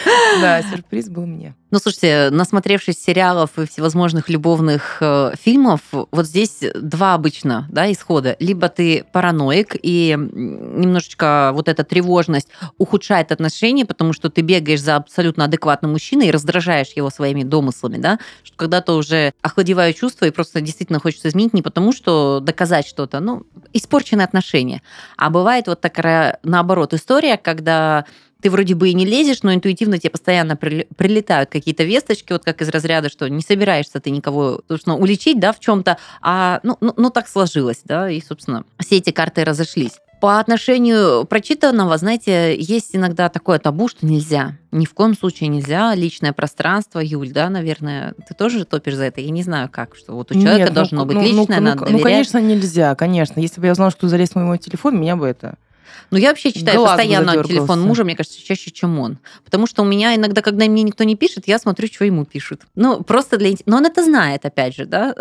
сюрприз 0.69 1.09
был 1.09 1.25
мне. 1.25 1.55
Ну, 1.71 1.77
слушайте, 1.77 2.29
насмотревшись 2.31 2.99
сериалов 2.99 3.51
и 3.57 3.67
всевозможных 3.67 4.27
любовных 4.27 4.97
э, 5.01 5.33
фильмов, 5.39 5.81
вот 5.91 6.25
здесь 6.25 6.63
два 6.73 7.13
обычно 7.13 7.67
да, 7.69 7.91
исхода. 7.91 8.35
Либо 8.39 8.69
ты 8.69 9.05
параноик, 9.11 9.75
и 9.79 10.15
немножечко 10.17 11.51
вот 11.53 11.67
эта 11.67 11.83
тревожность 11.83 12.47
ухудшает 12.79 13.31
отношения, 13.31 13.85
потому 13.85 14.13
что 14.13 14.31
ты 14.31 14.41
бегаешь 14.41 14.81
за 14.81 14.95
абсолютно 14.95 15.45
адекватным 15.45 15.91
мужчиной 15.91 16.27
и 16.27 16.31
раздражаешь 16.31 16.93
его 16.95 17.11
своими 17.11 17.43
домыслами, 17.43 17.97
да, 17.97 18.19
что 18.43 18.57
когда-то 18.57 18.93
уже 18.93 19.33
охладеваю 19.41 19.93
чувства 19.93 20.25
и 20.25 20.31
просто 20.31 20.61
действительно 20.61 20.99
хочется 20.99 21.29
изменить 21.29 21.53
не 21.53 21.61
потому, 21.61 21.93
что 21.93 22.39
доказать 22.39 22.87
что-то, 22.87 23.19
ну, 23.19 23.43
испорченные 23.73 24.25
отношения. 24.25 24.81
А 25.17 25.29
бывает 25.29 25.67
вот 25.67 25.81
такая, 25.81 26.39
наоборот, 26.41 26.95
история, 26.95 27.37
когда 27.37 28.05
ты 28.41 28.49
вроде 28.49 28.75
бы 28.75 28.89
и 28.89 28.93
не 28.93 29.05
лезешь, 29.05 29.43
но 29.43 29.53
интуитивно 29.53 29.97
тебе 29.97 30.11
постоянно 30.11 30.55
прилетают 30.55 31.49
какие-то 31.49 31.83
весточки, 31.83 32.31
вот 32.31 32.43
как 32.43 32.61
из 32.61 32.69
разряда, 32.69 33.09
что 33.09 33.27
не 33.29 33.41
собираешься 33.41 33.99
ты 33.99 34.09
никого, 34.09 34.61
собственно, 34.67 34.95
уличить, 34.95 35.39
да, 35.39 35.51
в 35.51 35.59
чем-то, 35.59 35.97
а, 36.21 36.59
ну, 36.63 36.77
ну, 36.81 36.93
ну, 36.95 37.09
так 37.09 37.27
сложилось, 37.27 37.81
да, 37.83 38.09
и, 38.09 38.21
собственно, 38.21 38.63
все 38.79 38.97
эти 38.97 39.11
карты 39.11 39.43
разошлись. 39.43 39.99
По 40.21 40.39
отношению 40.39 41.25
прочитанного, 41.25 41.97
знаете, 41.97 42.53
есть 42.59 42.93
иногда 42.93 43.29
такое 43.29 43.57
табу, 43.57 43.87
что 43.87 44.05
нельзя. 44.05 44.57
Ни 44.69 44.85
в 44.85 44.93
коем 44.93 45.15
случае 45.15 45.47
нельзя. 45.47 45.95
Личное 45.95 46.33
пространство, 46.33 46.99
Юль, 46.99 47.31
да, 47.31 47.49
наверное, 47.49 48.15
ты 48.27 48.33
тоже 48.33 48.65
топишь 48.65 48.95
за 48.95 49.05
это? 49.05 49.21
Я 49.21 49.29
не 49.29 49.43
знаю 49.43 49.69
как, 49.71 49.95
что 49.95 50.13
вот 50.15 50.31
у 50.31 50.33
человека 50.33 50.57
Нет, 50.57 50.69
ну, 50.69 50.75
должно 50.75 50.99
ну, 50.99 51.05
быть 51.05 51.23
личное, 51.23 51.59
ну, 51.59 51.65
надо 51.67 51.79
ну, 51.79 51.85
доверять. 51.85 51.93
Ну, 51.93 52.03
конечно, 52.03 52.37
нельзя, 52.39 52.95
конечно. 52.95 53.39
Если 53.39 53.61
бы 53.61 53.67
я 53.67 53.71
узнала, 53.71 53.91
что 53.91 54.09
залез 54.09 54.31
в 54.31 54.35
мой 54.35 54.57
телефон, 54.57 54.99
меня 54.99 55.15
бы 55.15 55.25
это 55.25 55.55
ну, 56.11 56.17
я 56.17 56.29
вообще 56.29 56.51
читаю 56.51 56.79
Глаз 56.79 56.91
постоянно 56.91 57.43
телефон 57.43 57.81
мужа, 57.81 58.03
мне 58.03 58.15
кажется, 58.15 58.43
чаще, 58.43 58.71
чем 58.71 58.99
он. 58.99 59.17
Потому 59.45 59.67
что 59.67 59.81
у 59.83 59.85
меня 59.85 60.15
иногда, 60.15 60.41
когда 60.41 60.65
мне 60.65 60.83
никто 60.83 61.03
не 61.03 61.15
пишет, 61.15 61.47
я 61.47 61.59
смотрю, 61.59 61.87
что 61.87 62.05
ему 62.05 62.25
пишут. 62.25 62.61
Ну, 62.75 63.03
просто 63.03 63.37
для... 63.37 63.55
Но 63.65 63.77
он 63.77 63.85
это 63.85 64.03
знает, 64.03 64.45
опять 64.45 64.75
же, 64.75 64.85
да? 64.85 65.15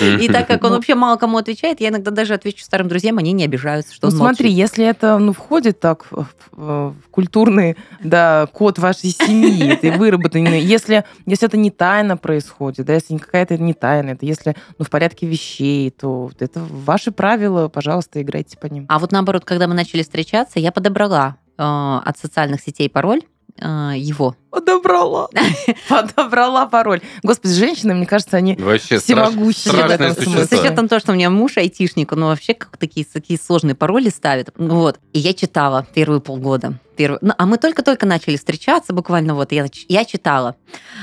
И 0.00 0.28
так 0.28 0.46
как 0.46 0.62
он 0.64 0.70
ну. 0.70 0.76
вообще 0.76 0.94
мало 0.94 1.16
кому 1.16 1.38
отвечает, 1.38 1.80
я 1.80 1.88
иногда 1.88 2.10
даже 2.10 2.34
отвечу 2.34 2.64
старым 2.64 2.88
друзьям, 2.88 3.18
они 3.18 3.32
не 3.32 3.44
обижаются, 3.44 3.94
что 3.94 4.08
ну, 4.08 4.12
он 4.12 4.18
смотри, 4.18 4.50
если 4.50 4.84
это 4.84 5.18
ну, 5.18 5.32
входит 5.32 5.80
так 5.80 6.06
в 6.52 6.94
культурный 7.10 7.76
да, 8.02 8.48
код 8.52 8.78
вашей 8.78 9.10
семьи, 9.10 9.76
ты 9.76 9.92
выработанный, 9.92 10.60
если, 10.60 11.04
если 11.26 11.48
это 11.48 11.56
не 11.56 11.70
тайно 11.70 12.16
происходит, 12.16 12.86
да, 12.86 12.94
если 12.94 13.16
какая-то 13.16 13.58
не 13.58 13.74
тайна, 13.74 14.10
это 14.10 14.26
если 14.26 14.54
ну, 14.78 14.84
в 14.84 14.90
порядке 14.90 15.26
вещей, 15.26 15.90
то 15.90 16.30
это 16.38 16.60
ваши 16.60 17.12
правила, 17.12 17.68
пожалуйста, 17.68 18.20
играйте 18.22 18.56
по 18.58 18.66
ним. 18.66 18.86
А 18.88 18.98
вот 18.98 19.12
наоборот, 19.12 19.44
когда 19.44 19.66
мы 19.66 19.74
начали 19.84 20.02
встречаться, 20.02 20.58
я 20.58 20.72
подобрала 20.72 21.36
э, 21.58 21.62
от 21.62 22.18
социальных 22.18 22.62
сетей 22.62 22.88
пароль 22.88 23.20
э, 23.60 23.92
его. 23.96 24.34
Подобрала. 24.50 25.28
Подобрала 25.88 26.66
пароль. 26.66 27.02
Господи, 27.22 27.52
женщины, 27.52 27.94
мне 27.94 28.06
кажется, 28.06 28.38
они 28.38 28.56
вообще 28.56 28.98
всемогущие 28.98 29.74
страш, 29.74 29.90
в 29.90 29.90
этом 29.90 30.12
смысле. 30.14 30.46
С 30.46 30.52
учетом 30.52 30.88
того, 30.88 31.00
что 31.00 31.12
у 31.12 31.14
меня 31.14 31.28
муж 31.28 31.58
айтишник, 31.58 32.12
он 32.12 32.24
вообще 32.24 32.54
как 32.54 32.78
такие, 32.78 33.04
такие 33.04 33.38
сложные 33.38 33.74
пароли 33.74 34.08
ставит. 34.08 34.48
Вот. 34.56 34.98
И 35.12 35.18
я 35.18 35.34
читала 35.34 35.86
первые 35.94 36.22
полгода. 36.22 36.78
Первый... 36.96 37.18
Ну, 37.20 37.34
а 37.36 37.44
мы 37.44 37.58
только-только 37.58 38.06
начали 38.06 38.36
встречаться, 38.36 38.94
буквально 38.94 39.34
вот 39.34 39.52
я, 39.52 39.66
я 39.88 40.04
читала. 40.06 40.56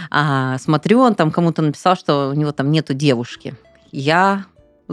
А, 0.09 0.57
смотрю, 0.57 1.01
он 1.01 1.13
там 1.13 1.29
кому-то 1.29 1.61
написал, 1.61 1.95
что 1.95 2.29
у 2.29 2.33
него 2.33 2.51
там 2.51 2.71
нету 2.71 2.95
девушки. 2.95 3.53
Я 3.91 4.45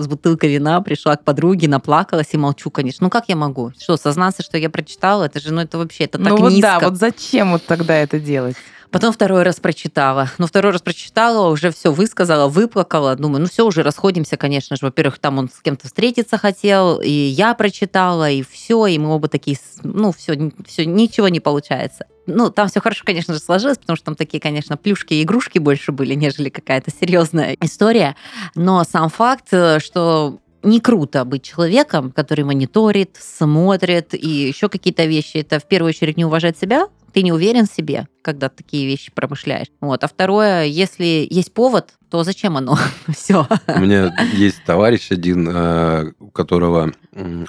с 0.02 0.06
бутылкой 0.06 0.52
вина, 0.52 0.80
пришла 0.80 1.16
к 1.16 1.24
подруге, 1.24 1.68
наплакалась 1.68 2.28
и 2.32 2.36
молчу, 2.36 2.70
конечно. 2.70 3.04
Ну 3.04 3.10
как 3.10 3.28
я 3.28 3.36
могу? 3.36 3.72
Что, 3.78 3.96
сознаться, 3.96 4.42
что 4.42 4.58
я 4.58 4.70
прочитала? 4.70 5.24
Это 5.24 5.40
же, 5.40 5.52
ну 5.52 5.60
это 5.60 5.78
вообще, 5.78 6.04
это 6.04 6.18
так 6.18 6.28
ну, 6.28 6.36
вот 6.36 6.52
низко. 6.52 6.78
да, 6.80 6.80
вот 6.80 6.96
зачем 6.96 7.52
вот 7.52 7.64
тогда 7.66 7.96
это 7.96 8.18
делать? 8.18 8.56
Потом 8.90 9.12
второй 9.12 9.42
раз 9.42 9.60
прочитала. 9.60 10.30
Но 10.38 10.46
второй 10.46 10.72
раз 10.72 10.80
прочитала, 10.80 11.50
уже 11.50 11.70
все 11.70 11.92
высказала, 11.92 12.48
выплакала. 12.48 13.14
Думаю, 13.16 13.42
ну 13.42 13.48
все, 13.48 13.66
уже 13.66 13.82
расходимся, 13.82 14.36
конечно 14.36 14.76
же. 14.76 14.86
Во-первых, 14.86 15.18
там 15.18 15.38
он 15.38 15.50
с 15.50 15.60
кем-то 15.60 15.86
встретиться 15.86 16.38
хотел, 16.38 17.00
и 17.00 17.10
я 17.10 17.54
прочитала, 17.54 18.30
и 18.30 18.42
все, 18.42 18.86
и 18.86 18.98
мы 18.98 19.10
оба 19.10 19.28
такие, 19.28 19.58
ну 19.82 20.12
все, 20.12 20.50
все 20.66 20.86
ничего 20.86 21.28
не 21.28 21.40
получается. 21.40 22.06
Ну, 22.26 22.50
там 22.50 22.68
все 22.68 22.80
хорошо, 22.80 23.04
конечно 23.06 23.32
же, 23.32 23.40
сложилось, 23.40 23.78
потому 23.78 23.96
что 23.96 24.06
там 24.06 24.14
такие, 24.14 24.38
конечно, 24.38 24.76
плюшки 24.76 25.14
и 25.14 25.22
игрушки 25.22 25.58
больше 25.58 25.92
были, 25.92 26.14
нежели 26.14 26.50
какая-то 26.50 26.90
серьезная 26.90 27.56
история. 27.62 28.16
Но 28.54 28.84
сам 28.84 29.08
факт, 29.08 29.48
э, 29.52 29.80
что 29.80 30.38
не 30.62 30.80
круто 30.80 31.24
быть 31.24 31.42
человеком, 31.42 32.10
который 32.12 32.44
мониторит, 32.44 33.16
смотрит 33.18 34.14
и 34.14 34.28
еще 34.28 34.68
какие-то 34.68 35.04
вещи. 35.04 35.38
Это 35.38 35.58
в 35.58 35.64
первую 35.64 35.90
очередь 35.90 36.16
не 36.16 36.24
уважать 36.24 36.58
себя, 36.58 36.88
ты 37.18 37.22
не 37.24 37.32
уверен 37.32 37.66
в 37.66 37.74
себе, 37.74 38.06
когда 38.22 38.48
такие 38.48 38.86
вещи 38.86 39.10
промышляешь. 39.12 39.66
Вот. 39.80 40.04
А 40.04 40.06
второе, 40.06 40.66
если 40.66 41.26
есть 41.28 41.52
повод, 41.52 41.94
то 42.08 42.22
зачем 42.22 42.56
оно? 42.56 42.78
Все. 43.08 43.44
У 43.66 43.80
меня 43.80 44.14
есть 44.34 44.62
товарищ 44.64 45.10
один, 45.10 45.48
э, 45.52 46.12
у 46.20 46.30
которого 46.30 46.92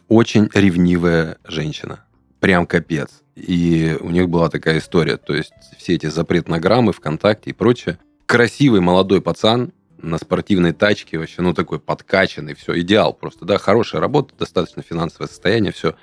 очень 0.08 0.50
ревнивая 0.56 1.38
женщина. 1.48 2.00
Прям 2.40 2.66
капец. 2.66 3.22
И 3.36 3.96
у 4.00 4.10
них 4.10 4.28
была 4.28 4.50
такая 4.50 4.80
история. 4.80 5.18
То 5.18 5.36
есть 5.36 5.54
все 5.78 5.94
эти 5.94 6.08
запретнограммы 6.08 6.92
ВКонтакте 6.92 7.52
и 7.52 7.54
прочее. 7.54 8.00
Красивый 8.26 8.82
молодой 8.82 9.22
пацан, 9.22 9.72
на 10.02 10.18
спортивной 10.18 10.72
тачке 10.72 11.20
вообще, 11.20 11.44
ну, 11.44 11.54
такой 11.54 11.80
подкачанный, 11.80 12.56
все, 12.56 12.80
идеал 12.80 13.14
просто, 13.14 13.46
да, 13.46 13.60
хорошая 13.60 14.02
работа, 14.02 14.34
достаточно 14.40 14.82
финансовое 14.82 15.28
состояние, 15.28 15.74
все. 15.74 15.94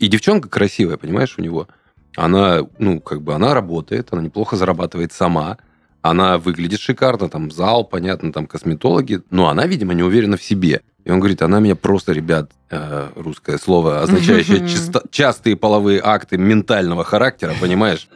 И 0.00 0.08
девчонка 0.08 0.48
красивая, 0.48 0.96
понимаешь, 0.96 1.36
у 1.38 1.42
него– 1.42 1.68
она, 2.16 2.60
ну, 2.78 3.00
как 3.00 3.22
бы 3.22 3.34
она 3.34 3.54
работает, 3.54 4.08
она 4.10 4.22
неплохо 4.22 4.56
зарабатывает 4.56 5.12
сама, 5.12 5.58
она 6.02 6.38
выглядит 6.38 6.80
шикарно, 6.80 7.28
там 7.28 7.50
зал, 7.50 7.84
понятно, 7.84 8.32
там 8.32 8.46
косметологи, 8.46 9.22
но 9.30 9.48
она, 9.48 9.66
видимо, 9.66 9.94
не 9.94 10.02
уверена 10.02 10.36
в 10.36 10.42
себе. 10.42 10.82
И 11.04 11.10
он 11.10 11.18
говорит, 11.18 11.42
она 11.42 11.58
меня 11.60 11.74
просто, 11.74 12.12
ребят, 12.12 12.50
э, 12.70 13.08
русское 13.16 13.58
слово, 13.58 14.02
означающее 14.02 14.66
частые 15.10 15.56
половые 15.56 16.00
акты 16.02 16.38
ментального 16.38 17.04
характера, 17.04 17.54
понимаешь? 17.60 18.08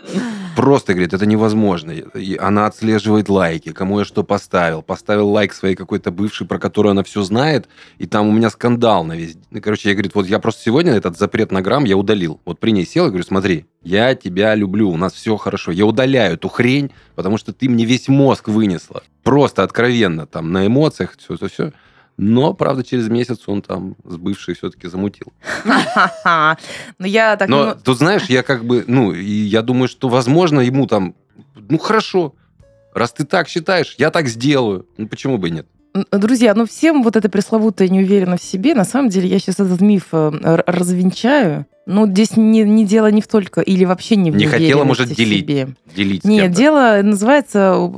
Просто, 0.56 0.94
говорит, 0.94 1.12
это 1.12 1.26
невозможно. 1.26 1.90
И 1.90 2.34
она 2.38 2.64
отслеживает 2.64 3.28
лайки, 3.28 3.72
кому 3.72 3.98
я 3.98 4.06
что 4.06 4.24
поставил. 4.24 4.80
Поставил 4.80 5.28
лайк 5.28 5.52
своей 5.52 5.74
какой-то 5.74 6.10
бывшей, 6.10 6.46
про 6.46 6.58
которую 6.58 6.92
она 6.92 7.04
все 7.04 7.22
знает, 7.22 7.68
и 7.98 8.06
там 8.06 8.26
у 8.26 8.32
меня 8.32 8.48
скандал 8.48 9.04
на 9.04 9.12
весь... 9.12 9.36
Короче, 9.62 9.90
я, 9.90 9.94
говорит, 9.94 10.14
вот 10.14 10.26
я 10.26 10.38
просто 10.38 10.62
сегодня 10.62 10.94
этот 10.94 11.18
запрет 11.18 11.52
на 11.52 11.60
грамм 11.60 11.84
я 11.84 11.98
удалил. 11.98 12.40
Вот 12.46 12.58
при 12.58 12.70
ней 12.70 12.86
сел 12.86 13.04
и 13.04 13.08
говорю, 13.08 13.24
смотри, 13.24 13.66
я 13.82 14.14
тебя 14.14 14.54
люблю, 14.54 14.90
у 14.90 14.96
нас 14.96 15.12
все 15.12 15.36
хорошо. 15.36 15.72
Я 15.72 15.84
удаляю 15.84 16.34
эту 16.34 16.48
хрень, 16.48 16.90
потому 17.16 17.36
что 17.36 17.52
ты 17.52 17.68
мне 17.68 17.84
весь 17.84 18.08
мозг 18.08 18.48
вынесла. 18.48 19.02
Просто 19.22 19.62
откровенно, 19.62 20.26
там, 20.26 20.52
на 20.52 20.66
эмоциях, 20.66 21.16
все-все-все. 21.18 21.74
Но, 22.16 22.54
правда, 22.54 22.82
через 22.82 23.08
месяц 23.08 23.40
он 23.46 23.60
там 23.60 23.94
с 24.04 24.16
бывшей 24.16 24.54
все-таки 24.54 24.88
замутил. 24.88 25.32
Ну, 26.98 27.06
я 27.06 27.36
так... 27.36 27.48
Но 27.48 27.74
тут, 27.74 27.98
знаешь, 27.98 28.24
я 28.24 28.42
как 28.42 28.64
бы, 28.64 28.84
ну, 28.86 29.12
я 29.12 29.62
думаю, 29.62 29.88
что, 29.88 30.08
возможно, 30.08 30.60
ему 30.60 30.86
там, 30.86 31.14
ну, 31.68 31.78
хорошо, 31.78 32.34
Раз 32.96 33.12
ты 33.12 33.26
так 33.26 33.46
считаешь, 33.46 33.94
я 33.98 34.10
так 34.10 34.26
сделаю. 34.26 34.86
Ну 34.96 35.06
почему 35.06 35.36
бы 35.36 35.48
и 35.48 35.50
нет? 35.50 35.66
Друзья, 36.10 36.54
ну 36.54 36.64
всем 36.64 37.02
вот 37.02 37.14
это 37.14 37.28
пресловутое 37.28 37.90
неуверенно 37.90 38.38
в 38.38 38.42
себе, 38.42 38.74
на 38.74 38.84
самом 38.84 39.10
деле 39.10 39.28
я 39.28 39.38
сейчас 39.38 39.60
этот 39.60 39.82
миф 39.82 40.08
э, 40.12 40.30
развенчаю. 40.66 41.66
Ну, 41.86 42.08
здесь 42.08 42.36
не, 42.36 42.64
не 42.64 42.84
дело 42.84 43.12
не 43.12 43.22
в 43.22 43.28
только, 43.28 43.60
или 43.60 43.84
вообще 43.84 44.16
не 44.16 44.32
в 44.32 44.36
Не 44.36 44.46
хотела, 44.46 44.82
может, 44.82 45.08
делить. 45.08 45.38
себе. 45.38 45.68
Делить. 45.94 46.24
Нет, 46.24 46.50
дело 46.50 47.00
называется, 47.02 47.92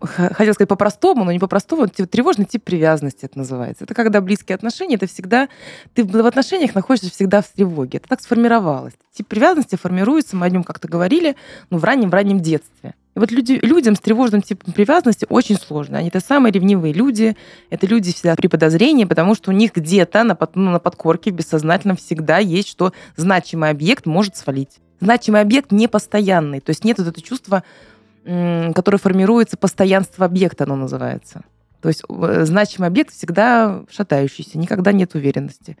хотел 0.00 0.54
сказать 0.54 0.68
по-простому, 0.68 1.24
но 1.24 1.32
не 1.32 1.38
по-простому, 1.38 1.86
тревожный 1.86 2.46
тип 2.46 2.64
привязанности 2.64 3.26
это 3.26 3.36
называется. 3.36 3.84
Это 3.84 3.92
когда 3.92 4.22
близкие 4.22 4.54
отношения, 4.54 4.94
это 4.94 5.06
всегда, 5.06 5.50
ты 5.92 6.04
в 6.04 6.26
отношениях 6.26 6.74
находишься 6.74 7.10
всегда 7.10 7.42
в 7.42 7.48
тревоге. 7.48 7.98
Это 7.98 8.08
так 8.08 8.22
сформировалось. 8.22 8.94
Тип 9.12 9.28
привязанности 9.28 9.76
формируется, 9.76 10.36
мы 10.36 10.46
о 10.46 10.48
нем 10.48 10.64
как-то 10.64 10.88
говорили, 10.88 11.36
ну, 11.68 11.76
в 11.76 11.84
раннем-раннем 11.84 12.40
детстве. 12.40 12.94
И 13.14 13.18
вот 13.18 13.30
люди, 13.30 13.58
людям 13.62 13.94
с 13.94 14.00
тревожным 14.00 14.42
типом 14.42 14.72
привязанности 14.72 15.26
очень 15.28 15.56
сложно. 15.56 15.98
Они 15.98 16.08
это 16.08 16.20
самые 16.20 16.52
ревнивые 16.52 16.92
люди, 16.92 17.36
это 17.70 17.86
люди 17.86 18.12
всегда 18.12 18.34
при 18.34 18.48
подозрении, 18.48 19.04
потому 19.04 19.34
что 19.34 19.50
у 19.50 19.54
них 19.54 19.72
где-то 19.74 20.24
на, 20.24 20.34
под, 20.34 20.56
ну, 20.56 20.70
на 20.70 20.80
подкорке 20.80 21.30
в 21.30 21.34
бессознательном 21.34 21.96
всегда 21.96 22.38
есть, 22.38 22.68
что 22.68 22.92
значимый 23.16 23.70
объект 23.70 24.06
может 24.06 24.36
свалить. 24.36 24.80
Значимый 25.00 25.40
объект 25.40 25.70
не 25.70 25.86
постоянный, 25.86 26.60
то 26.60 26.70
есть 26.70 26.84
нет 26.84 26.98
вот 26.98 27.08
этого 27.08 27.24
чувства, 27.24 27.62
которое 28.24 28.98
формируется 28.98 29.56
постоянство 29.56 30.24
объекта, 30.24 30.64
оно 30.64 30.76
называется. 30.76 31.42
То 31.82 31.88
есть 31.88 32.02
э, 32.08 32.44
значимый 32.46 32.88
объект 32.88 33.12
всегда 33.12 33.84
шатающийся, 33.90 34.56
никогда 34.56 34.92
нет 34.92 35.14
уверенности. 35.14 35.76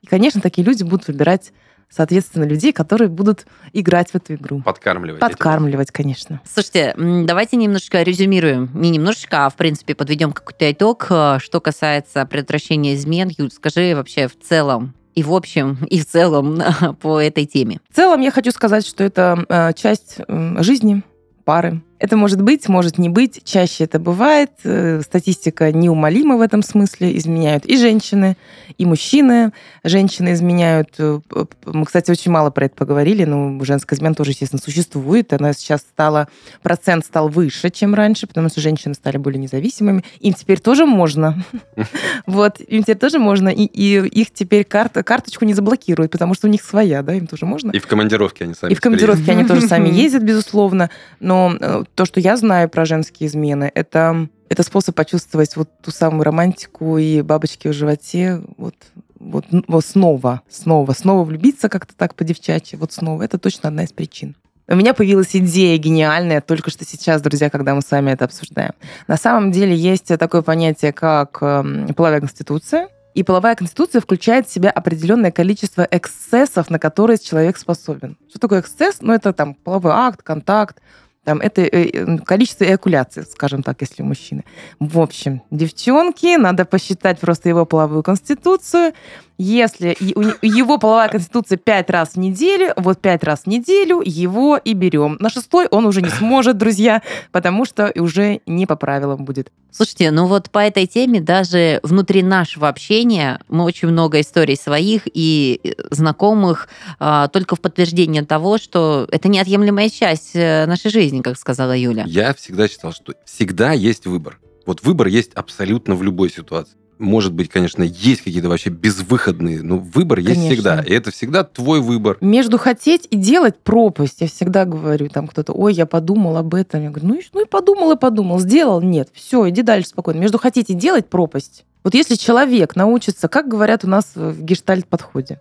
И, 0.00 0.06
конечно, 0.06 0.40
такие 0.40 0.64
люди 0.64 0.84
будут 0.84 1.08
выбирать 1.08 1.52
соответственно, 1.90 2.44
людей, 2.44 2.72
которые 2.72 3.08
будут 3.08 3.46
играть 3.72 4.10
в 4.10 4.14
эту 4.14 4.34
игру. 4.34 4.60
Подкармливать. 4.62 5.20
Подкармливать, 5.20 5.90
конечно. 5.90 6.40
Слушайте, 6.44 6.94
давайте 6.96 7.56
немножечко 7.56 8.02
резюмируем. 8.02 8.70
Не 8.74 8.90
немножечко, 8.90 9.46
а 9.46 9.50
в 9.50 9.56
принципе 9.56 9.94
подведем 9.94 10.32
какой-то 10.32 10.70
итог, 10.70 11.06
э, 11.10 11.38
что 11.40 11.60
касается 11.60 12.24
предотвращения 12.26 12.94
измен. 12.94 13.30
Юль, 13.36 13.50
скажи 13.50 13.94
вообще 13.94 14.28
в 14.28 14.38
целом, 14.38 14.94
и 15.14 15.22
в 15.22 15.32
общем, 15.32 15.78
и 15.90 16.00
в 16.00 16.06
целом 16.06 16.60
по 17.00 17.20
этой 17.20 17.46
теме. 17.46 17.80
В 17.90 17.96
целом 17.96 18.20
я 18.20 18.30
хочу 18.30 18.50
сказать, 18.50 18.86
что 18.86 19.04
это 19.04 19.44
э, 19.48 19.72
часть 19.74 20.18
жизни 20.60 21.02
пары, 21.44 21.80
это 21.98 22.16
может 22.16 22.40
быть, 22.40 22.68
может 22.68 22.98
не 22.98 23.08
быть. 23.08 23.42
Чаще 23.44 23.84
это 23.84 23.98
бывает. 23.98 24.50
Э, 24.64 25.00
статистика 25.02 25.72
неумолима 25.72 26.36
в 26.36 26.40
этом 26.40 26.62
смысле. 26.62 27.16
Изменяют 27.16 27.66
и 27.66 27.76
женщины, 27.76 28.36
и 28.76 28.86
мужчины. 28.86 29.52
Женщины 29.82 30.32
изменяют. 30.32 30.90
Э, 30.98 31.20
мы, 31.66 31.84
кстати, 31.84 32.10
очень 32.10 32.30
мало 32.30 32.50
про 32.50 32.66
это 32.66 32.76
поговорили, 32.76 33.24
но 33.24 33.62
женская 33.64 33.96
измена 33.96 34.14
тоже, 34.14 34.30
естественно, 34.30 34.62
существует. 34.62 35.32
Она 35.32 35.52
сейчас 35.52 35.80
стала... 35.80 36.28
Процент 36.62 37.04
стал 37.04 37.28
выше, 37.28 37.70
чем 37.70 37.94
раньше, 37.94 38.26
потому 38.26 38.48
что 38.48 38.60
женщины 38.60 38.94
стали 38.94 39.16
более 39.16 39.40
независимыми. 39.40 40.04
Им 40.20 40.34
теперь 40.34 40.60
тоже 40.60 40.86
можно. 40.86 41.42
Вот. 42.26 42.60
Им 42.60 42.82
теперь 42.82 42.98
тоже 42.98 43.18
можно. 43.18 43.48
И, 43.48 43.64
их 43.64 44.30
теперь 44.32 44.64
карточку 44.64 45.44
не 45.44 45.54
заблокируют, 45.54 46.12
потому 46.12 46.34
что 46.34 46.46
у 46.46 46.50
них 46.50 46.62
своя, 46.62 47.02
да, 47.02 47.14
им 47.14 47.26
тоже 47.26 47.46
можно. 47.46 47.70
И 47.70 47.78
в 47.78 47.86
командировке 47.86 48.44
они 48.44 48.54
сами 48.54 48.72
И 48.72 48.74
в 48.74 48.80
командировке 48.80 49.32
они 49.32 49.44
тоже 49.44 49.62
сами 49.62 49.88
ездят, 49.92 50.22
безусловно. 50.22 50.90
Но 51.20 51.56
то, 51.94 52.04
что 52.04 52.20
я 52.20 52.36
знаю 52.36 52.68
про 52.68 52.84
женские 52.84 53.28
измены, 53.28 53.70
это, 53.74 54.28
это 54.48 54.62
способ 54.62 54.94
почувствовать 54.94 55.56
вот 55.56 55.68
ту 55.82 55.90
самую 55.90 56.24
романтику 56.24 56.98
и 56.98 57.22
бабочки 57.22 57.68
в 57.68 57.72
животе, 57.72 58.42
вот, 58.56 58.74
вот, 59.18 59.46
вот 59.50 59.84
снова, 59.84 60.42
снова, 60.48 60.92
снова 60.92 61.24
влюбиться 61.24 61.68
как-то 61.68 61.94
так 61.94 62.14
по-девчачьи, 62.14 62.78
вот 62.78 62.92
снова. 62.92 63.22
Это 63.22 63.38
точно 63.38 63.68
одна 63.68 63.84
из 63.84 63.92
причин. 63.92 64.36
У 64.70 64.74
меня 64.74 64.92
появилась 64.92 65.34
идея 65.34 65.78
гениальная 65.78 66.42
только 66.42 66.70
что 66.70 66.84
сейчас, 66.84 67.22
друзья, 67.22 67.48
когда 67.48 67.74
мы 67.74 67.80
с 67.80 67.90
вами 67.90 68.10
это 68.10 68.26
обсуждаем. 68.26 68.72
На 69.06 69.16
самом 69.16 69.50
деле 69.50 69.74
есть 69.74 70.06
такое 70.18 70.42
понятие, 70.42 70.92
как 70.92 71.38
эм, 71.40 71.94
половая 71.94 72.20
конституция, 72.20 72.88
и 73.14 73.22
половая 73.22 73.56
конституция 73.56 74.02
включает 74.02 74.46
в 74.46 74.52
себя 74.52 74.70
определенное 74.70 75.32
количество 75.32 75.88
эксцессов, 75.90 76.68
на 76.68 76.78
которые 76.78 77.18
человек 77.18 77.56
способен. 77.56 78.18
Что 78.28 78.38
такое 78.38 78.60
эксцесс? 78.60 78.98
Ну, 79.00 79.14
это 79.14 79.32
там 79.32 79.54
половой 79.54 79.92
акт, 79.92 80.22
контакт, 80.22 80.80
там, 81.28 81.40
это 81.40 81.60
э, 81.60 82.18
количество 82.24 82.64
эякуляций, 82.64 83.24
скажем 83.24 83.62
так, 83.62 83.82
если 83.82 84.02
у 84.02 84.06
мужчины. 84.06 84.44
В 84.80 84.98
общем, 84.98 85.42
девчонки, 85.50 86.38
надо 86.38 86.64
посчитать 86.64 87.20
просто 87.20 87.50
его 87.50 87.66
половую 87.66 88.02
конституцию, 88.02 88.94
если 89.38 89.96
его 90.42 90.78
половая 90.78 91.08
конституция 91.08 91.58
пять 91.58 91.88
раз 91.90 92.14
в 92.14 92.16
неделю, 92.16 92.72
вот 92.76 93.00
пять 93.00 93.22
раз 93.22 93.42
в 93.42 93.46
неделю 93.46 94.02
его 94.04 94.56
и 94.56 94.72
берем. 94.74 95.16
На 95.20 95.30
шестой 95.30 95.68
он 95.70 95.86
уже 95.86 96.02
не 96.02 96.08
сможет, 96.08 96.58
друзья, 96.58 97.02
потому 97.30 97.64
что 97.64 97.92
уже 97.94 98.40
не 98.46 98.66
по 98.66 98.74
правилам 98.76 99.24
будет. 99.24 99.52
Слушайте, 99.70 100.10
ну 100.10 100.26
вот 100.26 100.50
по 100.50 100.58
этой 100.58 100.86
теме 100.86 101.20
даже 101.20 101.78
внутри 101.84 102.22
нашего 102.22 102.68
общения 102.68 103.40
мы 103.48 103.64
очень 103.64 103.88
много 103.88 104.20
историй 104.20 104.56
своих 104.56 105.02
и 105.04 105.60
э, 105.62 105.70
знакомых 105.90 106.68
а, 106.98 107.28
только 107.28 107.54
в 107.54 107.60
подтверждение 107.60 108.24
того, 108.24 108.58
что 108.58 109.06
это 109.12 109.28
неотъемлемая 109.28 109.88
часть 109.88 110.30
э, 110.34 110.66
нашей 110.66 110.90
жизни, 110.90 111.20
как 111.20 111.38
сказала 111.38 111.76
Юля. 111.76 112.04
Я 112.06 112.34
всегда 112.34 112.66
считал, 112.66 112.92
что 112.92 113.14
всегда 113.24 113.72
есть 113.72 114.06
выбор. 114.06 114.40
Вот 114.66 114.82
выбор 114.82 115.06
есть 115.06 115.32
абсолютно 115.34 115.94
в 115.94 116.02
любой 116.02 116.30
ситуации 116.30 116.77
может 116.98 117.32
быть, 117.32 117.48
конечно, 117.48 117.82
есть 117.82 118.22
какие-то 118.22 118.48
вообще 118.48 118.70
безвыходные, 118.70 119.62
но 119.62 119.78
выбор 119.78 120.18
конечно. 120.18 120.40
есть 120.40 120.52
всегда. 120.52 120.80
И 120.80 120.92
это 120.92 121.10
всегда 121.10 121.44
твой 121.44 121.80
выбор. 121.80 122.18
Между 122.20 122.58
хотеть 122.58 123.06
и 123.10 123.16
делать 123.16 123.58
пропасть. 123.58 124.20
Я 124.20 124.28
всегда 124.28 124.64
говорю, 124.64 125.08
там 125.08 125.26
кто-то, 125.26 125.52
ой, 125.52 125.74
я 125.74 125.86
подумал 125.86 126.36
об 126.36 126.54
этом. 126.54 126.82
Я 126.82 126.90
говорю, 126.90 127.08
ну, 127.08 127.20
ну 127.32 127.42
и 127.42 127.46
подумал, 127.46 127.92
и 127.92 127.96
подумал. 127.96 128.38
Сделал? 128.38 128.80
Нет. 128.80 129.08
Все, 129.12 129.48
иди 129.48 129.62
дальше 129.62 129.88
спокойно. 129.90 130.18
Между 130.18 130.38
хотеть 130.38 130.70
и 130.70 130.74
делать 130.74 131.08
пропасть. 131.08 131.64
Вот 131.84 131.94
если 131.94 132.16
человек 132.16 132.76
научится, 132.76 133.28
как 133.28 133.48
говорят 133.48 133.84
у 133.84 133.88
нас 133.88 134.12
в 134.14 134.42
гештальт-подходе, 134.42 135.40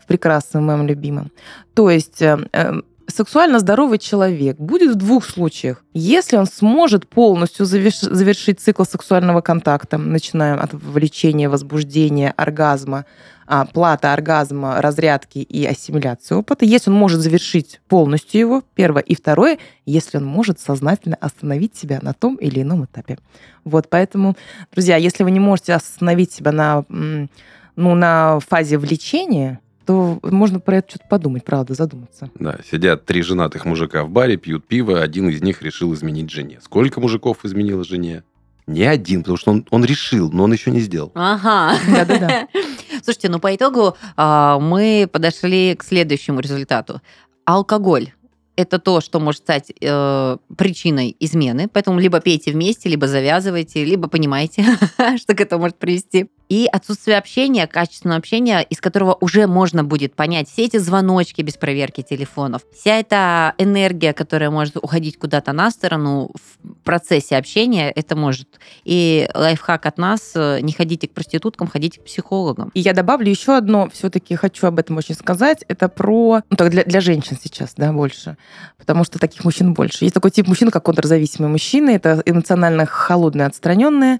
в 0.00 0.06
прекрасном 0.06 0.66
моем 0.66 0.86
любимом, 0.86 1.30
то 1.74 1.88
есть 1.88 2.20
э, 2.20 2.38
э, 2.52 2.80
сексуально 3.10 3.58
здоровый 3.58 3.98
человек 3.98 4.56
будет 4.58 4.92
в 4.92 4.94
двух 4.94 5.24
случаях. 5.24 5.84
Если 5.94 6.36
он 6.36 6.46
сможет 6.46 7.08
полностью 7.08 7.66
завершить 7.66 8.60
цикл 8.60 8.84
сексуального 8.84 9.40
контакта, 9.40 9.98
начиная 9.98 10.54
от 10.54 10.72
влечения, 10.72 11.48
возбуждения, 11.48 12.32
оргазма, 12.36 13.04
а, 13.46 13.64
плата, 13.64 14.12
оргазма, 14.12 14.80
разрядки 14.80 15.38
и 15.38 15.66
ассимиляции 15.66 16.36
опыта, 16.36 16.64
если 16.64 16.90
он 16.90 16.96
может 16.96 17.20
завершить 17.20 17.80
полностью 17.88 18.40
его, 18.40 18.62
первое, 18.74 19.02
и 19.02 19.16
второе, 19.16 19.58
если 19.86 20.18
он 20.18 20.24
может 20.24 20.60
сознательно 20.60 21.16
остановить 21.20 21.74
себя 21.74 21.98
на 22.00 22.12
том 22.12 22.36
или 22.36 22.62
ином 22.62 22.84
этапе. 22.84 23.18
Вот, 23.64 23.88
поэтому, 23.90 24.36
друзья, 24.72 24.96
если 24.96 25.24
вы 25.24 25.32
не 25.32 25.40
можете 25.40 25.74
остановить 25.74 26.32
себя 26.32 26.52
на, 26.52 26.84
ну, 26.88 27.94
на 27.94 28.38
фазе 28.40 28.78
влечения, 28.78 29.58
то 29.90 30.20
можно 30.22 30.60
про 30.60 30.76
это 30.76 30.90
что-то 30.90 31.06
подумать, 31.08 31.44
правда, 31.44 31.74
задуматься. 31.74 32.30
Да, 32.36 32.60
сидят 32.70 33.06
три 33.06 33.22
женатых 33.22 33.64
мужика 33.64 34.04
в 34.04 34.08
баре, 34.08 34.36
пьют 34.36 34.64
пиво, 34.64 35.00
один 35.00 35.28
из 35.28 35.42
них 35.42 35.62
решил 35.62 35.92
изменить 35.94 36.30
жене. 36.30 36.60
Сколько 36.62 37.00
мужиков 37.00 37.44
изменило 37.44 37.82
жене? 37.82 38.22
Не 38.68 38.84
один, 38.84 39.22
потому 39.22 39.36
что 39.36 39.50
он, 39.50 39.66
он 39.70 39.84
решил, 39.84 40.30
но 40.30 40.44
он 40.44 40.52
еще 40.52 40.70
не 40.70 40.78
сделал. 40.78 41.10
Ага. 41.16 41.76
Да-да-да. 41.88 42.46
Слушайте, 43.02 43.30
ну 43.30 43.40
по 43.40 43.52
итогу 43.52 43.96
а, 44.16 44.60
мы 44.60 45.08
подошли 45.12 45.74
к 45.74 45.82
следующему 45.82 46.38
результату. 46.38 47.00
Алкоголь 47.44 48.12
это 48.54 48.78
то, 48.78 49.00
что 49.00 49.18
может 49.18 49.40
стать 49.40 49.72
э, 49.80 50.36
причиной 50.56 51.16
измены. 51.18 51.68
Поэтому 51.72 51.98
либо 51.98 52.20
пейте 52.20 52.52
вместе, 52.52 52.88
либо 52.90 53.06
завязывайте, 53.08 53.84
либо 53.84 54.06
понимаете, 54.06 54.64
что 55.16 55.34
к 55.34 55.40
этому 55.40 55.62
может 55.62 55.78
привести 55.78 56.28
и 56.50 56.68
отсутствие 56.70 57.16
общения, 57.16 57.66
качественного 57.68 58.18
общения, 58.18 58.60
из 58.68 58.80
которого 58.80 59.16
уже 59.20 59.46
можно 59.46 59.84
будет 59.84 60.14
понять 60.14 60.50
все 60.50 60.64
эти 60.64 60.78
звоночки 60.78 61.42
без 61.42 61.54
проверки 61.54 62.02
телефонов, 62.02 62.62
вся 62.76 62.96
эта 62.96 63.54
энергия, 63.56 64.12
которая 64.12 64.50
может 64.50 64.76
уходить 64.76 65.16
куда-то 65.16 65.52
на 65.52 65.70
сторону 65.70 66.32
в 66.34 66.82
процессе 66.82 67.36
общения, 67.36 67.90
это 67.90 68.16
может. 68.16 68.48
И 68.84 69.28
лайфхак 69.32 69.86
от 69.86 69.96
нас 69.96 70.32
э, 70.34 70.58
не 70.60 70.72
ходите 70.72 71.06
к 71.06 71.12
проституткам, 71.12 71.68
ходите 71.68 72.00
к 72.00 72.04
психологам. 72.04 72.72
И 72.74 72.80
я 72.80 72.94
добавлю 72.94 73.30
еще 73.30 73.56
одно, 73.56 73.88
все-таки 73.92 74.34
хочу 74.34 74.66
об 74.66 74.80
этом 74.80 74.96
очень 74.96 75.14
сказать, 75.14 75.64
это 75.68 75.88
про, 75.88 76.40
ну 76.50 76.56
так 76.56 76.70
для, 76.70 76.82
для 76.82 77.00
женщин 77.00 77.38
сейчас, 77.40 77.74
да, 77.76 77.92
больше, 77.92 78.36
потому 78.76 79.04
что 79.04 79.20
таких 79.20 79.44
мужчин 79.44 79.72
больше. 79.72 80.04
Есть 80.04 80.14
такой 80.14 80.32
тип 80.32 80.48
мужчин, 80.48 80.70
как 80.72 80.84
контрзависимые 80.84 81.48
мужчины, 81.50 81.90
это 81.90 82.20
эмоционально 82.26 82.86
холодные, 82.86 83.46
отстраненные, 83.46 84.18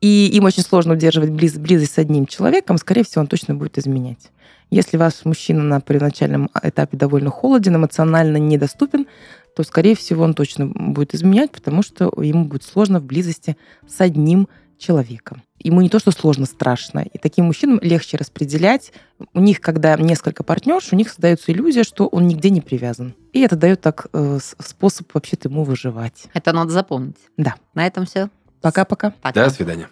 и 0.00 0.28
им 0.32 0.44
очень 0.44 0.64
сложно 0.64 0.94
удерживать 0.94 1.30
близость 1.30 1.67
близость 1.68 1.94
с 1.94 1.98
одним 1.98 2.26
человеком, 2.26 2.78
скорее 2.78 3.04
всего, 3.04 3.20
он 3.20 3.26
точно 3.26 3.54
будет 3.54 3.78
изменять. 3.78 4.30
Если 4.70 4.96
ваш 4.96 5.24
мужчина 5.24 5.62
на 5.62 5.80
первоначальном 5.80 6.50
этапе 6.62 6.96
довольно 6.96 7.30
холоден, 7.30 7.76
эмоционально 7.76 8.38
недоступен, 8.38 9.06
то, 9.54 9.62
скорее 9.62 9.94
всего, 9.94 10.24
он 10.24 10.34
точно 10.34 10.66
будет 10.66 11.14
изменять, 11.14 11.50
потому 11.50 11.82
что 11.82 12.12
ему 12.22 12.44
будет 12.44 12.62
сложно 12.62 13.00
в 13.00 13.04
близости 13.04 13.56
с 13.86 14.00
одним 14.00 14.48
человеком. 14.78 15.42
ему 15.58 15.80
не 15.80 15.88
то, 15.88 15.98
что 15.98 16.12
сложно, 16.12 16.46
страшно. 16.46 17.00
И 17.00 17.18
таким 17.18 17.46
мужчинам 17.46 17.80
легче 17.82 18.16
распределять. 18.16 18.92
У 19.34 19.40
них, 19.40 19.60
когда 19.60 19.96
несколько 19.96 20.44
партнерш, 20.44 20.92
у 20.92 20.96
них 20.96 21.08
создается 21.08 21.50
иллюзия, 21.50 21.82
что 21.82 22.06
он 22.06 22.28
нигде 22.28 22.50
не 22.50 22.60
привязан. 22.60 23.14
И 23.32 23.40
это 23.40 23.56
дает 23.56 23.80
так 23.80 24.06
э, 24.12 24.38
способ 24.40 25.12
вообще-то 25.12 25.48
ему 25.48 25.64
выживать. 25.64 26.26
Это 26.32 26.52
надо 26.52 26.70
запомнить. 26.70 27.16
Да. 27.36 27.56
На 27.74 27.88
этом 27.88 28.06
все. 28.06 28.30
Пока-пока. 28.60 29.12
Пока. 29.20 29.44
До 29.44 29.50
свидания. 29.50 29.88